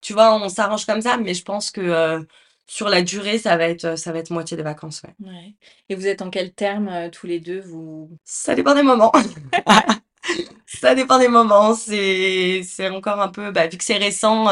Tu 0.01 0.12
vois, 0.12 0.35
on 0.35 0.49
s'arrange 0.49 0.87
comme 0.87 1.01
ça, 1.03 1.16
mais 1.19 1.35
je 1.35 1.43
pense 1.45 1.71
que 1.71 1.81
euh, 1.81 2.21
sur 2.66 2.88
la 2.88 3.03
durée, 3.03 3.38
ça 3.38 3.57
va 3.57 3.64
être, 3.69 3.99
ça 3.99 4.12
va 4.12 4.19
être 4.21 4.31
moitié 4.31 4.57
des 4.57 4.62
vacances, 4.62 5.03
ouais. 5.05 5.14
Ouais. 5.29 5.55
Et 5.88 5.95
vous 5.97 6.07
êtes 6.07 6.23
en 6.23 6.31
quel 6.31 6.53
terme 6.53 7.11
tous 7.11 7.27
les 7.27 7.40
deux 7.40 7.61
vous... 7.61 8.11
Ça 8.25 8.55
dépend 8.55 8.75
des 8.75 8.83
moments. 8.83 9.12
Ça 10.66 10.95
dépend 10.95 11.19
des 11.19 11.29
moments. 11.29 11.75
C'est, 11.75 12.62
c'est 12.64 12.88
encore 12.88 13.21
un 13.21 13.29
peu, 13.29 13.51
bah, 13.51 13.66
vu 13.66 13.77
que 13.77 13.85
c'est 13.85 13.97
récent, 13.97 14.49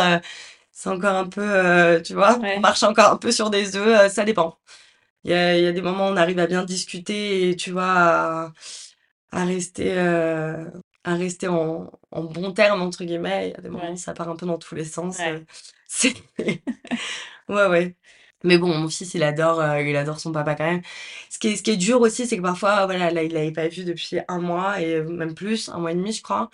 c'est 0.78 0.90
encore 0.90 1.14
un 1.16 1.26
peu, 1.28 1.42
euh, 1.42 2.00
tu 2.00 2.14
vois, 2.14 2.38
Ouais. 2.38 2.56
on 2.56 2.60
marche 2.60 2.82
encore 2.84 3.12
un 3.12 3.16
peu 3.16 3.32
sur 3.32 3.50
des 3.50 3.76
œufs, 3.76 4.00
euh, 4.06 4.08
ça 4.08 4.24
dépend. 4.24 4.58
Il 5.24 5.32
y 5.32 5.34
a, 5.34 5.58
il 5.58 5.64
y 5.64 5.66
a 5.68 5.72
des 5.72 5.82
moments 5.82 6.08
où 6.08 6.12
on 6.12 6.16
arrive 6.18 6.38
à 6.40 6.46
bien 6.46 6.64
discuter 6.64 7.50
et 7.50 7.56
tu 7.56 7.72
vois, 7.72 7.84
à, 7.86 8.52
à 9.32 9.44
rester, 9.44 9.92
euh, 9.98 10.66
à 11.04 11.14
rester 11.16 11.48
en, 11.48 11.90
en 12.12 12.24
bon 12.24 12.52
terme, 12.52 12.82
entre 12.82 13.04
guillemets. 13.04 13.48
Il 13.50 13.52
y 13.52 13.56
a 13.56 13.60
des 13.62 13.68
moments 13.70 13.84
Ouais. 13.86 13.92
où 13.94 13.96
ça 13.96 14.14
part 14.14 14.28
un 14.30 14.36
peu 14.36 14.46
dans 14.46 14.58
tous 14.58 14.74
les 14.76 14.84
sens. 14.84 15.18
Ouais. 15.18 15.44
c'est... 15.86 16.14
Ouais, 17.48 17.66
ouais. 17.66 17.96
Mais 18.44 18.58
bon, 18.58 18.68
mon 18.76 18.88
fils, 18.88 19.14
il 19.14 19.22
adore, 19.22 19.62
il 19.78 19.96
adore 19.96 20.20
son 20.20 20.32
papa 20.32 20.54
quand 20.54 20.64
même. 20.64 20.82
Ce 21.30 21.38
qui 21.38 21.48
est, 21.48 21.56
ce 21.56 21.62
qui 21.62 21.70
est 21.72 21.76
dur 21.76 22.00
aussi, 22.00 22.26
c'est 22.26 22.36
que 22.36 22.42
parfois, 22.42 22.86
voilà, 22.86 23.10
là, 23.10 23.22
il 23.24 23.32
l'avait 23.32 23.52
pas 23.52 23.68
vu 23.68 23.84
depuis 23.84 24.18
un 24.28 24.38
mois 24.40 24.80
et 24.80 25.02
même 25.02 25.34
plus, 25.34 25.68
un 25.68 25.78
mois 25.78 25.92
et 25.92 25.94
demi, 25.96 26.12
je 26.12 26.22
crois. 26.22 26.50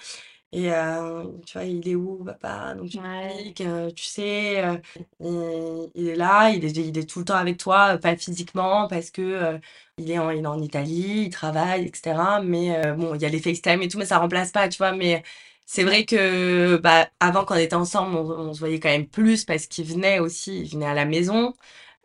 Et 0.57 0.72
euh, 0.72 1.24
tu 1.46 1.55
vois, 1.59 1.64
il 1.64 1.88
est 1.88 1.96
où, 1.96 2.22
papa? 2.24 2.74
Donc 2.76 2.88
tu 2.90 2.98
Ouais. 3.00 3.52
euh, 3.62 3.90
tu 3.90 4.05
sais, 4.05 4.64
euh, 4.64 4.78
il, 5.20 5.90
il 5.96 6.09
est 6.11 6.14
là, 6.16 6.50
il 6.50 6.64
est, 6.64 6.70
il 6.76 6.96
est 6.96 7.09
tout 7.11 7.18
le 7.18 7.24
temps 7.24 7.34
avec 7.34 7.57
toi, 7.59 7.98
pas 7.98 8.16
physiquement, 8.16 8.86
parce 8.86 9.11
que 9.11 9.20
euh, 9.22 9.59
il 9.98 10.11
est 10.12 10.18
en, 10.18 10.30
il 10.30 10.44
est 10.44 10.46
en 10.46 10.62
Italie, 10.62 11.24
il 11.26 11.30
travaille, 11.30 11.86
etc. 11.86 12.40
Mais 12.40 12.76
euh, 12.86 12.94
bon, 12.94 13.14
il 13.16 13.22
y 13.22 13.24
a 13.24 13.28
les 13.30 13.40
FaceTime 13.40 13.82
et 13.82 13.88
tout, 13.88 13.98
mais 13.98 14.07
ça 14.07 14.18
remplace 14.18 14.52
pas, 14.52 14.68
tu 14.68 14.78
vois. 14.78 14.92
Mais 14.92 15.24
c'est 15.66 15.82
vrai 15.82 16.05
que 16.05 16.76
bah, 16.76 17.09
avant, 17.20 17.44
quand 17.44 17.55
on 17.57 17.59
était 17.59 17.74
ensemble, 17.74 18.16
on, 18.16 18.30
on 18.50 18.55
se 18.55 18.61
voyait 18.61 18.78
quand 18.80 18.88
même 18.90 19.09
plus 19.09 19.44
parce 19.44 19.66
qu'il 19.66 19.84
venait 19.86 20.20
aussi, 20.20 20.61
il 20.61 20.68
venait 20.70 20.86
à 20.86 20.94
la 20.94 21.05
maison. 21.05 21.52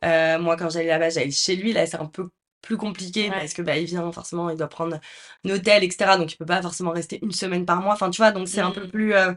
Euh, 0.05 0.39
moi, 0.39 0.57
quand 0.57 0.69
j'allais 0.69 0.87
là-bas, 0.87 1.09
j'allais 1.09 1.31
chez 1.31 1.55
lui. 1.55 1.73
Là, 1.73 1.85
c'est 1.87 1.97
un 1.99 2.05
peu 2.07 2.29
plus 2.61 2.77
compliqué 2.77 3.29
Ouais. 3.29 3.39
parce 3.39 3.53
que 3.53 3.61
bah, 3.61 3.77
il 3.77 3.85
vient 3.85 4.11
forcément, 4.11 4.49
il 4.49 4.57
doit 4.57 4.67
prendre 4.67 4.99
un 5.45 5.49
hôtel, 5.49 5.83
etc. 5.83 6.17
Donc, 6.17 6.33
il 6.33 6.37
peut 6.37 6.45
pas 6.45 6.61
forcément 6.61 6.91
rester 6.91 7.19
une 7.23 7.31
semaine 7.31 7.65
par 7.65 7.81
mois. 7.81 7.93
Enfin, 7.93 8.09
tu 8.09 8.17
vois, 8.21 8.31
donc 8.31 8.47
c'est 8.47 8.61
un 8.61 8.71
peu 8.71 8.85
Mm. 8.85 8.89
plus. 8.91 9.13
euh, 9.13 9.33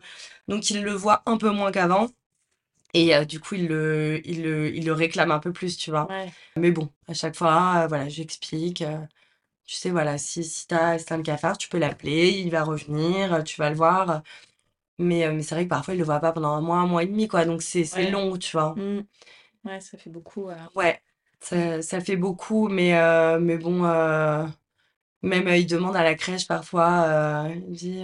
donc, 0.49 0.71
il 0.71 0.83
le 0.83 0.93
voit 0.93 1.23
un 1.27 1.37
peu 1.39 1.51
moins 1.51 1.73
qu'avant. 1.73 2.09
Et 2.95 3.15
euh, 3.17 3.25
du 3.25 3.41
coup, 3.41 3.55
il 3.57 3.69
le, 3.69 4.21
il 4.25 4.43
le, 4.43 4.75
il 4.75 4.85
le 4.87 4.93
réclame 4.93 5.31
un 5.31 5.39
peu 5.39 5.53
plus, 5.53 5.77
tu 5.79 5.91
vois. 5.91 6.09
Ouais. 6.09 6.33
Mais 6.57 6.71
bon, 6.73 6.91
à 7.09 7.15
chaque 7.15 7.37
fois, 7.37 7.83
euh, 7.85 7.87
voilà, 7.89 8.09
j'explique. 8.09 8.85
tu 9.67 9.77
sais, 9.77 9.91
voilà, 9.91 10.19
si, 10.19 10.45
si 10.45 10.67
t'as, 10.67 10.99
si 10.99 11.13
un 11.15 11.23
cafard, 11.23 11.57
tu 11.59 11.69
peux 11.69 11.79
l'appeler, 11.79 12.31
il 12.31 12.51
va 12.51 12.65
revenir, 12.65 13.43
tu 13.45 13.57
vas 13.61 13.71
le 13.71 13.77
voir. 13.77 14.23
Mais, 14.99 15.31
mais 15.33 15.43
c'est 15.43 15.55
vrai 15.55 15.65
que 15.65 15.71
parfois, 15.71 15.95
il 15.95 15.99
le 15.99 16.05
voit 16.05 16.21
pas 16.21 16.33
pendant 16.33 16.51
un 16.53 16.61
mois, 16.61 16.79
un 16.79 16.87
mois 16.87 17.03
et 17.03 17.07
demi, 17.07 17.29
quoi. 17.29 17.45
Donc, 17.45 17.63
c'est, 17.63 17.85
Ouais. 17.95 18.11
long, 18.11 18.37
tu 18.39 18.53
vois. 18.57 18.75
Mm. 18.77 19.01
Ouais, 19.65 19.81
ça 19.81 19.97
fait 19.99 20.11
beaucoup. 20.11 20.49
Ouais, 20.75 21.01
ça, 21.43 21.83
ça 21.83 22.01
fait 22.01 22.17
beaucoup, 22.17 22.69
mais, 22.69 22.97
euh, 22.97 23.39
mais 23.41 23.59
bon, 23.59 23.85
euh, 23.85 24.47
même 25.23 25.49
euh, 25.49 25.57
il 25.59 25.67
demande 25.67 25.97
à 25.97 26.05
la 26.05 26.15
crèche 26.17 26.47
parfois, 26.49 27.49
il 27.55 27.73
dit, 27.73 28.03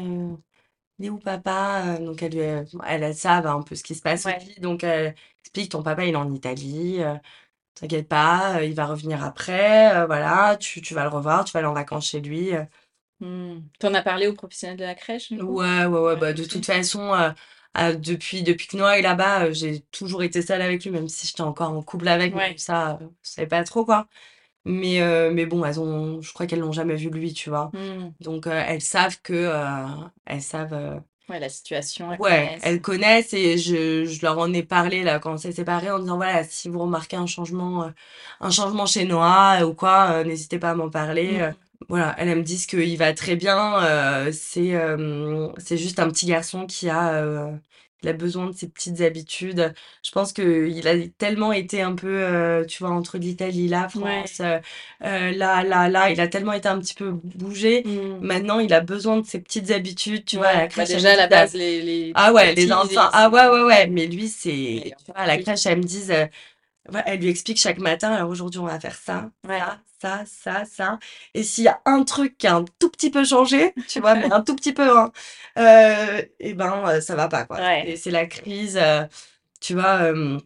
il 0.99 1.07
est 1.07 1.11
où 1.11 1.19
papa? 1.19 1.99
Donc 2.01 2.23
elle, 2.23 2.33
lui- 2.33 2.41
elle, 2.87 3.03
elle 3.03 3.15
savent 3.15 3.47
un 3.47 3.63
peu 3.63 3.75
ce 3.75 3.83
qui 3.83 3.95
se 3.95 4.03
passe 4.03 4.27
Ouais. 4.27 4.37
aussi, 4.37 4.61
donc 4.61 4.85
elle 4.85 5.15
explique, 5.43 5.71
ton 5.73 5.83
papa 5.83 6.05
il 6.05 6.15
est 6.15 6.17
en 6.17 6.33
Italie, 6.33 6.99
t'inquiète 7.75 8.09
pas, 8.09 8.63
il 8.65 8.75
va 8.75 8.87
revenir 8.87 9.25
après, 9.25 10.07
voilà, 10.07 10.57
tu, 10.59 10.83
tu 10.83 10.95
vas 10.95 11.05
le 11.05 11.11
revoir, 11.11 11.45
tu 11.45 11.53
vas 11.53 11.61
aller 11.61 11.69
en 11.69 11.75
vacances 11.75 12.09
chez 12.09 12.21
lui. 12.23 12.55
euh. 12.57 12.65
Mm. 13.21 13.61
T'en 13.79 13.95
as 13.95 14.03
parlé 14.03 14.27
aux 14.27 14.35
professionnels 14.35 14.77
de 14.77 14.85
la 14.85 14.95
crèche? 14.95 15.33
Ouais, 15.33 15.85
ouais, 15.87 16.01
ouais, 16.01 16.17
bah 16.17 16.33
de 16.33 16.45
toute 16.45 16.67
façon, 16.67 17.13
euh, 17.79 17.95
depuis, 17.95 18.43
depuis 18.43 18.67
que 18.67 18.77
Noah 18.77 18.99
est 18.99 19.03
là-bas, 19.03 19.47
euh, 19.47 19.53
j'ai 19.53 19.81
toujours 19.93 20.23
été 20.23 20.43
seule 20.43 20.63
avec 20.63 20.85
lui, 20.85 20.91
même 20.91 21.09
si 21.09 21.27
j'étais 21.27 21.43
encore 21.43 21.71
en 21.71 21.83
couple 21.83 22.09
avec, 22.09 22.35
mais 22.35 22.41
Ouais. 22.41 22.59
ça, 22.59 22.93
euh, 23.01 23.07
je 23.23 23.31
savais 23.31 23.49
pas 23.49 23.65
trop, 23.65 23.85
quoi. 23.85 24.07
Mais, 24.65 25.01
mais 25.33 25.47
bon, 25.47 25.65
elles 25.65 25.81
ont, 25.81 26.21
je 26.21 26.33
crois 26.35 26.47
qu'elles 26.47 26.61
l'ont 26.61 26.73
jamais 26.73 26.97
vu 26.97 27.11
lui, 27.11 27.33
tu 27.33 27.49
vois. 27.51 27.71
Mm. 27.73 28.13
Donc, 28.21 28.47
elles 28.47 28.83
savent 28.83 29.21
que, 29.23 29.51
elles 30.27 30.43
savent, 30.43 31.03
Ouais, 31.29 31.39
la 31.41 31.49
situation, 31.51 32.11
elles 32.13 32.19
ouais, 32.19 32.49
connaissent. 32.49 32.63
elles 32.63 32.81
connaissent 32.81 33.33
et 33.35 33.59
je, 33.59 34.05
je 34.05 34.23
leur 34.23 34.39
en 34.39 34.53
ai 34.53 34.63
parlé, 34.63 35.03
là, 35.03 35.19
quand 35.19 35.33
on 35.35 35.37
s'est 35.37 35.53
séparés, 35.53 35.91
en 35.91 35.99
disant, 35.99 36.17
voilà, 36.17 36.45
si 36.45 36.69
vous 36.69 36.79
remarquez 36.81 37.17
un 37.17 37.27
changement, 37.27 37.85
euh, 37.85 37.91
un 38.41 38.51
changement 38.51 38.87
chez 38.87 39.05
Noah 39.05 39.67
ou 39.67 39.75
quoi, 39.75 40.11
euh, 40.13 40.25
n'hésitez 40.25 40.59
pas 40.59 40.71
à 40.71 40.75
m'en 40.75 40.91
parler. 40.91 41.39
euh. 41.41 41.51
Mm. 41.51 41.55
Voilà, 41.89 42.15
elles 42.19 42.37
me 42.37 42.43
disent 42.43 42.67
qu'il 42.67 42.99
va 42.99 43.13
très 43.15 43.37
bien, 43.37 43.81
c'est, 44.33 44.75
c'est 45.59 45.77
juste 45.79 46.01
un 46.01 46.11
petit 46.11 46.27
garçon 46.27 46.67
qui 46.67 46.91
a, 46.91 47.23
il 48.03 48.09
a 48.09 48.13
besoin 48.13 48.47
de 48.47 48.53
ses 48.53 48.69
petites 48.69 49.01
habitudes. 49.01 49.75
Je 50.05 50.11
pense 50.13 50.33
qu'il 50.33 50.87
a 50.89 51.09
tellement 51.19 51.53
été 51.53 51.83
un 51.83 51.95
peu, 51.95 52.09
euh, 52.23 52.65
tu 52.65 52.83
vois, 52.83 52.93
entre 52.93 53.19
l'Italie, 53.19 53.69
la. 53.69 53.89
France, 53.89 54.41
euh, 54.41 54.59
euh, 55.05 55.31
là, 55.33 55.65
là, 55.65 55.89
là, 55.89 56.11
il 56.11 56.21
a 56.21 56.29
tellement 56.29 56.53
été 56.53 56.69
un 56.69 56.79
petit 56.79 56.95
peu 56.95 57.11
bougé. 57.13 57.83
Mm. 57.85 58.19
Maintenant, 58.21 58.59
il 58.61 58.73
a 58.73 58.81
besoin 58.81 59.19
de 59.21 59.27
ses 59.27 59.41
petites 59.41 59.71
habitudes, 59.71 60.25
tu 60.25 60.37
vois, 60.37 60.49
à 60.49 60.55
la 60.55 60.61
bah 60.61 60.69
crèche, 60.69 60.91
elles 60.91 60.97
déjà, 60.97 61.13
à 61.13 61.17
la 61.17 61.27
base, 61.29 61.55
les, 61.55 61.83
les 61.83 62.13
ah 62.15 62.33
ouais, 62.33 62.55
les 62.55 62.73
enfants, 62.73 63.09
ah 63.13 63.29
ouais, 63.31 63.49
ouais, 63.49 63.63
ouais, 63.65 63.87
mais 63.89 64.07
lui, 64.07 64.29
c'est, 64.29 64.97
tu 65.05 65.13
vois, 65.13 65.17
à 65.23 65.27
la 65.27 65.39
crèche, 65.39 65.67
elles 65.67 65.79
me 65.79 65.83
disent, 65.83 66.11
euh, 66.11 66.27
ouais, 66.93 67.03
elle 67.07 67.21
lui 67.21 67.29
explique 67.29 67.59
chaque 67.59 67.79
matin, 67.79 68.13
alors 68.13 68.31
aujourd'hui, 68.31 68.61
on 68.61 68.67
va 68.67 68.81
faire 68.81 68.97
ça, 68.97 69.31
Ouais. 69.49 69.59
ça, 69.59 69.83
ça, 70.01 70.25
ça, 70.27 70.65
ça. 70.65 70.99
Et 71.35 71.43
s'il 71.43 71.65
y 71.65 71.69
a 71.69 71.81
un 71.85 72.05
truc 72.05 72.39
qui 72.39 72.47
a 72.47 72.57
un 72.57 72.65
tout 72.79 72.91
petit 72.91 73.11
peu 73.11 73.25
changé, 73.25 73.75
tu 73.87 74.01
vois, 74.01 74.15
mais 74.17 74.31
un 74.33 74.43
tout 74.43 74.55
petit 74.57 74.73
peu, 74.73 74.97
hein, 74.97 75.13
euh, 75.59 76.23
et 76.39 76.55
ben, 76.55 76.85
euh, 76.89 77.01
ça 77.01 77.17
va 77.17 77.29
pas, 77.29 77.45
quoi. 77.47 77.59
Ouais. 77.59 77.83
C'est 77.83 77.97
c'est 77.97 78.11
la 78.11 78.27
crise, 78.27 78.77
euh, 78.81 79.05
tu 79.61 79.75
vois, 79.75 80.03
euh, 80.13 80.39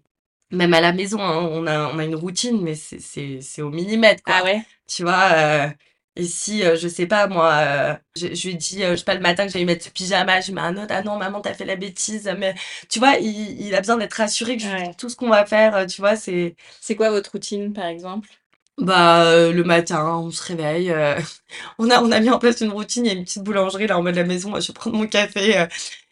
même 0.53 0.75
à 0.75 0.81
la 0.81 0.93
maison, 0.93 1.21
hein, 1.23 1.39
on 1.53 1.67
a, 1.67 1.89
on 1.95 1.99
a 1.99 2.05
une 2.05 2.17
routine, 2.17 2.63
mais 2.63 2.75
c'est, 2.77 3.63
au 3.63 3.71
millimètre, 3.71 4.23
quoi. 4.25 4.35
Ah 4.35 4.43
ouais? 4.45 4.67
Tu 4.89 5.03
vois, 5.05 5.33
euh, 5.35 5.69
et 6.17 6.25
si, 6.25 6.63
euh, 6.65 6.77
je 6.77 6.89
sais 6.89 7.07
pas, 7.07 7.27
moi, 7.29 7.53
euh, 7.55 7.95
je, 8.17 8.35
je 8.35 8.49
lui 8.49 8.57
dis, 8.57 8.85
euh, 8.85 8.93
je 8.93 8.97
sais 8.97 9.05
pas, 9.05 9.15
le 9.15 9.21
matin 9.21 9.47
que 9.47 9.53
j'allais 9.53 9.65
mettre 9.65 9.85
ce 9.87 9.91
pyjama, 9.91 10.41
je 10.43 10.49
lui 10.49 10.55
mets 10.55 10.61
un 10.63 10.77
autre, 10.77 10.93
ah 10.95 11.03
non, 11.03 11.17
maman, 11.19 11.41
t'as 11.41 11.55
fait 11.55 11.65
la 11.67 11.77
bêtise, 11.77 12.31
mais 12.39 12.55
tu 12.91 12.99
vois, 13.01 13.17
il, 13.19 13.61
il 13.63 13.75
a 13.75 13.81
besoin 13.81 13.97
d'être 13.99 14.15
rassuré 14.15 14.57
que 14.59 14.63
je 14.63 14.69
Ouais. 14.69 14.95
tout 14.99 15.09
ce 15.09 15.17
qu'on 15.17 15.31
va 15.31 15.47
faire, 15.47 15.87
tu 15.87 16.01
vois, 16.03 16.17
c'est, 16.17 16.57
C'est 16.81 16.97
quoi 16.97 17.11
votre 17.11 17.33
routine, 17.33 17.73
par 17.73 17.87
exemple? 17.87 18.29
Bah, 18.79 19.25
euh, 19.27 19.53
le 19.53 19.65
matin, 19.65 20.17
on 20.19 20.31
se 20.31 20.43
réveille, 20.43 20.91
euh, 20.91 21.21
on 21.79 21.91
a, 21.91 22.01
on 22.03 22.11
a 22.13 22.21
mis 22.21 22.31
en 22.31 22.39
place 22.39 22.61
une 22.61 22.71
routine, 22.73 23.05
il 23.07 23.09
y 23.13 23.15
a 23.15 23.19
une 23.19 23.25
petite 23.25 23.43
boulangerie 23.45 23.87
là 23.87 23.99
en 23.99 24.03
bas 24.03 24.13
de 24.13 24.17
la 24.17 24.25
maison, 24.25 24.59
je 24.61 24.69
vais 24.69 24.73
prendre 24.73 24.97
mon 24.97 25.07
café, 25.07 25.59
euh, 25.59 25.67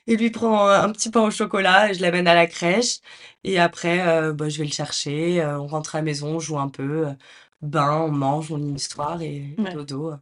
et 0.06 0.16
lui 0.16 0.30
prend 0.30 0.68
un, 0.68 0.84
un 0.84 0.92
petit 0.92 1.10
pain 1.10 1.22
au 1.22 1.30
chocolat, 1.30 1.90
et 1.90 1.94
je 1.94 2.02
l'amène 2.02 2.28
à 2.28 2.34
la 2.34 2.46
crèche, 2.46 2.98
et 3.44 3.58
après, 3.58 3.98
bah, 4.32 4.48
je 4.48 4.58
vais 4.58 4.64
le 4.64 4.72
chercher, 4.72 5.44
on 5.44 5.66
rentre 5.66 5.94
à 5.94 5.98
la 5.98 6.02
maison, 6.02 6.36
on 6.36 6.40
joue 6.40 6.58
un 6.58 6.68
peu, 6.68 7.06
bain, 7.62 8.02
on 8.02 8.10
mange, 8.10 8.50
on 8.52 8.56
lit 8.56 8.68
une 8.68 8.76
histoire, 8.76 9.22
et 9.22 9.54
Ouais. 9.58 9.72
dodo. 9.72 10.14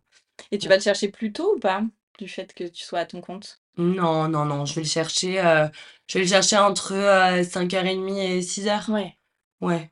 Et 0.51 0.59
tu 0.59 0.69
vas 0.69 0.77
le 0.77 0.83
chercher 0.83 1.09
plus 1.09 1.33
tôt 1.33 1.57
ou 1.57 1.59
pas? 1.59 1.83
Du 2.19 2.29
fait 2.29 2.53
que 2.55 2.65
tu 2.65 2.83
sois 2.85 3.01
à 3.01 3.07
ton 3.07 3.21
compte? 3.21 3.61
Non, 3.77 4.29
non, 4.29 4.45
non, 4.45 4.65
je 4.67 4.75
vais 4.75 4.81
le 4.83 4.89
chercher, 4.89 5.41
euh, 5.41 5.69
je 6.09 6.15
vais 6.19 6.25
le 6.25 6.29
chercher 6.31 6.59
entre 6.59 6.93
euh, 6.95 7.45
5h30 7.45 8.19
et 8.19 8.43
6h. 8.43 8.91
Ouais. 8.91 9.17
Ouais, 9.61 9.91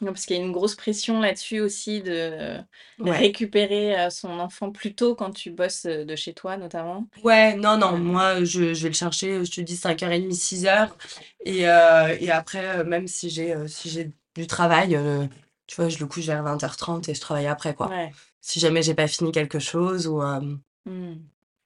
Non, 0.00 0.12
parce 0.12 0.24
qu'il 0.26 0.36
y 0.36 0.40
a 0.40 0.42
une 0.42 0.52
grosse 0.52 0.74
pression 0.74 1.20
là-dessus 1.20 1.60
aussi 1.60 2.02
de 2.02 2.58
ouais. 3.00 3.18
récupérer 3.18 3.98
euh, 4.00 4.10
son 4.10 4.38
enfant 4.38 4.70
plus 4.72 4.94
tôt 4.94 5.14
quand 5.14 5.30
tu 5.30 5.50
bosses 5.50 5.84
euh, 5.86 6.04
de 6.04 6.16
chez 6.16 6.32
toi, 6.34 6.56
notamment. 6.56 7.06
Ouais, 7.22 7.54
non, 7.56 7.76
non, 7.76 7.98
moi, 7.98 8.44
je, 8.44 8.72
je 8.72 8.82
vais 8.82 8.88
le 8.88 8.94
chercher, 8.94 9.44
je 9.44 9.50
te 9.50 9.60
dis 9.60 9.76
5h30, 9.76 10.32
6h. 10.32 10.96
Et, 11.44 11.68
euh, 11.68 12.16
et 12.18 12.30
après, 12.30 12.78
euh, 12.80 12.84
même 12.84 13.06
si 13.08 13.28
j'ai 13.30 13.52
euh, 13.54 13.66
si 13.68 13.90
j'ai 13.90 14.10
du 14.34 14.46
travail, 14.46 14.96
euh, 14.96 15.26
tu 15.66 15.76
vois, 15.76 15.88
je 15.88 15.98
le 15.98 16.06
couche 16.06 16.26
vers 16.26 16.42
20h30 16.42 17.08
et 17.10 17.14
je 17.14 17.20
travaille 17.20 17.46
après, 17.46 17.74
quoi. 17.74 17.88
Ouais. 17.88 18.16
Si 18.40 18.58
jamais 18.60 18.82
j'ai 18.82 18.94
pas 18.94 19.08
fini 19.08 19.32
quelque 19.32 19.58
chose 19.58 20.06
ou... 20.06 20.22
euh, 20.22 20.40
Hmm. 20.84 21.14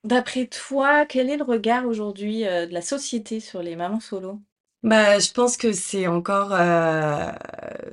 D'après 0.05 0.47
toi, 0.47 1.05
quel 1.07 1.29
est 1.31 1.37
le 1.37 1.43
regard 1.45 1.87
aujourd'hui 1.87 2.47
euh, 2.47 2.67
de 2.67 2.73
la 2.73 2.81
société 2.83 3.41
sur 3.41 3.61
les 3.63 3.75
mamans 3.77 3.99
solo? 4.01 4.41
Bah, 4.85 5.19
je 5.19 5.33
pense 5.33 5.57
que 5.57 5.73
c'est 5.73 6.07
encore, 6.09 6.51
euh, 6.53 7.33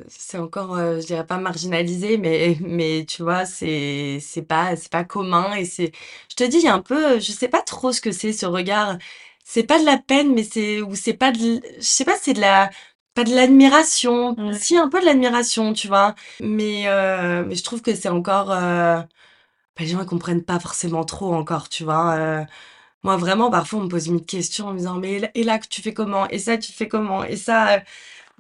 c'est 0.10 0.38
encore, 0.38 0.76
euh, 0.76 1.00
je 1.00 1.06
dirais 1.08 1.26
pas 1.26 1.38
marginalisé, 1.38 2.18
mais, 2.18 2.58
mais 2.62 3.06
tu 3.08 3.24
vois, 3.24 3.46
c'est, 3.46 4.20
c'est 4.22 4.42
pas, 4.44 4.76
c'est 4.76 4.92
pas 4.92 5.06
commun 5.06 5.54
et 5.56 5.64
c'est, 5.66 5.94
je 6.30 6.36
te 6.36 6.44
dis, 6.44 6.58
il 6.58 6.64
y 6.66 6.68
a 6.68 6.74
un 6.74 6.82
peu, 6.82 7.20
je 7.20 7.32
sais 7.32 7.48
pas 7.48 7.62
trop 7.62 7.94
ce 7.94 8.02
que 8.02 8.12
c'est 8.12 8.34
ce 8.34 8.46
regard. 8.46 8.98
C'est 9.46 9.64
pas 9.64 9.80
de 9.80 9.86
la 9.86 9.98
peine, 10.00 10.34
mais 10.34 10.44
c'est, 10.44 10.82
ou 10.82 10.96
c'est 10.96 11.14
pas 11.14 11.32
de, 11.32 11.40
l- 11.40 11.62
je 11.78 11.82
sais 11.84 12.06
pas, 12.06 12.18
c'est 12.22 12.34
de 12.34 12.42
la, 12.42 12.70
pas 13.14 13.24
de 13.24 13.34
l'admiration. 13.34 14.36
Ouais. 14.38 14.54
Si, 14.60 14.78
un 14.78 14.90
peu 14.90 15.00
de 15.00 15.06
l'admiration, 15.06 15.72
tu 15.74 15.88
vois. 15.88 16.14
Mais, 16.42 16.88
euh, 16.90 17.46
mais 17.46 17.56
je 17.56 17.64
trouve 17.64 17.82
que 17.82 17.96
c'est 17.96 18.10
encore, 18.10 18.52
euh, 18.52 19.02
bah, 19.02 19.06
les 19.80 19.88
gens 19.88 20.02
ils 20.02 20.06
comprennent 20.06 20.44
pas 20.44 20.60
forcément 20.60 21.04
trop 21.06 21.34
encore, 21.34 21.70
tu 21.70 21.84
vois. 21.84 22.14
Euh, 22.16 22.44
moi, 23.04 23.18
vraiment, 23.18 23.50
parfois, 23.52 23.80
on 23.80 23.84
me 23.84 23.90
pose 23.90 24.10
mille 24.10 24.26
questions 24.26 24.68
en 24.68 24.74
me 24.74 24.78
disant, 24.80 24.96
mais 24.98 25.32
et 25.36 25.44
là, 25.44 25.60
tu 25.60 25.82
fais 25.82 25.94
comment? 25.94 26.28
Et 26.30 26.40
ça, 26.40 26.58
tu 26.58 26.72
fais 26.72 26.88
comment? 26.88 27.24
Et 27.24 27.36
ça, 27.38 27.76
euh, 27.76 27.80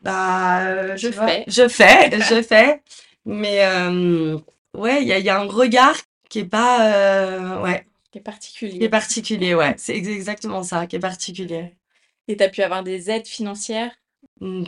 bah, 0.03 0.65
euh, 0.67 0.97
Je 0.97 1.11
fais. 1.11 1.45
je 1.47 1.67
fais, 1.67 2.11
je 2.21 2.41
fais. 2.43 2.81
Mais, 3.25 3.65
euh, 3.65 4.37
ouais, 4.75 5.01
il 5.03 5.07
y 5.07 5.13
a, 5.13 5.19
il 5.19 5.25
y 5.25 5.29
a 5.29 5.39
un 5.39 5.47
regard 5.47 5.95
qui 6.29 6.39
est 6.39 6.45
pas, 6.45 7.61
ouais, 7.61 7.85
Qui 8.11 8.19
est 8.19 8.21
qui 8.77 8.85
est 8.85 8.89
particulier. 8.89 8.89
particulier, 8.89 9.55
ouais. 9.55 9.75
C'est 9.77 9.95
ex- 9.95 10.07
exactement 10.09 10.63
ça, 10.63 10.87
qui 10.87 10.95
est 10.97 10.99
particulier. 10.99 11.75
Et 12.27 12.35
tu 12.35 12.43
as 12.43 12.49
pu 12.49 12.63
avoir 12.63 12.81
des 12.83 13.11
aides 13.11 13.27
financières? 13.27 13.91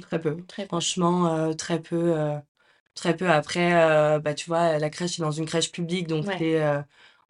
Très 0.02 0.22
peu. 0.22 0.38
Très 0.48 0.64
peu. 0.64 0.68
Franchement, 0.68 1.54
très 1.56 1.82
peu. 1.82 2.16
très 2.96 3.16
peu. 3.18 3.30
Après, 3.30 4.20
bah, 4.20 4.34
tu 4.34 4.46
vois, 4.48 4.78
la 4.80 4.90
crèche 4.90 5.20
est 5.20 5.24
dans 5.24 5.32
une 5.32 5.46
crèche 5.46 5.72
publique, 5.72 6.08
donc 6.08 6.28
Ouais. 6.28 6.38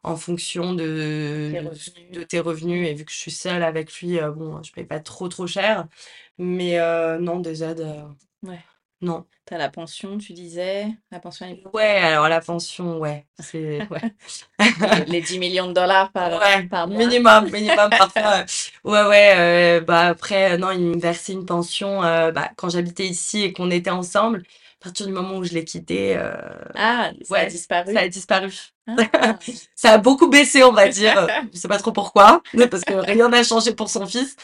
En 0.04 0.16
fonction 0.16 0.74
de, 0.74 0.84
Tes 1.52 1.60
de 2.10 2.22
revenus. 2.22 2.24
tes 2.24 2.40
revenus. 2.40 2.88
Et 2.88 2.94
vu 2.94 3.04
que 3.04 3.12
je 3.12 3.16
suis 3.18 3.30
seule 3.32 3.62
avec 3.62 3.92
lui, 4.00 4.18
euh, 4.20 4.30
bon, 4.32 4.62
je 4.62 4.72
paye 4.72 4.84
pas 4.86 5.00
trop 5.00 5.28
trop 5.28 5.46
cher. 5.46 5.88
Mais 6.38 6.78
euh, 6.80 7.18
non, 7.18 7.40
des 7.40 7.62
aides, 7.64 7.80
euh, 7.80 8.02
Ouais. 8.42 8.64
non. 9.00 9.26
T'as 9.46 9.58
la 9.58 9.68
pension, 9.70 10.18
tu 10.18 10.32
disais, 10.32 10.86
la 11.10 11.20
pension. 11.20 11.46
Ouais, 11.72 11.82
alors 11.98 12.28
la 12.28 12.40
pension, 12.40 12.98
ouais, 12.98 13.26
c'est 13.40 13.86
ouais. 13.90 14.04
Les, 14.90 15.04
les 15.04 15.22
10 15.22 15.38
millions 15.38 15.68
de 15.68 15.72
dollars 15.74 16.12
par, 16.12 16.30
Ouais, 16.40 16.70
par 16.70 16.88
mois. 16.88 17.08
minimum, 17.08 17.50
minimum 17.50 17.94
parfois. 17.96 18.40
euh, 18.42 18.44
Ouais, 18.84 19.04
ouais, 19.08 19.34
euh, 19.36 19.80
bah 19.80 20.06
après, 20.08 20.52
euh, 20.54 20.56
non, 20.58 20.70
il 20.70 20.80
me 20.80 20.98
versait 20.98 21.32
une 21.34 21.44
pension 21.46 22.02
euh, 22.04 22.30
bah, 22.32 22.50
quand 22.56 22.68
j'habitais 22.70 23.06
ici 23.06 23.42
et 23.42 23.52
qu'on 23.52 23.70
était 23.70 23.90
ensemble. 23.90 24.42
partir 24.80 25.06
du 25.06 25.12
moment 25.12 25.36
où 25.38 25.44
je 25.44 25.52
l'ai 25.52 25.64
quitté, 25.64 26.16
euh, 26.16 26.34
Ah, 26.74 27.12
ça 27.24 27.40
a 27.40 27.46
ouais, 27.46 27.46
disparu. 27.46 27.94
ça 27.94 28.00
a 28.00 28.08
disparu. 28.08 28.50
Ah. 28.86 29.38
Ça 29.74 29.92
a 29.92 29.98
beaucoup 29.98 30.28
baissé, 30.28 30.62
on 30.62 30.72
va 30.72 30.88
dire. 30.88 31.26
Je 31.52 31.58
sais 31.58 31.68
pas 31.68 31.78
trop 31.78 31.92
pourquoi, 31.92 32.42
parce 32.70 32.84
que 32.84 32.94
rien 32.94 33.28
n'a 33.28 33.42
changé 33.42 33.74
pour 33.74 33.88
son 33.90 34.06
fils. 34.06 34.36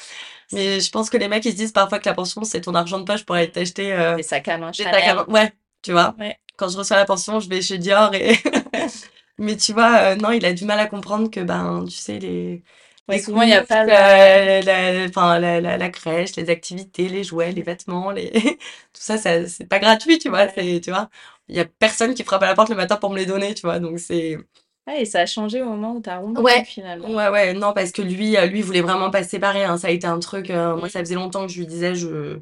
Mais 0.53 0.81
je 0.81 0.91
pense 0.91 1.11
que 1.11 1.17
les 1.17 1.29
mecs, 1.29 1.45
ils 1.45 1.53
se 1.53 1.57
disent 1.57 1.73
parfois 1.73 1.99
que 2.01 2.09
la 2.09 2.15
pension, 2.15 2.43
c'est 2.45 2.61
ton 2.63 2.75
argent 2.75 2.99
de 2.99 3.05
poche 3.05 3.25
pour 3.25 3.37
aller 3.37 3.51
t'acheter 3.51 3.93
euh, 3.93 4.17
Des 4.17 4.23
sacs 4.23 4.49
à 4.49 4.59
main 4.59 4.73
des 4.77 4.83
sacs 4.83 4.95
Chanel. 4.95 5.11
à 5.11 5.15
main. 5.15 5.25
Ouais, 5.29 5.53
tu 5.83 5.93
vois. 5.93 6.17
Ouais. 6.19 6.37
Quand 6.57 6.69
je 6.69 6.77
reçois 6.77 6.97
la 6.97 7.05
pension, 7.05 7.39
je 7.41 7.49
vais 7.49 7.63
chez 7.63 7.79
Dior 7.79 8.15
et. 8.15 8.37
Mais 9.39 9.57
tu 9.57 9.73
vois, 9.73 9.97
euh, 9.99 10.17
non, 10.17 10.33
il 10.33 10.45
a 10.45 10.53
du 10.53 10.65
mal 10.65 10.79
à 10.81 10.87
comprendre 10.87 11.31
que, 11.31 11.41
ben, 11.41 11.85
tu 11.87 11.97
sais, 11.97 12.19
les. 12.19 12.63
Ouais, 13.09 13.17
les 13.17 13.23
souvent, 13.23 13.43
il 13.43 13.49
y 13.51 13.55
a 13.55 13.65
pas 13.65 13.83
euh, 13.85 14.63
la, 14.63 15.09
la, 15.39 15.61
la, 15.61 15.79
la 15.79 15.89
crèche, 15.91 16.37
les 16.37 16.51
activités, 16.51 17.09
les 17.09 17.25
jouets, 17.25 17.51
les 17.53 17.63
vêtements, 17.63 18.11
les... 18.11 18.31
tout 18.93 19.01
ça, 19.01 19.19
ça 19.19 19.47
c'est 19.49 19.67
pas 19.67 19.79
gratuit, 19.79 20.19
tu 20.19 20.29
vois. 20.29 20.47
Ouais. 20.57 20.81
Tu 20.81 20.91
vois, 20.91 21.09
il 21.51 21.57
y 21.57 21.61
a 21.61 21.65
personne 21.67 22.15
qui 22.15 22.25
frappe 22.25 22.43
à 22.43 22.47
la 22.47 22.55
porte 22.55 22.71
le 22.71 22.77
matin 22.77 22.97
pour 22.97 23.11
me 23.11 23.17
les 23.19 23.27
donner, 23.27 23.55
tu 23.55 23.63
vois. 23.63 23.79
Donc 23.79 23.99
c'est. 23.99 24.39
Ouais, 24.87 25.03
et 25.03 25.05
ça 25.05 25.21
a 25.21 25.27
changé 25.27 25.61
au 25.63 25.67
moment 25.67 25.95
où 25.97 26.01
t'as 26.01 26.19
rompu 26.19 26.41
Ouais. 26.41 26.65
finalement. 26.65 27.09
Ouais, 27.11 27.29
ouais, 27.29 27.53
non, 27.55 27.73
parce 27.73 27.93
que 27.93 28.03
lui, 28.03 28.37
euh, 28.37 28.47
lui, 28.47 28.63
voulait 28.63 28.81
vraiment 28.81 29.11
pas 29.11 29.23
se 29.23 29.31
séparer. 29.31 29.65
hein. 29.65 29.77
Ça 29.79 29.89
a 29.89 29.91
été 29.91 30.07
un 30.07 30.19
truc. 30.19 30.51
euh, 30.51 30.77
moi, 30.77 30.89
ça 30.89 31.01
faisait 31.01 31.15
longtemps 31.15 31.47
que 31.47 31.53
je 31.53 31.59
lui 31.59 31.67
disais, 31.67 31.95
je, 31.95 32.39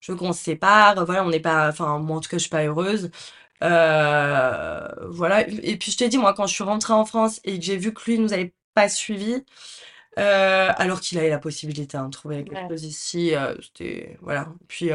je 0.00 0.12
veux 0.12 0.18
qu'on 0.18 0.32
se 0.32 0.42
sépare. 0.42 1.04
Voilà, 1.06 1.24
on 1.24 1.30
n'est 1.30 1.40
pas. 1.40 1.68
Enfin, 1.68 1.98
moi, 1.98 2.18
en 2.18 2.20
tout 2.20 2.28
cas, 2.30 2.36
je 2.38 2.42
suis 2.42 2.50
pas 2.50 2.64
heureuse. 2.64 3.10
Euh, 3.62 4.88
voilà. 5.10 5.48
Et 5.48 5.76
puis, 5.78 5.92
je 5.92 5.98
t'ai 5.98 6.08
dit, 6.08 6.18
moi, 6.18 6.34
quand 6.34 6.46
je 6.46 6.54
suis 6.54 6.64
rentrée 6.64 6.92
en 6.94 7.04
France 7.04 7.40
et 7.44 7.58
que 7.58 7.64
j'ai 7.64 7.76
vu 7.78 7.92
que 7.94 8.02
lui 8.10 8.18
nous 8.18 8.32
avait 8.32 8.54
pas 8.74 8.88
suivis, 8.88 9.44
euh, 10.18 10.70
alors 10.76 11.00
qu'il 11.00 11.18
avait 11.18 11.30
la 11.30 11.38
possibilité 11.38 11.96
hein, 11.96 12.06
de 12.06 12.10
trouver 12.12 12.44
quelque 12.44 12.54
Ouais. 12.54 12.68
chose 12.68 12.84
ici, 12.84 13.32
c'était. 13.62 14.18
Voilà. 14.22 14.48
Puis, 14.68 14.90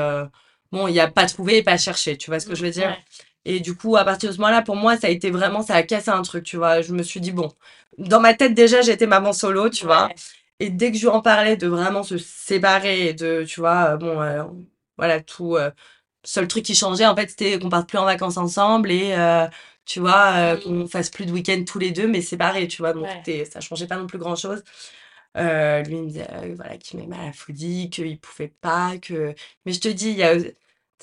bon, 0.72 0.88
il 0.88 1.00
a 1.00 1.10
pas 1.10 1.26
trouvé 1.28 1.58
et 1.58 1.64
pas 1.64 1.78
cherché, 1.78 2.18
tu 2.18 2.30
vois 2.32 2.40
ce 2.40 2.48
que 2.48 2.56
je 2.56 2.64
veux 2.66 2.72
dire? 2.72 2.90
Ouais. 2.90 3.04
Et 3.46 3.60
du 3.60 3.76
coup, 3.76 3.96
à 3.98 4.04
partir 4.06 4.30
de 4.30 4.36
ce 4.36 4.40
moment-là, 4.42 4.62
pour 4.64 4.76
moi, 4.76 4.98
ça 4.98 5.08
a 5.08 5.10
été 5.12 5.30
vraiment, 5.32 5.62
ça 5.62 5.76
a 5.76 5.84
cassé 5.84 6.10
un 6.12 6.22
truc, 6.24 6.44
tu 6.44 6.58
vois. 6.58 6.82
Je 6.82 6.94
me 6.94 7.04
suis 7.04 7.20
dit, 7.22 7.32
bon, 7.32 7.52
dans 7.98 8.20
ma 8.20 8.34
tête, 8.34 8.54
déjà, 8.56 8.82
j'étais 8.82 9.08
maman 9.08 9.34
solo, 9.34 9.70
tu 9.70 9.86
vois. 9.86 10.08
Ouais. 10.08 10.16
Et 10.60 10.70
dès 10.70 10.92
que 10.92 10.98
je 10.98 11.02
lui 11.04 11.10
en 11.10 11.22
parlais 11.22 11.58
de 11.58 11.68
vraiment 11.68 12.04
se 12.04 12.18
séparer, 12.18 13.14
de, 13.14 13.44
tu 13.48 13.60
vois, 13.60 13.92
euh, 13.94 13.98
bon, 13.98 14.22
euh, 14.22 14.44
voilà, 14.98 15.22
tout. 15.22 15.56
euh, 15.58 15.72
seul 16.24 16.48
truc 16.48 16.64
qui 16.66 16.76
changeait, 16.76 17.06
en 17.06 17.16
fait, 17.16 17.30
c'était 17.30 17.60
qu'on 17.60 17.70
parte 17.70 17.88
plus 17.90 18.00
en 18.00 18.06
vacances 18.06 18.38
ensemble 18.38 18.92
et, 18.92 19.14
euh, 19.16 19.48
tu 19.86 20.00
vois, 20.00 20.56
Mm. 20.56 20.60
qu'on 20.62 20.88
fasse 20.88 21.10
plus 21.12 21.26
de 21.28 21.32
week-end 21.32 21.64
tous 21.68 21.78
les 21.80 21.92
deux, 21.92 22.08
mais 22.08 22.22
séparés, 22.22 22.68
tu 22.68 22.82
vois. 22.82 22.94
Donc, 22.94 23.06
Ouais. 23.28 23.46
ça 23.46 23.62
changeait 23.62 23.88
pas 23.88 23.98
non 23.98 24.08
plus 24.08 24.18
grand-chose. 24.18 24.64
Lui, 25.36 25.96
il 25.98 26.02
me 26.04 26.08
disait, 26.08 26.28
voilà, 26.56 26.78
qu'il 26.78 27.00
m'aimait 27.00 27.18
à 27.18 27.26
la 27.28 27.34
folie, 27.34 27.90
qu'il 27.90 28.20
pouvait 28.20 28.54
pas, 28.62 28.98
que. 29.02 29.36
Mais 29.66 29.74
je 29.74 29.80
te 29.82 29.88
dis, 29.90 30.10
il 30.12 30.18
y 30.18 30.24
a. 30.24 30.36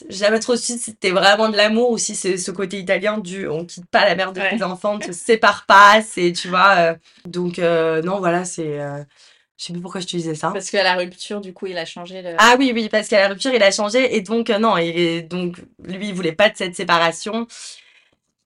Jamais 0.08 0.38
trop 0.40 0.56
su 0.56 0.72
si 0.72 0.78
c'était 0.78 1.10
vraiment 1.10 1.48
de 1.50 1.56
l'amour 1.56 1.90
ou 1.90 1.98
si 1.98 2.14
c'est 2.14 2.36
ce 2.38 2.50
côté 2.50 2.78
italien 2.78 3.18
du 3.18 3.46
on 3.46 3.64
quitte 3.66 3.86
pas 3.90 4.04
la 4.06 4.14
mère 4.14 4.32
de 4.32 4.40
Ouais. 4.40 4.56
tes 4.56 4.62
enfants, 4.62 4.94
on 4.94 4.98
ne 4.98 5.02
se 5.02 5.12
sépare 5.12 5.66
pas, 5.66 6.00
c'est, 6.02 6.32
tu 6.32 6.48
vois. 6.48 6.74
euh, 6.78 6.94
donc, 7.26 7.58
euh, 7.58 8.00
non, 8.02 8.18
voilà, 8.18 8.44
c'est. 8.44 8.80
euh, 8.80 9.02
je 9.58 9.66
sais 9.66 9.72
plus 9.74 9.82
pourquoi 9.82 10.00
je 10.00 10.06
te 10.06 10.16
disais 10.16 10.34
ça. 10.34 10.50
Parce 10.50 10.70
qu'à 10.70 10.82
la 10.82 10.94
rupture, 10.94 11.40
du 11.40 11.52
coup, 11.52 11.66
il 11.66 11.76
a 11.78 11.84
changé 11.84 12.22
le. 12.22 12.34
Ah 12.38 12.56
oui, 12.58 12.72
oui, 12.74 12.88
parce 12.88 13.06
qu'à 13.08 13.20
la 13.20 13.28
rupture, 13.28 13.52
il 13.54 13.62
a 13.62 13.70
changé 13.70 14.16
et 14.16 14.22
donc, 14.22 14.48
euh, 14.50 14.58
non, 14.58 14.76
et 14.78 15.22
donc, 15.22 15.58
lui, 15.84 16.08
il 16.08 16.14
voulait 16.14 16.32
pas 16.32 16.48
de 16.48 16.56
cette 16.56 16.74
séparation. 16.74 17.46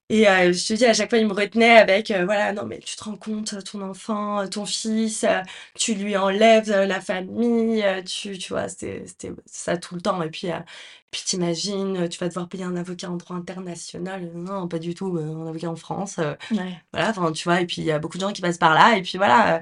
Et 0.09 0.29
euh, 0.29 0.53
je 0.53 0.69
te 0.69 0.73
dis, 0.75 0.85
à 0.87 0.95
chaque 0.95 1.11
fois, 1.11 1.19
il 1.19 1.27
me 1.27 1.33
retenait 1.33 1.77
avec, 1.79 2.13
euh, 2.13 2.25
voilà, 2.25 2.53
non, 2.53 2.65
mais 2.65 2.79
tu 2.79 2.95
te 2.95 3.03
rends 3.03 3.17
compte, 3.17 3.57
ton 3.65 3.81
enfant, 3.83 4.41
euh, 4.43 4.47
ton 4.47 4.65
fils, 4.65 5.25
euh, 5.25 5.41
tu 5.75 5.95
lui 5.95 6.17
enlèves 6.17 6.71
euh, 6.71 6.87
la 6.87 7.01
famille, 7.01 7.83
euh, 7.83 8.03
tu, 8.03 8.39
tu 8.39 8.53
vois, 8.53 8.69
c'était 8.69 9.05
ça 9.47 9.77
tout 9.77 9.97
le 9.97 10.01
temps. 10.01 10.23
Et 10.23 10.31
puis, 10.31 10.53
euh, 10.53 10.61
puis 11.11 11.23
t'imagines, 11.25 11.97
euh, 12.05 12.09
tu 12.09 12.19
vas 12.21 12.29
devoir 12.29 12.49
payer 12.49 12.63
un 12.63 12.77
avocat 12.77 13.11
en 13.11 13.17
droit 13.17 13.37
international. 13.37 14.31
Non, 14.35 14.69
pas 14.69 14.79
du 14.79 14.95
tout, 14.95 15.17
euh, 15.19 15.35
un 15.45 15.49
avocat 15.49 15.71
en 15.71 15.77
France. 15.77 16.19
euh, 16.21 16.35
Ouais. 16.51 16.81
voilà, 16.93 17.11
enfin, 17.11 17.33
tu 17.33 17.45
vois, 17.45 17.61
et 17.63 17.67
puis 17.67 17.83
il 17.83 17.85
y 17.87 17.93
a 17.93 17.99
beaucoup 17.99 18.19
de 18.19 18.23
gens 18.23 18.33
qui 18.33 18.43
passent 18.43 18.59
par 18.59 18.75
là, 18.75 18.97
et 18.99 19.03
puis 19.03 19.19
voilà. 19.19 19.59
euh, 19.59 19.61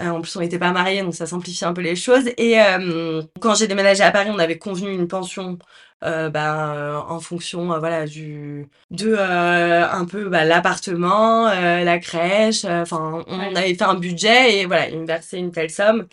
euh, 0.00 0.08
en 0.10 0.20
plus, 0.20 0.36
on 0.36 0.40
n'était 0.40 0.58
pas 0.58 0.72
mariés, 0.72 1.02
donc 1.02 1.14
ça 1.14 1.26
simplifie 1.26 1.64
un 1.64 1.72
peu 1.72 1.80
les 1.82 1.96
choses. 1.96 2.26
Et 2.36 2.60
euh, 2.60 3.22
quand 3.40 3.54
j'ai 3.56 3.66
déménagé 3.66 4.02
à 4.02 4.12
Paris, 4.12 4.30
on 4.32 4.38
avait 4.38 4.58
convenu 4.58 4.92
une 4.92 5.08
pension 5.08 5.58
euh, 6.04 6.30
bah, 6.30 6.74
euh, 6.74 6.96
en 6.96 7.20
fonction 7.20 7.72
euh, 7.72 7.78
voilà, 7.78 8.06
du, 8.06 8.66
de 8.90 9.14
euh, 9.18 9.88
un 9.88 10.04
peu 10.06 10.28
bah, 10.28 10.44
l'appartement, 10.44 11.44
la 11.48 11.98
crèche. 11.98 12.64
Enfin, 12.64 13.22
on 13.26 13.38
Ouais. 13.38 13.56
avait 13.56 13.74
fait 13.74 13.82
un 13.84 13.94
budget 13.94 14.58
et 14.60 14.66
voilà, 14.66 14.88
il 14.88 14.98
me 15.00 15.06
versait 15.06 15.38
une 15.38 15.52
telle 15.52 15.70
somme. 15.70 16.06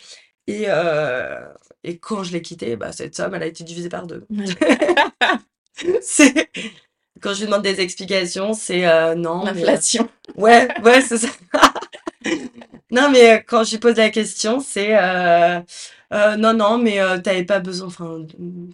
Et, 0.46 0.66
et 1.84 1.98
quand 1.98 2.22
je 2.24 2.32
l'ai 2.32 2.42
quitté, 2.42 2.76
bah, 2.76 2.92
cette 2.92 3.14
somme, 3.14 3.34
elle 3.34 3.42
a 3.42 3.46
été 3.46 3.64
divisée 3.64 3.88
par 3.88 4.06
deux. 4.06 4.26
C'est... 6.02 6.50
Quand 7.20 7.34
je 7.34 7.40
lui 7.40 7.46
demande 7.46 7.62
des 7.62 7.80
explications, 7.80 8.54
c'est 8.54 8.86
euh, 8.86 9.14
non. 9.14 9.44
mais, 9.44 9.52
L'inflation. 9.54 10.08
Ouais, 10.36 10.68
ouais, 10.84 11.00
c'est 11.02 11.18
ça. 11.18 11.28
Non, 12.90 13.10
mais 13.10 13.44
quand 13.46 13.64
je 13.64 13.72
lui 13.72 13.78
pose 13.78 13.96
la 13.96 14.10
question, 14.10 14.60
c'est 14.60 14.96
euh, 14.98 15.60
euh, 16.12 16.36
non, 16.36 16.54
non, 16.54 16.78
mais 16.78 17.00
euh, 17.00 17.18
t'avais 17.20 17.44
pas 17.44 17.60
besoin, 17.60 17.88
enfin, 17.88 18.24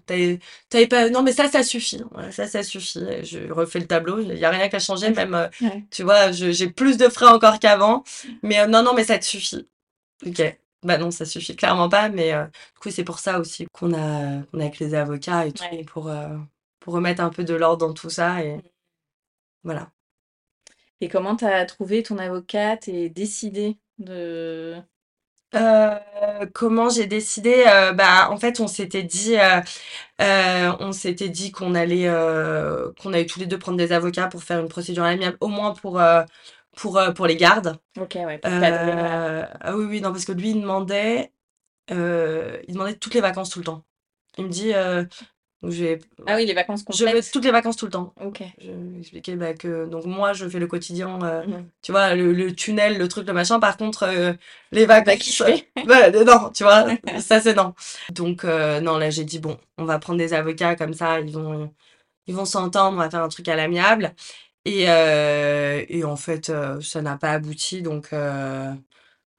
t'avais, 0.06 0.38
t'avais 0.68 0.86
pas, 0.86 1.10
non, 1.10 1.22
mais 1.22 1.32
ça, 1.32 1.48
ça 1.48 1.62
suffit. 1.64 2.02
Voilà, 2.12 2.30
ça, 2.32 2.46
ça 2.46 2.62
suffit. 2.62 3.00
Je 3.24 3.50
refais 3.52 3.80
le 3.80 3.86
tableau, 3.86 4.20
il 4.20 4.38
y 4.38 4.44
a 4.44 4.50
rien 4.50 4.68
qu'à 4.68 4.78
changer, 4.78 5.10
même, 5.10 5.34
euh, 5.34 5.48
Ouais. 5.60 5.84
tu 5.90 6.02
vois, 6.04 6.30
je- 6.32 6.52
j'ai 6.52 6.68
plus 6.70 6.96
de 6.96 7.08
frais 7.08 7.26
encore 7.26 7.58
qu'avant, 7.58 8.04
mais 8.42 8.66
non, 8.68 8.82
non, 8.82 8.94
mais 8.94 9.04
ça 9.04 9.18
te 9.18 9.24
suffit. 9.24 9.66
Ok. 10.26 10.58
Bah 10.84 10.98
non, 10.98 11.10
ça 11.10 11.24
suffit 11.26 11.56
clairement 11.56 11.88
pas, 11.88 12.08
mais 12.10 12.32
du 12.34 12.80
coup, 12.80 12.90
c'est 12.90 13.04
pour 13.04 13.18
ça 13.18 13.40
aussi 13.40 13.66
qu'on 13.72 13.94
a, 13.94 14.42
qu'on 14.52 14.60
a 14.60 14.64
avec 14.64 14.78
les 14.80 14.94
avocats 14.94 15.46
et 15.46 15.52
tout, 15.52 15.64
Ouais. 15.72 15.84
pour, 15.84 16.10
pour 16.80 16.94
remettre 16.94 17.22
un 17.22 17.30
peu 17.30 17.44
de 17.44 17.54
l'ordre 17.54 17.86
dans 17.88 17.94
tout 17.94 18.10
ça 18.10 18.42
et 18.44 18.60
voilà. 19.64 19.90
Et 21.00 21.08
comment 21.08 21.36
t'as 21.36 21.64
trouvé 21.66 22.02
ton 22.02 22.18
avocate 22.18 22.88
et 22.88 23.08
décidé 23.08 23.78
de. 23.98 24.76
Euh, 25.54 25.96
comment 26.52 26.88
j'ai 26.88 27.06
décidé? 27.06 27.64
euh, 27.68 27.92
bah, 27.92 28.28
en 28.30 28.36
fait, 28.38 28.58
on 28.60 28.66
s'était 28.66 29.04
dit, 29.04 29.36
euh, 29.38 29.60
euh, 30.22 30.72
on 30.80 30.92
s'était 30.92 31.28
dit 31.28 31.52
qu'on 31.52 31.74
allait, 31.74 32.08
euh, 32.08 32.92
qu'on 33.00 33.12
allait 33.12 33.26
tous 33.26 33.40
les 33.40 33.46
deux 33.46 33.58
prendre 33.58 33.78
des 33.78 33.92
avocats 33.92 34.28
pour 34.28 34.42
faire 34.44 34.60
une 34.60 34.68
procédure 34.68 35.04
amiable, 35.04 35.36
au 35.40 35.48
moins 35.48 35.74
pour, 35.74 36.00
euh, 36.00 36.24
pour, 36.76 36.98
euh, 36.98 37.12
pour 37.12 37.26
les 37.26 37.36
gardes. 37.36 37.78
Ok, 37.98 38.14
ouais, 38.16 38.38
pour 38.38 38.52
Euh, 38.52 39.46
ah 39.60 39.76
oui, 39.76 39.84
oui, 39.86 40.00
non, 40.02 40.12
parce 40.12 40.24
que 40.26 40.32
lui, 40.32 40.50
il 40.50 40.60
demandait, 40.62 41.32
euh, 41.92 42.60
il 42.68 42.74
demandait 42.74 42.96
toutes 42.96 43.14
les 43.14 43.20
vacances 43.22 43.50
tout 43.50 43.60
le 43.60 43.66
temps. 43.66 43.84
Il 44.38 44.46
me 44.46 44.50
dit, 44.50 44.74
euh, 44.74 45.04
vais, 45.68 45.98
Ah 46.26 46.36
oui, 46.36 46.46
les 46.46 46.54
vacances 46.54 46.84
je 46.90 47.04
veux 47.04 47.06
complètes. 47.06 47.30
toutes 47.32 47.44
les 47.44 47.50
vacances 47.50 47.76
tout 47.76 47.86
le 47.86 47.90
temps. 47.92 48.14
Ok. 48.20 48.42
Je 48.60 48.70
lui 48.70 48.98
expliquais 49.00 49.36
bah, 49.36 49.54
que 49.54 49.86
donc 49.86 50.04
moi 50.06 50.32
je 50.32 50.48
fais 50.48 50.58
le 50.58 50.66
quotidien, 50.66 51.18
euh, 51.22 51.44
Mhm. 51.46 51.68
tu 51.82 51.92
vois, 51.92 52.14
le, 52.14 52.32
le 52.32 52.54
tunnel, 52.54 52.98
le 52.98 53.08
truc, 53.08 53.26
le 53.26 53.32
machin. 53.32 53.60
Par 53.60 53.76
contre, 53.76 54.04
euh, 54.04 54.32
les 54.72 54.86
vacances, 54.86 55.42
Bah, 55.86 56.10
ouais, 56.12 56.24
non, 56.24 56.50
tu 56.50 56.64
vois, 56.64 56.86
ça 57.20 57.40
c'est 57.40 57.54
non. 57.54 57.74
Donc 58.12 58.44
euh, 58.44 58.80
non, 58.80 58.98
là 58.98 59.10
j'ai 59.10 59.24
dit 59.24 59.38
bon, 59.38 59.58
on 59.78 59.84
va 59.84 59.98
prendre 59.98 60.18
des 60.18 60.32
avocats 60.34 60.76
comme 60.76 60.94
ça, 60.94 61.20
ils 61.20 61.32
vont, 61.32 61.72
ils 62.26 62.34
vont 62.34 62.44
s'entendre, 62.46 62.96
on 62.96 63.00
va 63.00 63.10
faire 63.10 63.22
un 63.22 63.28
truc 63.28 63.48
à 63.48 63.56
l'amiable. 63.56 64.14
Et, 64.66 64.82
et 64.84 66.04
en 66.04 66.16
fait, 66.16 66.52
ça 66.82 67.02
n'a 67.02 67.18
pas 67.18 67.32
abouti, 67.32 67.82
donc 67.82 68.12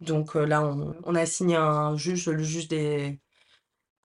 donc 0.02 0.36
là 0.36 0.62
on, 0.64 0.96
on 1.04 1.16
a 1.16 1.26
signé 1.26 1.56
un 1.56 1.96
juge, 1.98 2.28
le 2.28 2.44
juge 2.44 2.68
des 2.68 3.20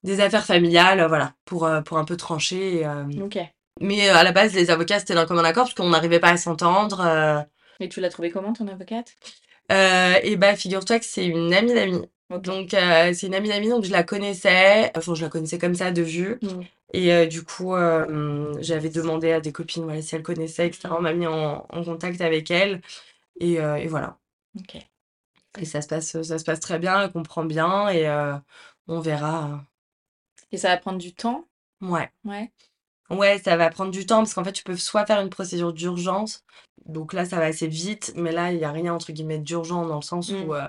des 0.03 0.21
affaires 0.21 0.45
familiales, 0.47 1.05
voilà, 1.09 1.35
pour 1.45 1.67
euh, 1.67 1.81
pour 1.83 1.99
un 1.99 2.05
peu 2.05 2.17
trancher. 2.17 2.79
et, 2.81 2.87
euh, 2.87 3.05
Ok. 3.23 3.39
mais 3.81 4.09
euh, 4.11 4.17
à 4.17 4.25
la 4.25 4.33
base, 4.33 4.55
les 4.55 4.71
avocats, 4.71 4.99
c'était 5.01 5.15
d'un 5.15 5.27
commun 5.27 5.45
accord 5.45 5.65
parce 5.65 5.75
qu'on 5.75 5.91
n'arrivait 5.91 6.21
pas 6.21 6.31
à 6.31 6.37
s'entendre. 6.37 7.47
Et 7.81 7.89
tu 7.89 8.01
l'as 8.01 8.11
trouvé 8.11 8.31
comment 8.31 8.53
ton 8.53 8.69
avocate? 8.69 9.15
et 9.71 10.37
bah, 10.37 10.57
figure-toi 10.57 10.99
que 10.99 11.05
c'est 11.05 11.27
une 11.27 11.55
amie 11.55 11.75
d'amis. 11.75 12.03
Donc, 12.39 12.75
euh, 12.75 13.13
c'est 13.13 13.27
une 13.27 13.35
amie 13.35 13.49
d'amis, 13.49 13.69
donc 13.69 13.85
je 13.85 13.91
la 13.91 14.05
connaissais. 14.05 14.93
Enfin, 14.97 15.15
je 15.15 15.23
la 15.23 15.29
connaissais 15.29 15.59
comme 15.59 15.75
ça 15.75 15.91
de 15.91 16.03
vue. 16.03 16.39
Mm. 16.43 16.61
Et 16.93 17.13
euh, 17.13 17.27
du 17.27 17.43
coup, 17.45 17.75
euh, 17.75 18.55
j'avais 18.61 18.89
demandé 18.89 19.33
à 19.33 19.41
des 19.41 19.53
copines 19.53 19.85
voilà, 19.85 20.01
si 20.03 20.15
elles 20.15 20.23
connaissaient, 20.23 20.67
etc. 20.69 20.89
On 20.97 21.01
m'a 21.01 21.13
mis 21.13 21.27
en, 21.27 21.67
en 21.69 21.85
contact 21.85 22.21
avec 22.21 22.51
elle. 22.51 22.81
Et, 23.41 23.55
et 23.55 23.87
voilà. 23.89 24.19
Ok. 24.59 24.77
Et 25.59 25.65
ça 25.65 25.83
se 25.83 25.89
passe, 25.89 26.23
ça 26.23 26.39
se 26.39 26.45
passe 26.45 26.61
très 26.61 26.79
bien, 26.79 27.03
elle 27.03 27.11
comprend 27.13 27.45
bien. 27.45 27.89
Et 27.89 28.07
on 28.87 29.01
verra. 29.01 29.65
Et 30.53 30.59
ça 30.59 30.69
va 30.69 30.77
prendre 30.77 30.99
du 30.99 31.15
temps? 31.15 31.45
Ouais. 31.81 32.11
Ouais. 32.25 32.51
Ouais, 33.11 33.39
ça 33.39 33.57
va 33.57 33.71
prendre 33.71 33.91
du 33.91 34.07
temps 34.07 34.19
parce 34.19 34.35
qu'en 34.35 34.45
fait, 34.45 34.53
tu 34.53 34.63
peux 34.63 34.77
soit 34.77 35.05
faire 35.07 35.21
une 35.21 35.31
procédure 35.31 35.73
d'urgence, 35.73 36.45
donc 36.87 37.13
là, 37.13 37.25
ça 37.25 37.39
va 37.39 37.47
assez 37.47 37.67
vite, 37.67 38.13
mais 38.17 38.31
là, 38.33 38.53
il 38.53 38.59
n'y 38.59 38.65
a 38.65 38.71
rien 38.71 38.95
entre 38.95 39.13
guillemets 39.13 39.39
d'urgent 39.39 39.85
dans 39.87 39.97
le 39.97 40.03
sens 40.03 40.31
Mm. 40.31 40.35
où 40.45 40.55
euh, 40.55 40.69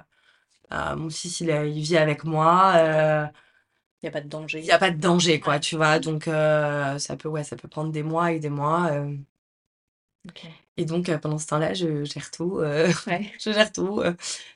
euh, 0.74 0.96
mon 0.96 1.10
fils, 1.10 1.42
il, 1.42 1.52
vit 1.82 1.98
avec 1.98 2.24
moi, 2.24 2.74
euh, 2.78 3.26
Il 4.02 4.06
n'y 4.06 4.10
a 4.10 4.12
pas 4.12 4.22
de 4.22 4.28
danger. 4.30 4.60
il 4.60 4.66
n'y 4.66 4.72
a 4.72 4.80
pas 4.80 4.92
de 4.92 4.98
danger, 5.00 5.40
quoi, 5.40 5.60
tu 5.60 5.76
vois, 5.76 6.00
donc 6.00 6.28
euh, 6.28 6.98
ça 7.00 7.16
peut, 7.18 7.30
ouais, 7.30 7.44
ça 7.44 7.56
peut 7.56 7.68
prendre 7.68 7.92
des 7.92 8.04
mois 8.04 8.32
et 8.32 8.40
des 8.40 8.50
mois. 8.50 8.88
euh, 8.92 9.16
et 10.78 10.86
donc, 10.86 11.10
euh, 11.10 11.18
pendant 11.18 11.38
ce 11.38 11.48
temps-là, 11.48 11.74
je 11.74 12.04
gère 12.06 12.32
tout, 12.32 12.60
euh, 12.60 12.92
Ouais. 13.08 13.32
je 13.40 13.52
gère 13.52 13.72
tout, 13.72 14.00
euh, 14.02 14.14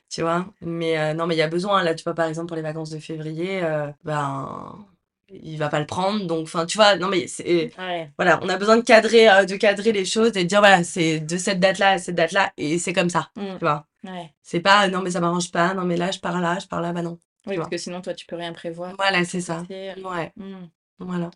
tu 0.08 0.22
vois. 0.22 0.46
Mais 0.60 0.98
euh, 0.98 1.14
non, 1.14 1.26
mais 1.26 1.34
il 1.34 1.38
y 1.38 1.42
a 1.42 1.48
besoin, 1.48 1.82
là, 1.82 1.94
tu 1.94 2.04
vois, 2.04 2.14
par 2.14 2.26
exemple, 2.26 2.48
pour 2.48 2.56
les 2.56 2.62
vacances 2.62 2.90
de 2.90 2.98
février, 2.98 3.62
euh, 3.62 3.90
ben, 4.04 4.86
il 5.30 5.56
va 5.58 5.68
pas 5.68 5.80
le 5.80 5.86
prendre. 5.86 6.26
Donc, 6.26 6.44
enfin, 6.44 6.66
tu 6.66 6.78
vois, 6.78 6.96
non, 6.96 7.08
mais 7.08 7.26
c'est, 7.26 7.72
Ouais. 7.78 8.10
voilà, 8.18 8.38
on 8.42 8.48
a 8.48 8.56
besoin 8.56 8.76
de 8.76 8.82
cadrer, 8.82 9.28
euh, 9.28 9.44
de 9.44 9.56
cadrer 9.56 9.92
les 9.92 10.04
choses 10.04 10.28
et 10.36 10.44
de 10.44 10.48
dire, 10.48 10.60
voilà, 10.60 10.84
c'est 10.84 11.20
de 11.20 11.36
cette 11.36 11.60
date-là 11.60 11.90
à 11.92 11.98
cette 11.98 12.14
date-là 12.14 12.52
et 12.56 12.78
c'est 12.78 12.92
comme 12.92 13.10
ça, 13.10 13.30
Mm. 13.36 13.54
tu 13.54 13.58
vois. 13.60 13.86
Ouais. 14.04 14.32
C'est 14.42 14.60
pas, 14.60 14.88
non, 14.88 15.02
mais 15.02 15.10
ça 15.10 15.20
m'arrange 15.20 15.50
pas, 15.50 15.74
non, 15.74 15.84
mais 15.84 15.96
là, 15.96 16.10
je 16.10 16.18
pars 16.20 16.40
là, 16.40 16.58
je 16.60 16.66
pars 16.66 16.80
là, 16.80 16.92
bah 16.92 17.02
non. 17.02 17.18
Oui, 17.46 17.54
parce 17.56 17.68
vois. 17.68 17.68
que 17.70 17.76
sinon, 17.78 18.00
toi, 18.00 18.14
tu 18.14 18.26
peux 18.26 18.36
rien 18.36 18.52
prévoir. 18.52 18.94
Voilà, 18.96 19.24
c'est 19.24 19.40
ça. 19.40 19.62
Ouais, 19.70 20.32
Mm. 20.36 20.66
voilà. 20.98 21.30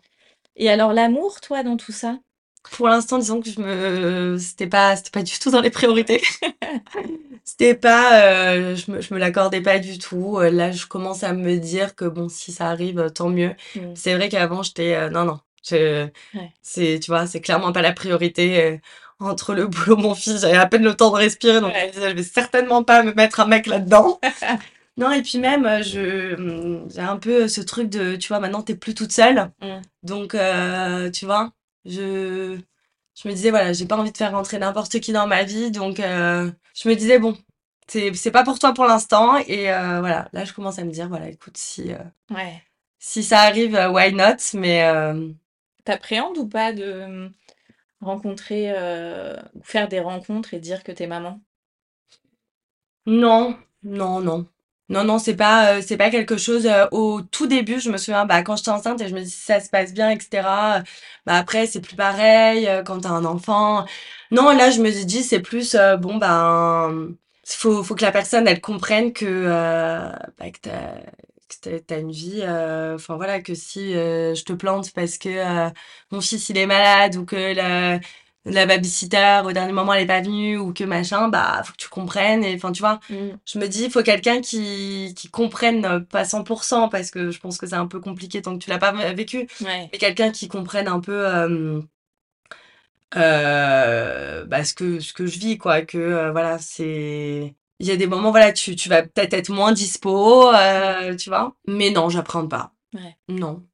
Et 0.55 0.69
alors, 0.69 0.93
l'amour, 0.93 1.39
toi, 1.41 1.63
dans 1.63 1.77
tout 1.77 1.91
ça? 1.93 2.19
Pour 2.71 2.87
l'instant, 2.87 3.17
disons 3.17 3.41
que 3.41 3.49
je 3.49 3.59
me, 3.59 4.37
c'était 4.37 4.67
pas, 4.67 4.95
c'était 4.95 5.09
pas 5.11 5.23
du 5.23 5.37
tout 5.39 5.51
dans 5.51 5.61
les 5.61 5.71
priorités. 5.71 6.21
C'était 7.43 7.75
pas, 7.75 8.21
euh, 8.23 8.75
je 8.75 8.91
me, 8.91 9.01
je 9.01 9.13
me 9.13 9.19
l'accordais 9.19 9.61
pas 9.61 9.79
du 9.79 9.97
tout. 9.97 10.37
Euh, 10.39 10.51
Là, 10.51 10.71
je 10.71 10.85
commence 10.85 11.23
à 11.23 11.33
me 11.33 11.57
dire 11.57 11.95
que 11.95 12.05
bon, 12.05 12.29
si 12.29 12.51
ça 12.51 12.67
arrive, 12.69 12.99
euh, 12.99 13.09
tant 13.09 13.29
mieux. 13.29 13.55
Mm. 13.75 13.93
C'est 13.95 14.13
vrai 14.15 14.29
qu'avant, 14.29 14.63
j'étais, 14.63 14.95
euh, 14.95 15.09
non, 15.09 15.25
non, 15.25 15.39
je, 15.67 16.05
Ouais. 16.35 16.51
c'est, 16.61 16.99
tu 17.01 17.09
vois, 17.11 17.25
c'est 17.27 17.41
clairement 17.41 17.71
pas 17.73 17.81
la 17.81 17.93
priorité. 17.93 18.79
entre 19.19 19.53
le 19.53 19.67
boulot, 19.67 19.97
mon 19.97 20.15
fils, 20.15 20.41
j'avais 20.41 20.57
à 20.57 20.65
peine 20.67 20.83
le 20.83 20.95
temps 20.95 21.11
de 21.11 21.15
respirer, 21.17 21.61
donc 21.61 21.73
je 21.73 21.99
Ouais. 21.99 22.09
je 22.09 22.15
vais 22.15 22.23
certainement 22.23 22.83
pas 22.83 23.03
me 23.03 23.13
mettre 23.13 23.39
un 23.39 23.47
mec 23.47 23.65
là-dedans. 23.67 24.19
Non, 24.97 25.09
et 25.11 25.21
puis 25.21 25.39
même, 25.39 25.65
je, 25.83 26.35
hum, 26.35 26.87
j'ai 26.93 26.99
un 27.01 27.17
peu 27.17 27.47
ce 27.47 27.61
truc 27.61 27.89
de, 27.89 28.17
tu 28.17 28.27
vois, 28.27 28.39
maintenant, 28.39 28.61
t'es 28.61 28.75
plus 28.75 28.93
toute 28.93 29.11
seule. 29.13 29.49
Mm. 29.61 29.81
Donc, 30.03 30.35
euh, 30.35 31.09
tu 31.09 31.25
vois, 31.25 31.51
je, 31.85 32.59
je 33.15 33.27
me 33.29 33.33
disais, 33.33 33.49
voilà, 33.51 33.73
j'ai 33.73 33.85
pas 33.87 33.97
envie 33.97 34.11
de 34.11 34.17
faire 34.17 34.31
rentrer 34.33 34.59
n'importe 34.59 34.99
qui 34.99 35.11
dans 35.13 35.27
ma 35.27 35.43
vie. 35.43 35.71
Donc, 35.71 35.99
euh, 35.99 36.51
je 36.75 36.89
me 36.89 36.95
disais, 36.95 37.19
bon, 37.19 37.37
c'est, 37.87 38.13
c'est 38.15 38.31
pas 38.31 38.43
pour 38.43 38.59
toi 38.59 38.73
pour 38.73 38.85
l'instant. 38.85 39.37
Et 39.47 39.71
euh, 39.73 39.99
voilà, 40.01 40.29
là, 40.33 40.45
je 40.45 40.53
commence 40.53 40.79
à 40.79 40.85
me 40.85 40.91
dire, 40.91 41.09
voilà, 41.09 41.29
écoute, 41.29 41.57
si, 41.57 41.93
euh, 41.93 41.97
Ouais. 42.31 42.63
si 42.99 43.23
ça 43.23 43.41
arrive, 43.41 43.75
why 43.93 44.13
not? 44.13 44.37
Mais 44.55 44.81
T'appréhendes 45.83 46.39
ou 46.39 46.47
pas 46.47 46.73
de 46.73 47.29
rencontrer 48.01 48.73
faire 49.63 49.87
des 49.89 49.99
rencontres 50.01 50.53
et 50.55 50.59
dire 50.61 50.83
que 50.83 50.91
t'es 50.93 51.07
maman? 51.07 51.41
Non, 53.23 53.59
non, 53.83 54.21
non. 54.25 54.47
Non, 54.91 55.05
non, 55.05 55.19
c'est 55.19 55.35
pas, 55.37 55.75
euh, 55.77 55.81
c'est 55.85 55.95
pas 55.97 56.09
quelque 56.09 56.37
chose. 56.37 56.65
euh, 56.67 56.87
au 56.91 57.21
tout 57.21 57.47
début, 57.47 57.79
je 57.79 57.89
me 57.89 57.97
souviens, 57.97 58.25
bah, 58.25 58.43
quand 58.43 58.57
j'étais 58.57 58.71
enceinte 58.71 58.99
et 59.01 59.07
je 59.07 59.15
me 59.15 59.21
dis 59.21 59.29
si 59.29 59.39
ça 59.41 59.59
se 59.61 59.69
passe 59.69 59.93
bien, 59.93 60.09
etc. 60.11 60.79
euh, 60.79 60.83
Bah, 61.25 61.35
après, 61.37 61.65
c'est 61.67 61.81
plus 61.81 61.95
pareil 61.95 62.67
euh, 62.67 62.83
quand 62.83 62.99
t'as 63.01 63.09
un 63.11 63.23
enfant. 63.25 63.85
Non, 64.31 64.51
là, 64.51 64.69
je 64.71 64.81
me 64.81 64.91
suis 64.91 65.05
dit, 65.05 65.23
c'est 65.23 65.39
plus, 65.41 65.75
euh, 65.75 65.95
bon, 65.97 66.17
ben, 66.17 67.15
faut, 67.45 67.83
faut 67.83 67.95
que 67.95 68.01
la 68.03 68.11
personne, 68.11 68.47
elle 68.47 68.59
comprenne 68.61 69.13
que, 69.13 69.25
euh, 69.25 70.11
bah, 70.37 70.51
que 70.51 70.59
t'as, 70.61 70.95
que 71.63 71.77
t'as, 71.79 71.99
une 71.99 72.11
vie. 72.11 72.41
Enfin, 72.43 73.15
voilà, 73.15 73.41
que 73.41 73.55
si 73.55 73.93
je 73.93 74.43
te 74.43 74.53
plante 74.53 74.91
parce 74.93 75.17
que 75.17 75.29
euh, 75.29 75.69
mon 76.11 76.21
fils, 76.21 76.49
il 76.49 76.57
est 76.57 76.65
malade 76.65 77.15
ou 77.17 77.25
que 77.25 77.53
la, 77.55 77.99
la 78.45 78.65
babysitter, 78.65 79.41
au 79.45 79.51
dernier 79.51 79.71
moment, 79.71 79.93
elle 79.93 80.03
est 80.03 80.07
pas 80.07 80.21
venue 80.21 80.57
ou 80.57 80.73
que 80.73 80.83
machin, 80.83 81.27
bah, 81.29 81.61
faut 81.63 81.73
que 81.73 81.77
tu 81.77 81.89
comprennes. 81.89 82.43
Et, 82.43 82.55
enfin, 82.55 82.71
tu 82.71 82.81
vois. 82.81 82.99
Mm. 83.09 83.29
Je 83.45 83.59
me 83.59 83.67
dis, 83.67 83.83
il 83.85 83.91
faut 83.91 84.03
quelqu'un 84.03 84.41
qui, 84.41 85.13
qui 85.15 85.29
comprenne, 85.29 85.85
euh, 85.85 85.99
pas 85.99 86.25
100%, 86.25 86.89
parce 86.89 87.11
que 87.11 87.29
je 87.31 87.39
pense 87.39 87.57
que 87.57 87.67
c'est 87.67 87.75
un 87.75 87.87
peu 87.87 87.99
compliqué 87.99 88.41
tant 88.41 88.57
que 88.57 88.63
tu 88.63 88.69
l'as 88.69 88.79
pas 88.79 88.91
vécu, 89.13 89.47
Ouais. 89.61 89.89
mais 89.91 89.97
quelqu'un 89.99 90.31
qui 90.31 90.47
comprenne 90.47 90.87
un 90.87 90.99
peu 90.99 91.27
euh, 91.27 91.81
euh, 93.15 94.45
bah, 94.45 94.63
ce 94.63 94.73
que, 94.73 94.99
ce 94.99 95.13
que 95.13 95.25
je 95.27 95.39
vis, 95.39 95.57
quoi. 95.57 95.81
Que, 95.81 95.97
euh, 95.97 96.31
voilà, 96.31 96.57
c'est... 96.59 97.55
Il 97.79 97.87
y 97.87 97.91
a 97.91 97.95
des 97.95 98.05
moments, 98.07 98.29
voilà, 98.31 98.53
tu, 98.53 98.75
tu 98.75 98.89
vas 98.89 99.01
peut-être 99.01 99.33
être 99.33 99.49
moins 99.49 99.71
dispo, 99.71 100.51
tu 101.17 101.29
vois. 101.29 101.55
Mais 101.67 101.89
non, 101.89 102.09
j'apprends 102.09 102.47
pas. 102.47 102.73
Ouais. 102.93 103.17
Non. 103.27 103.65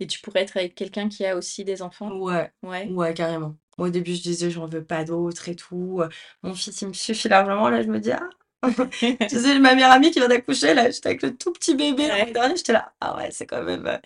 Et 0.00 0.06
tu 0.06 0.20
pourrais 0.20 0.42
être 0.42 0.56
avec 0.58 0.74
quelqu'un 0.74 1.08
qui 1.08 1.24
a 1.24 1.34
aussi 1.36 1.64
des 1.64 1.80
enfants? 1.80 2.10
Ouais, 2.12 2.52
Ouais. 2.62 2.88
ouais, 2.88 3.14
carrément. 3.14 3.56
Au 3.78 3.88
début, 3.88 4.14
je 4.14 4.22
disais, 4.22 4.50
j'en 4.50 4.66
veux 4.66 4.84
pas 4.84 5.04
d'autres 5.04 5.48
et 5.48 5.56
tout. 5.56 6.02
Mon 6.42 6.54
fils, 6.54 6.80
il 6.82 6.88
me 6.88 6.92
suffit 6.92 7.28
largement. 7.28 7.68
Là, 7.68 7.82
je 7.82 7.88
me 7.88 8.00
dis, 8.00 8.12
ah, 8.12 8.28
Tu 9.26 9.38
sais, 9.40 9.58
ma 9.58 9.74
meilleure 9.74 9.92
amie 9.92 10.10
qui 10.10 10.18
vient 10.20 10.28
d'accoucher, 10.28 10.74
là, 10.74 10.90
j'étais 10.90 11.08
avec 11.10 11.22
le 11.22 11.36
tout 11.36 11.52
petit 11.52 11.74
bébé 11.74 12.08
l'an 12.08 12.14
Ouais. 12.14 12.32
dernier, 12.34 12.56
j'étais 12.56 12.72
là, 12.72 12.92
ah 13.00 13.16
ouais, 13.16 13.30
c'est 13.30 13.46
quand 13.46 13.62
même, 13.62 13.86
euh, 13.86 13.98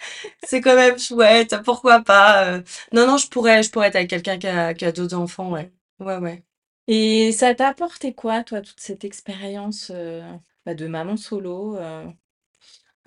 c'est 0.42 0.60
quand 0.60 0.74
même 0.76 0.98
chouette, 0.98 1.56
pourquoi 1.64 2.00
pas. 2.02 2.46
euh. 2.56 2.62
Non, 2.92 3.06
non, 3.06 3.16
je 3.18 3.28
pourrais, 3.28 3.62
je 3.62 3.70
pourrais 3.70 3.88
être 3.88 3.96
avec 3.96 4.10
quelqu'un 4.10 4.38
qui 4.38 4.46
a, 4.48 4.74
qui 4.74 4.84
a 4.84 4.92
d'autres 4.92 5.16
enfants, 5.16 5.50
ouais. 5.52 5.72
Ouais, 6.00 6.16
ouais. 6.18 6.44
Et 6.86 7.32
ça 7.32 7.54
t'a 7.54 7.68
apporté 7.68 8.14
quoi, 8.14 8.42
toi, 8.44 8.60
toute 8.62 8.80
cette 8.80 9.04
expérience 9.04 9.90
euh, 9.94 10.22
bah, 10.64 10.74
de 10.74 10.86
maman 10.86 11.16
solo 11.16 11.76
euh, 11.76 12.06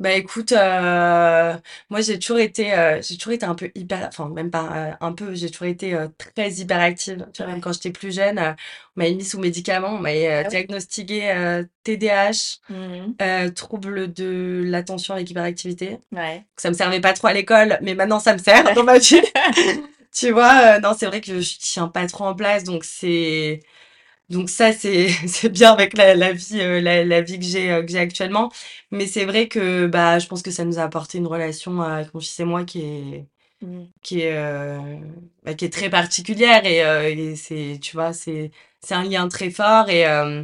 Bah 0.01 0.13
écoute, 0.13 0.51
euh, 0.51 1.55
moi 1.91 2.01
j'ai 2.01 2.17
toujours 2.17 2.39
été, 2.39 2.73
euh, 2.73 2.99
j'ai 3.03 3.17
toujours 3.17 3.33
été 3.33 3.45
un 3.45 3.53
peu 3.53 3.69
hyper, 3.75 4.07
enfin 4.07 4.29
même 4.29 4.49
pas 4.49 4.67
euh, 4.75 4.91
un 4.99 5.13
peu, 5.13 5.35
j'ai 5.35 5.51
toujours 5.51 5.67
été 5.67 5.93
euh, 5.93 6.07
très 6.17 6.49
hyperactive. 6.53 7.27
Tu 7.33 7.37
vois, 7.43 7.45
Ouais. 7.45 7.51
même 7.53 7.61
quand 7.61 7.71
j'étais 7.71 7.91
plus 7.91 8.11
jeune, 8.15 8.39
euh, 8.39 8.51
on 8.95 9.01
m'avait 9.01 9.13
mis 9.13 9.23
sous 9.23 9.39
médicaments, 9.39 9.89
on 9.95 9.99
m'avait 9.99 10.27
euh, 10.27 10.41
Ah 10.43 10.49
diagnostiqué 10.49 11.29
euh, 11.31 11.63
TDAH, 11.83 12.59
Mhm. 12.69 13.15
euh, 13.21 13.49
trouble 13.51 14.11
de 14.11 14.63
l'attention 14.65 15.13
avec 15.13 15.29
hyperactivité. 15.29 15.99
Ouais. 16.11 16.43
Ça 16.57 16.69
me 16.69 16.75
servait 16.75 16.99
pas 17.01 17.13
trop 17.13 17.27
à 17.27 17.33
l'école, 17.33 17.77
mais 17.83 17.93
maintenant 17.93 18.19
ça 18.19 18.33
me 18.33 18.39
sert 18.39 18.73
dans 18.73 18.83
ma 18.83 18.97
vie. 18.97 19.21
Tu 20.13 20.31
vois, 20.31 20.75
euh, 20.77 20.79
non, 20.81 20.93
c'est 20.97 21.05
vrai 21.05 21.21
que 21.21 21.39
je 21.39 21.57
tiens 21.59 21.87
pas 21.87 22.05
trop 22.07 22.25
en 22.25 22.35
place, 22.35 22.65
donc 22.65 22.83
c'est 22.83 23.61
donc 24.31 24.49
ça 24.49 24.73
c'est 24.73 25.09
c'est 25.27 25.49
bien 25.49 25.73
avec 25.73 25.97
la, 25.97 26.15
la 26.15 26.33
vie 26.33 26.59
euh, 26.61 26.81
la, 26.81 27.05
la 27.05 27.21
vie 27.21 27.39
que 27.39 27.45
j'ai 27.45 27.71
euh, 27.71 27.83
que 27.83 27.91
j'ai 27.91 27.99
actuellement, 27.99 28.51
mais 28.91 29.07
c'est 29.07 29.25
vrai 29.25 29.47
que 29.47 29.87
bah 29.87 30.19
je 30.19 30.27
pense 30.27 30.41
que 30.43 30.51
ça 30.51 30.65
nous 30.65 30.79
a 30.79 30.83
apporté 30.83 31.17
une 31.19 31.27
relation 31.27 31.81
euh, 31.83 31.85
avec 31.87 32.13
mon 32.13 32.19
fils 32.21 32.39
et 32.39 32.45
moi 32.45 32.65
qui 32.65 32.81
est 32.83 33.27
Mhm. 33.61 33.91
qui 34.03 34.21
est 34.21 34.35
euh, 34.37 34.79
bah, 35.43 35.53
qui 35.55 35.65
est 35.65 35.69
très 35.73 35.89
particulière. 35.89 36.65
Et, 36.65 36.83
euh, 36.85 37.09
et 37.09 37.35
c'est 37.35 37.79
tu 37.81 37.93
vois 37.97 38.13
c'est 38.13 38.51
c'est 38.81 38.95
un 38.95 39.03
lien 39.03 39.27
très 39.29 39.49
fort. 39.51 39.89
Et 39.89 40.07
euh, 40.07 40.43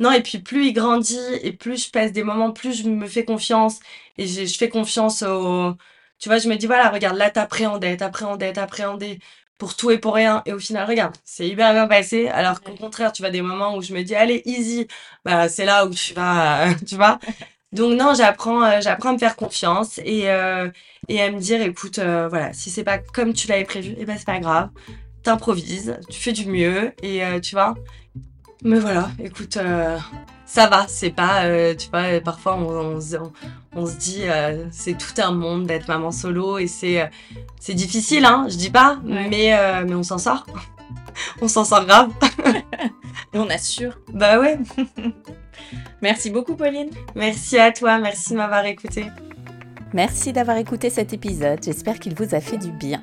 non 0.00 0.12
et 0.12 0.22
puis 0.22 0.38
plus 0.40 0.66
il 0.68 0.72
grandit 0.72 1.18
et 1.42 1.52
plus 1.52 1.86
je 1.86 1.90
passe 1.90 2.12
des 2.12 2.22
moments 2.22 2.52
plus 2.52 2.82
je 2.82 2.88
me 2.88 3.06
fais 3.06 3.24
confiance. 3.24 3.80
Et 4.18 4.26
je, 4.26 4.44
je 4.46 4.56
fais 4.58 4.68
confiance 4.68 5.22
au 5.22 5.74
tu 6.18 6.28
vois 6.28 6.38
je 6.38 6.48
me 6.48 6.56
dis 6.56 6.66
voilà 6.66 6.90
regarde 6.90 7.16
là 7.16 7.30
t'appréhendais 7.30 7.96
t'appréhendais 7.96 8.52
t'appréhendais 8.52 9.18
pour 9.58 9.76
tout 9.76 9.90
et 9.90 9.98
pour 9.98 10.14
rien. 10.14 10.42
Et 10.46 10.52
au 10.52 10.58
final 10.58 10.86
regarde 10.88 11.14
c'est 11.24 11.48
hyper 11.48 11.72
bien 11.72 11.86
passé. 11.88 12.28
Alors 12.28 12.62
qu'au 12.62 12.74
contraire 12.74 13.12
tu 13.12 13.22
vois 13.22 13.30
des 13.30 13.42
moments 13.42 13.76
où 13.76 13.82
je 13.82 13.92
me 13.92 14.02
dis 14.02 14.14
allez 14.14 14.42
easy 14.46 14.86
bah 15.24 15.48
c'est 15.48 15.64
là 15.64 15.86
où 15.86 15.90
tu 15.90 16.14
vas 16.14 16.74
tu 16.86 16.96
vois. 16.96 17.18
Donc 17.72 17.98
non 17.98 18.14
j'apprends 18.14 18.62
euh, 18.62 18.80
j'apprends 18.80 19.10
à 19.10 19.12
me 19.12 19.18
faire 19.18 19.36
confiance 19.36 19.98
et 20.04 20.30
euh, 20.30 20.70
et 21.08 21.20
à 21.20 21.30
me 21.30 21.38
dire 21.38 21.60
écoute 21.62 21.98
euh, 21.98 22.28
voilà 22.28 22.52
si 22.54 22.70
c'est 22.70 22.84
pas 22.84 22.98
comme 22.98 23.34
tu 23.34 23.46
l'avais 23.48 23.64
prévu 23.64 23.94
et 23.98 24.04
ben 24.04 24.16
c'est 24.16 24.26
pas 24.26 24.40
grave. 24.40 24.70
T'improvises 25.22 25.98
tu 26.08 26.18
fais 26.20 26.32
du 26.32 26.46
mieux 26.46 26.92
et 27.02 27.24
euh, 27.24 27.40
tu 27.40 27.54
vois 27.54 27.74
mais 28.64 28.78
voilà 28.78 29.10
écoute 29.22 29.56
euh, 29.56 29.98
ça 30.46 30.66
va 30.68 30.86
c'est 30.88 31.10
pas 31.10 31.44
euh, 31.44 31.74
tu 31.74 31.88
vois 31.90 32.02
euh, 32.14 32.20
parfois 32.20 32.56
on, 32.56 32.96
on, 32.96 33.00
se- 33.00 33.16
on- 33.16 33.32
on 33.76 33.86
se 33.86 33.96
dit 33.96 34.22
euh, 34.24 34.66
c'est 34.70 34.96
tout 34.98 35.20
un 35.22 35.30
monde 35.32 35.66
d'être 35.66 35.88
maman 35.88 36.10
solo 36.10 36.58
et 36.58 36.66
c'est 36.66 37.08
c'est 37.60 37.74
difficile 37.74 38.24
hein 38.24 38.46
je 38.48 38.56
dis 38.56 38.70
pas 38.70 38.98
Ouais. 39.04 39.28
mais 39.30 39.84
mais 39.84 39.94
on 39.94 40.02
s'en 40.02 40.18
sort 40.18 40.44
on 41.40 41.48
s'en 41.48 41.64
sort 41.64 41.84
grave 41.86 42.10
Et 43.34 43.38
on 43.38 43.48
assure. 43.50 43.98
bah 44.12 44.38
ouais 44.40 44.58
Merci 46.02 46.30
beaucoup, 46.30 46.54
Pauline. 46.54 46.90
merci 47.16 47.58
à 47.58 47.72
toi 47.72 47.98
merci 47.98 48.32
de 48.32 48.36
m'avoir 48.38 48.64
écouté 48.64 49.06
Merci 49.94 50.32
d'avoir 50.34 50.56
écouté 50.58 50.90
cet 50.90 51.12
épisode, 51.14 51.60
j'espère 51.64 51.98
qu'il 51.98 52.14
vous 52.14 52.34
a 52.34 52.40
fait 52.40 52.58
du 52.58 52.70
bien. 52.70 53.02